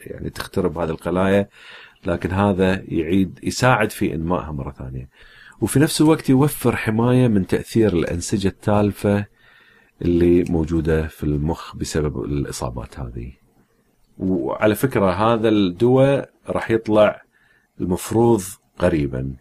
يعني 0.00 0.30
تخترب 0.30 0.78
هذه 0.78 0.90
الخلايا. 0.90 1.48
لكن 2.06 2.30
هذا 2.30 2.82
يعيد 2.88 3.38
يساعد 3.42 3.90
في 3.90 4.14
إنمائها 4.14 4.52
مرة 4.52 4.70
ثانية. 4.70 5.08
وفي 5.60 5.78
نفس 5.80 6.00
الوقت 6.00 6.30
يوفر 6.30 6.76
حماية 6.76 7.28
من 7.28 7.46
تأثير 7.46 7.92
الأنسجة 7.92 8.48
التالفة 8.48 9.26
اللي 10.02 10.44
موجودة 10.48 11.06
في 11.06 11.24
المخ 11.24 11.76
بسبب 11.76 12.24
الإصابات 12.24 13.00
هذه. 13.00 13.32
وعلى 14.18 14.74
فكرة 14.74 15.10
هذا 15.10 15.48
الدواء 15.48 16.30
راح 16.48 16.70
يطلع 16.70 17.22
المفروض 17.80 18.42
قريبا. 18.78 19.34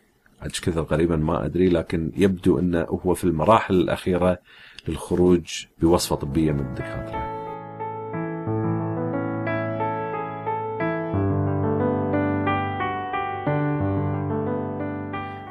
إيش 0.43 0.61
كثر 0.61 0.81
قريبا 0.81 1.15
ما 1.15 1.45
أدري 1.45 1.69
لكن 1.69 2.11
يبدو 2.15 2.59
إنه 2.59 2.81
هو 2.81 3.13
في 3.13 3.23
المراحل 3.23 3.75
الأخيرة 3.75 4.39
للخروج 4.87 5.65
بوصفة 5.81 6.15
طبية 6.15 6.51
من 6.51 6.59
الدكاترة. 6.59 7.26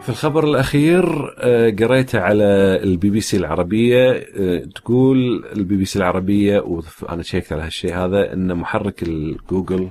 في 0.06 0.12
الخبر 0.12 0.44
الأخير 0.44 1.34
آه، 1.38 1.70
قريته 1.70 2.20
على 2.20 2.44
البي 2.82 3.10
بي 3.10 3.20
سي 3.20 3.36
العربية 3.36 4.10
آه، 4.36 4.64
تقول 4.74 5.44
البي 5.44 5.76
بي 5.76 5.84
سي 5.84 5.98
العربية 5.98 6.60
وأنا 6.60 7.22
شيكت 7.22 7.52
على 7.52 7.62
هالشيء 7.62 7.94
هذا 7.94 8.32
أن 8.32 8.54
محرك 8.54 9.02
الجوجل 9.02 9.90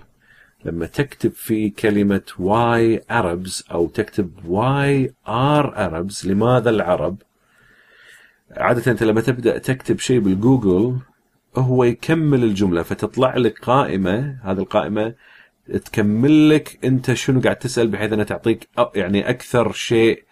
لما 0.65 0.85
تكتب 0.85 1.31
في 1.31 1.69
كلمة 1.69 2.21
why 2.39 2.99
Arabs 2.99 3.71
أو 3.71 3.87
تكتب 3.87 4.31
why 4.45 5.13
are 5.27 5.73
Arabs 5.89 6.25
لماذا 6.25 6.69
العرب؟ 6.69 7.17
عادة 8.51 8.91
أنت 8.91 9.03
لما 9.03 9.21
تبدأ 9.21 9.57
تكتب 9.57 9.99
شيء 9.99 10.19
بالجوجل 10.19 10.97
هو 11.57 11.83
يكمل 11.83 12.43
الجملة 12.43 12.83
فتطلع 12.83 13.37
لك 13.37 13.59
قائمة 13.59 14.37
هذه 14.43 14.59
القائمة 14.59 15.13
تكمل 15.73 16.49
لك 16.49 16.79
انت 16.83 17.13
شنو 17.13 17.41
قاعد 17.41 17.55
تسأل 17.55 17.87
بحيث 17.87 18.13
انها 18.13 18.23
تعطيك 18.23 18.67
يعني 18.95 19.29
أكثر 19.29 19.71
شيء 19.71 20.23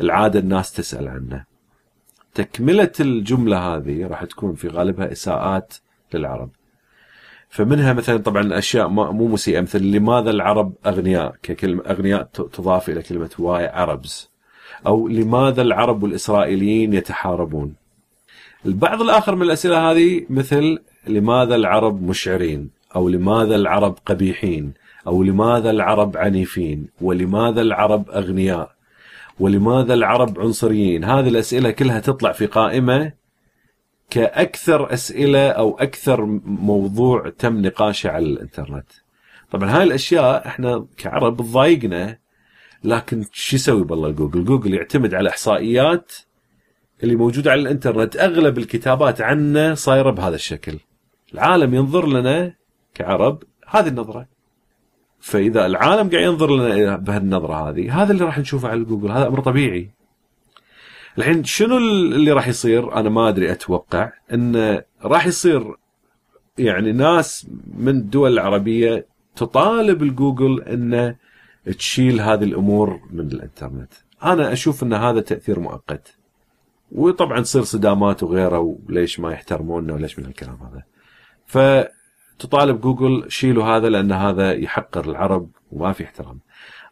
العادة 0.00 0.40
الناس 0.40 0.72
تسأل 0.72 1.08
عنه. 1.08 1.44
تكملة 2.34 2.92
الجملة 3.00 3.58
هذه 3.58 4.06
راح 4.06 4.24
تكون 4.24 4.54
في 4.54 4.68
غالبها 4.68 5.12
إساءات 5.12 5.74
للعرب. 6.14 6.50
فمنها 7.48 7.92
مثلا 7.92 8.16
طبعا 8.16 8.58
أشياء 8.58 8.88
مو 8.88 9.28
مسيئة 9.28 9.60
مثل 9.60 9.82
لماذا 9.82 10.30
العرب 10.30 10.72
أغنياء 10.86 11.36
ككلمه 11.42 11.82
أغنياء 11.82 12.22
تضاف 12.22 12.88
إلى 12.88 13.02
كلمة 13.02 13.30
واي 13.38 13.66
عربز 13.66 14.30
أو 14.86 15.08
لماذا 15.08 15.62
العرب 15.62 16.02
والإسرائيليين 16.02 16.92
يتحاربون. 16.92 17.74
البعض 18.66 19.02
الآخر 19.02 19.34
من 19.34 19.42
الأسئلة 19.42 19.90
هذه 19.90 20.26
مثل 20.30 20.78
لماذا 21.06 21.54
العرب 21.54 22.02
مشعرين 22.02 22.70
أو 22.96 23.08
لماذا 23.08 23.56
العرب 23.56 23.98
قبيحين 24.06 24.72
أو 25.06 25.22
لماذا 25.22 25.70
العرب 25.70 26.16
عنيفين؟ 26.16 26.88
ولماذا 27.00 27.60
العرب 27.60 28.10
أغنياء؟ 28.10 28.70
ولماذا 29.40 29.94
العرب 29.94 30.40
عنصريين؟ 30.40 31.04
هذه 31.04 31.28
الأسئلة 31.28 31.70
كلها 31.70 32.00
تطلع 32.00 32.32
في 32.32 32.46
قائمة 32.46 33.12
كأكثر 34.10 34.92
أسئلة 34.92 35.48
أو 35.48 35.78
أكثر 35.78 36.24
موضوع 36.44 37.28
تم 37.38 37.66
نقاشه 37.66 38.10
على 38.10 38.26
الإنترنت. 38.26 38.86
طبعا 39.50 39.70
هاي 39.70 39.82
الأشياء 39.82 40.46
إحنا 40.46 40.86
كعرب 40.96 41.36
تضايقنا 41.36 42.18
لكن 42.84 43.24
شو 43.32 43.56
يسوي 43.56 43.84
بالله 43.84 44.10
جوجل؟ 44.10 44.44
جوجل 44.44 44.74
يعتمد 44.74 45.14
على 45.14 45.28
إحصائيات 45.28 46.12
اللي 47.02 47.16
موجودة 47.16 47.50
على 47.50 47.60
الإنترنت. 47.60 48.16
أغلب 48.16 48.58
الكتابات 48.58 49.20
عنه 49.20 49.74
صايرة 49.74 50.10
بهذا 50.10 50.34
الشكل. 50.34 50.78
العالم 51.34 51.74
ينظر 51.74 52.06
لنا 52.06 52.54
كعرب 52.94 53.42
هذه 53.68 53.88
النظرة. 53.88 54.37
فإذا 55.28 55.66
العالم 55.66 56.10
قاعد 56.10 56.22
ينظر 56.22 56.56
لنا 56.56 56.96
بهالنظرة 56.96 57.70
هذه 57.70 58.02
هذا 58.02 58.12
اللي 58.12 58.24
راح 58.24 58.38
نشوفه 58.38 58.68
على 58.68 58.84
جوجل 58.84 59.10
هذا 59.10 59.26
أمر 59.28 59.40
طبيعي. 59.40 59.90
الحين 61.18 61.44
شنو 61.44 61.78
اللي 61.78 62.32
راح 62.32 62.48
يصير؟ 62.48 62.94
أنا 62.94 63.08
ما 63.08 63.28
أدري 63.28 63.52
أتوقع 63.52 64.12
انه 64.32 64.82
راح 65.04 65.26
يصير 65.26 65.74
يعني 66.58 66.92
ناس 66.92 67.46
من 67.76 67.88
الدول 67.88 68.32
العربية 68.32 69.06
تطالب 69.36 70.02
الجوجل 70.02 70.62
انه 70.62 71.16
تشيل 71.78 72.20
هذه 72.20 72.44
الأمور 72.44 73.00
من 73.10 73.26
الإنترنت. 73.26 73.92
أنا 74.24 74.52
أشوف 74.52 74.82
إن 74.82 74.92
هذا 74.92 75.20
تأثير 75.20 75.60
مؤقت. 75.60 76.16
وطبعا 76.92 77.40
تصير 77.40 77.62
صدامات 77.62 78.22
وغيره 78.22 78.78
وليش 78.88 79.20
ما 79.20 79.32
يحترموننا 79.32 79.94
وليش 79.94 80.18
من 80.18 80.24
الكلام 80.26 80.58
هذا. 80.62 80.82
ف 81.46 81.58
تطالب 82.38 82.80
جوجل 82.80 83.24
شيلوا 83.28 83.64
هذا 83.64 83.88
لأن 83.88 84.12
هذا 84.12 84.52
يحقر 84.52 85.10
العرب 85.10 85.50
وما 85.72 85.92
في 85.92 86.04
احترام. 86.04 86.38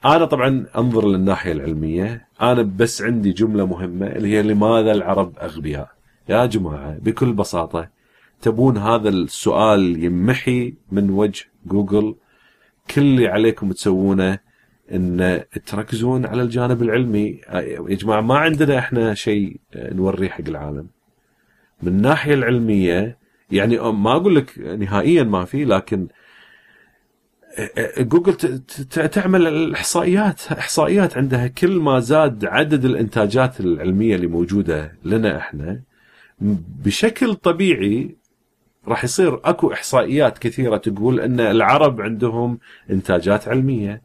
أنا 0.04 0.24
طبعا 0.24 0.66
أنظر 0.76 1.08
للناحية 1.08 1.52
العلمية. 1.52 2.28
أنا 2.40 2.62
بس 2.62 3.02
عندي 3.02 3.32
جملة 3.32 3.66
مهمة 3.66 4.06
اللي 4.06 4.28
هي 4.28 4.42
لماذا 4.42 4.92
العرب 4.92 5.38
أغبياء؟ 5.38 5.90
يا 6.28 6.46
جماعة 6.46 6.98
بكل 6.98 7.32
بساطة 7.32 7.88
تبون 8.42 8.76
هذا 8.76 9.08
السؤال 9.08 10.04
يمحي 10.04 10.74
من 10.92 11.10
وجه 11.10 11.44
جوجل. 11.66 12.14
كل 12.90 13.02
اللي 13.02 13.28
عليكم 13.28 13.72
تسوونه 13.72 14.38
إن 14.92 15.44
تركزون 15.66 16.26
على 16.26 16.42
الجانب 16.42 16.82
العلمي. 16.82 17.40
يا 17.52 17.94
جماعة 17.94 18.20
ما 18.20 18.38
عندنا 18.38 18.78
إحنا 18.78 19.14
شيء 19.14 19.60
نوريه 19.76 20.28
حق 20.28 20.48
العالم. 20.48 20.86
من 21.82 21.88
الناحية 21.88 22.34
العلمية 22.34 23.25
يعني 23.50 23.78
ما 23.78 24.12
أقول 24.12 24.36
لك 24.36 24.58
نهائيا 24.58 25.22
ما 25.22 25.44
في 25.44 25.64
لكن 25.64 26.08
جوجل 27.98 28.58
تعمل 29.12 29.46
الإحصائيات 29.46 30.52
إحصائيات 30.52 31.16
عندها 31.16 31.46
كل 31.46 31.80
ما 31.80 32.00
زاد 32.00 32.44
عدد 32.44 32.84
الإنتاجات 32.84 33.60
العلمية 33.60 34.16
اللي 34.16 34.26
موجودة 34.26 34.92
لنا 35.04 35.36
إحنا 35.36 35.80
بشكل 36.84 37.34
طبيعي 37.34 38.16
راح 38.88 39.04
يصير 39.04 39.40
أكو 39.44 39.72
إحصائيات 39.72 40.38
كثيرة 40.38 40.76
تقول 40.76 41.20
إن 41.20 41.40
العرب 41.40 42.00
عندهم 42.00 42.58
إنتاجات 42.90 43.48
علمية. 43.48 44.02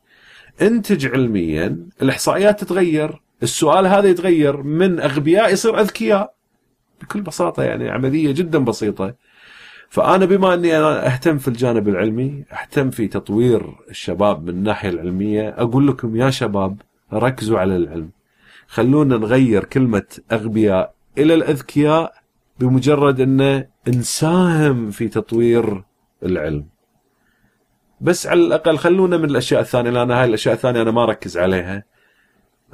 انتج 0.62 1.06
علميا 1.06 1.78
الإحصائيات 2.02 2.60
تتغير 2.60 3.22
السؤال 3.44 3.88
هذا 3.88 4.10
يتغير 4.10 4.64
من 4.64 5.00
أغبياء 5.00 5.54
يصير 5.54 5.80
أذكياء. 5.80 6.34
بكل 7.02 7.22
بساطة 7.22 7.64
يعني 7.64 7.90
عملية 7.90 8.32
جدا 8.32 8.60
بسيطة. 8.60 9.16
فأنا 9.92 10.26
بما 10.26 10.54
أني 10.54 10.78
أنا 10.78 11.06
أهتم 11.06 11.38
في 11.38 11.48
الجانب 11.48 11.90
العلمي 11.90 12.46
أهتم 12.62 12.90
في 12.90 13.08
تطوير 13.08 13.76
الشباب 13.90 14.44
من 14.44 14.50
الناحية 14.50 14.90
العلمية 14.90 15.50
أقول 15.50 15.88
لكم 15.88 16.16
يا 16.16 16.30
شباب 16.30 16.82
ركزوا 17.14 17.60
على 17.60 17.76
العلم. 17.76 18.10
خلونا 18.68 19.18
نغير 19.18 19.64
كلمة 19.64 20.04
أغبياء 20.32 20.94
إلى 21.18 21.34
الأذكياء 21.34 22.14
بمجرد 22.60 23.22
أن 23.22 23.66
نساهم 23.88 24.92
في 24.92 25.08
تطوير 25.08 25.84
العلم. 26.24 26.66
بس 28.02 28.28
على 28.28 28.42
الأقل 28.42 28.78
خلونا 28.78 29.18
من 29.18 29.26
الأشياء 29.26 29.62
الثانية 29.62 29.90
لأن 29.90 30.12
هاي 30.12 30.26
الأشياء 30.26 30.56
الثانية 30.56 30.82
أنا 30.82 30.92
ما 30.92 31.04
أركز 31.04 31.38
عليها. 31.38 31.84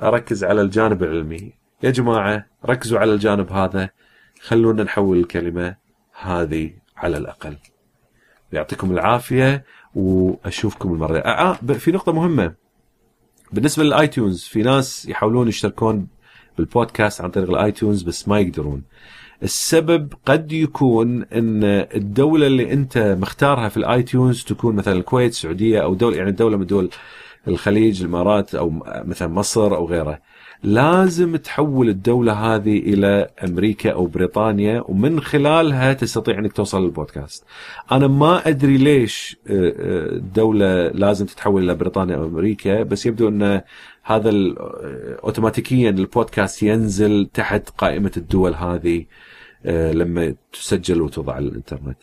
أركز 0.04 0.44
على 0.44 0.62
الجانب 0.62 1.04
العلمي. 1.04 1.54
يا 1.84 1.90
جماعة 1.90 2.46
ركزوا 2.66 3.00
على 3.00 3.14
الجانب 3.14 3.52
هذا. 3.52 3.90
خلونا 4.42 4.84
نحول 4.84 5.18
الكلمة 5.18 5.76
هذه 6.22 6.87
على 6.98 7.18
الأقل. 7.18 7.58
يعطيكم 8.54 8.92
العافية 8.92 9.66
وأشوفكم 9.96 10.94
المرة 10.94 11.18
آه, 11.18 11.52
آه 11.52 11.54
في 11.74 11.92
نقطة 11.92 12.12
مهمة. 12.12 12.54
بالنسبة 13.52 13.84
لل 13.84 13.99
iTunes 13.99 14.44
في 14.44 14.62
ناس 14.62 15.06
يحاولون 15.10 15.48
يشتركون 15.48 16.08
بالبودكاست 16.58 17.22
عن 17.22 17.32
طريق 17.32 17.50
ال 17.50 17.57
iTunes 17.57 18.04
بس 18.04 18.28
ما 18.28 18.40
يقدرون. 18.40 18.84
السبب 19.44 20.14
قد 20.26 20.52
يكون 20.52 21.24
إن 21.24 21.64
الدولة 21.96 22.48
اللي 22.48 22.74
أنت 22.74 22.98
مختارها 22.98 23.70
في 23.70 23.78
ال 23.78 23.87
iTunes 23.87 24.44
تكون 24.44 24.76
مثلا 24.76 24.94
الكويت 24.94 25.32
السعودية 25.32 25.84
أو 25.84 25.94
دولة 25.94 26.18
يعني 26.18 26.32
دوله 26.32 26.58
من 26.58 26.66
دول 26.66 26.90
الخليج 27.48 28.02
الإمارات 28.02 28.56
أو 28.56 28.70
مثلا 28.86 29.28
مصر 29.28 29.76
أو 29.76 29.86
غيره. 29.86 30.20
لازم 30.64 31.36
تحول 31.36 31.90
الدولة 31.90 32.34
هذه 32.34 32.78
إلى 32.78 33.30
أمريكا 33.44 33.92
أو 33.92 34.06
بريطانيا 34.06 34.84
ومن 34.88 35.22
خلالها 35.22 35.94
تستطيع 35.94 36.40
إنك 36.40 36.54
توصل 36.54 36.84
للبودكاست. 36.84 37.46
أنا 37.92 38.08
ما 38.08 38.48
أدري 38.48 38.78
ليش 38.78 39.38
الدولة 39.50 40.66
آه، 40.66 40.90
آه، 40.90 40.92
لازم 40.92 41.26
تتحول 41.26 41.64
إلى 41.64 41.76
بريطانيا 41.76 42.16
أو 42.16 42.26
أمريكا 42.26 42.84
بس 42.84 43.06
يبدو 43.06 43.28
أن 43.28 43.62
هذا 44.04 44.30
آه، 44.30 45.20
اوتوماتيكيا 45.24 45.90
البودكاست 45.90 46.64
ينزل 46.64 47.30
تحت 47.34 47.70
قائمة 47.70 48.12
الدول 48.18 48.54
هذه 48.54 49.06
لما 49.66 50.36
تسجل 50.54 51.02
وتوضع 51.02 51.34
على 51.34 51.48
الإنترنت. 51.48 51.98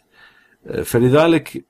فلذلك 0.82 1.64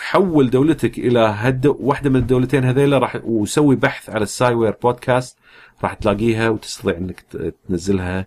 حول 0.00 0.50
دولتك 0.50 0.98
إلى 0.98 1.54
واحدة 1.64 2.10
من 2.10 2.16
الدولتين 2.16 2.64
هذيلا 2.64 2.98
راح 2.98 3.20
وسوي 3.24 3.76
بحث 3.76 4.10
على 4.10 4.22
الساي 4.22 4.54
وير 4.54 4.74
بودكاست 4.82 5.38
راح 5.82 5.94
تلاقيها 5.94 6.48
وتستطيع 6.48 6.96
إنك 6.96 7.20
تنزلها 7.68 8.26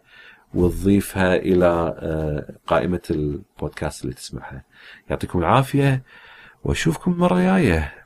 وتضيفها 0.54 1.36
إلى 1.36 1.95
آه، 1.99 2.56
قائمة 2.68 3.01
البودكاست 3.12 4.04
اللي 4.04 4.16
تسمعها. 4.16 4.64
يعطيكم 5.10 5.39
العافية 5.39 6.04
وأشوفكم 6.64 7.12
مرة 7.12 7.39
جاية. 7.39 8.03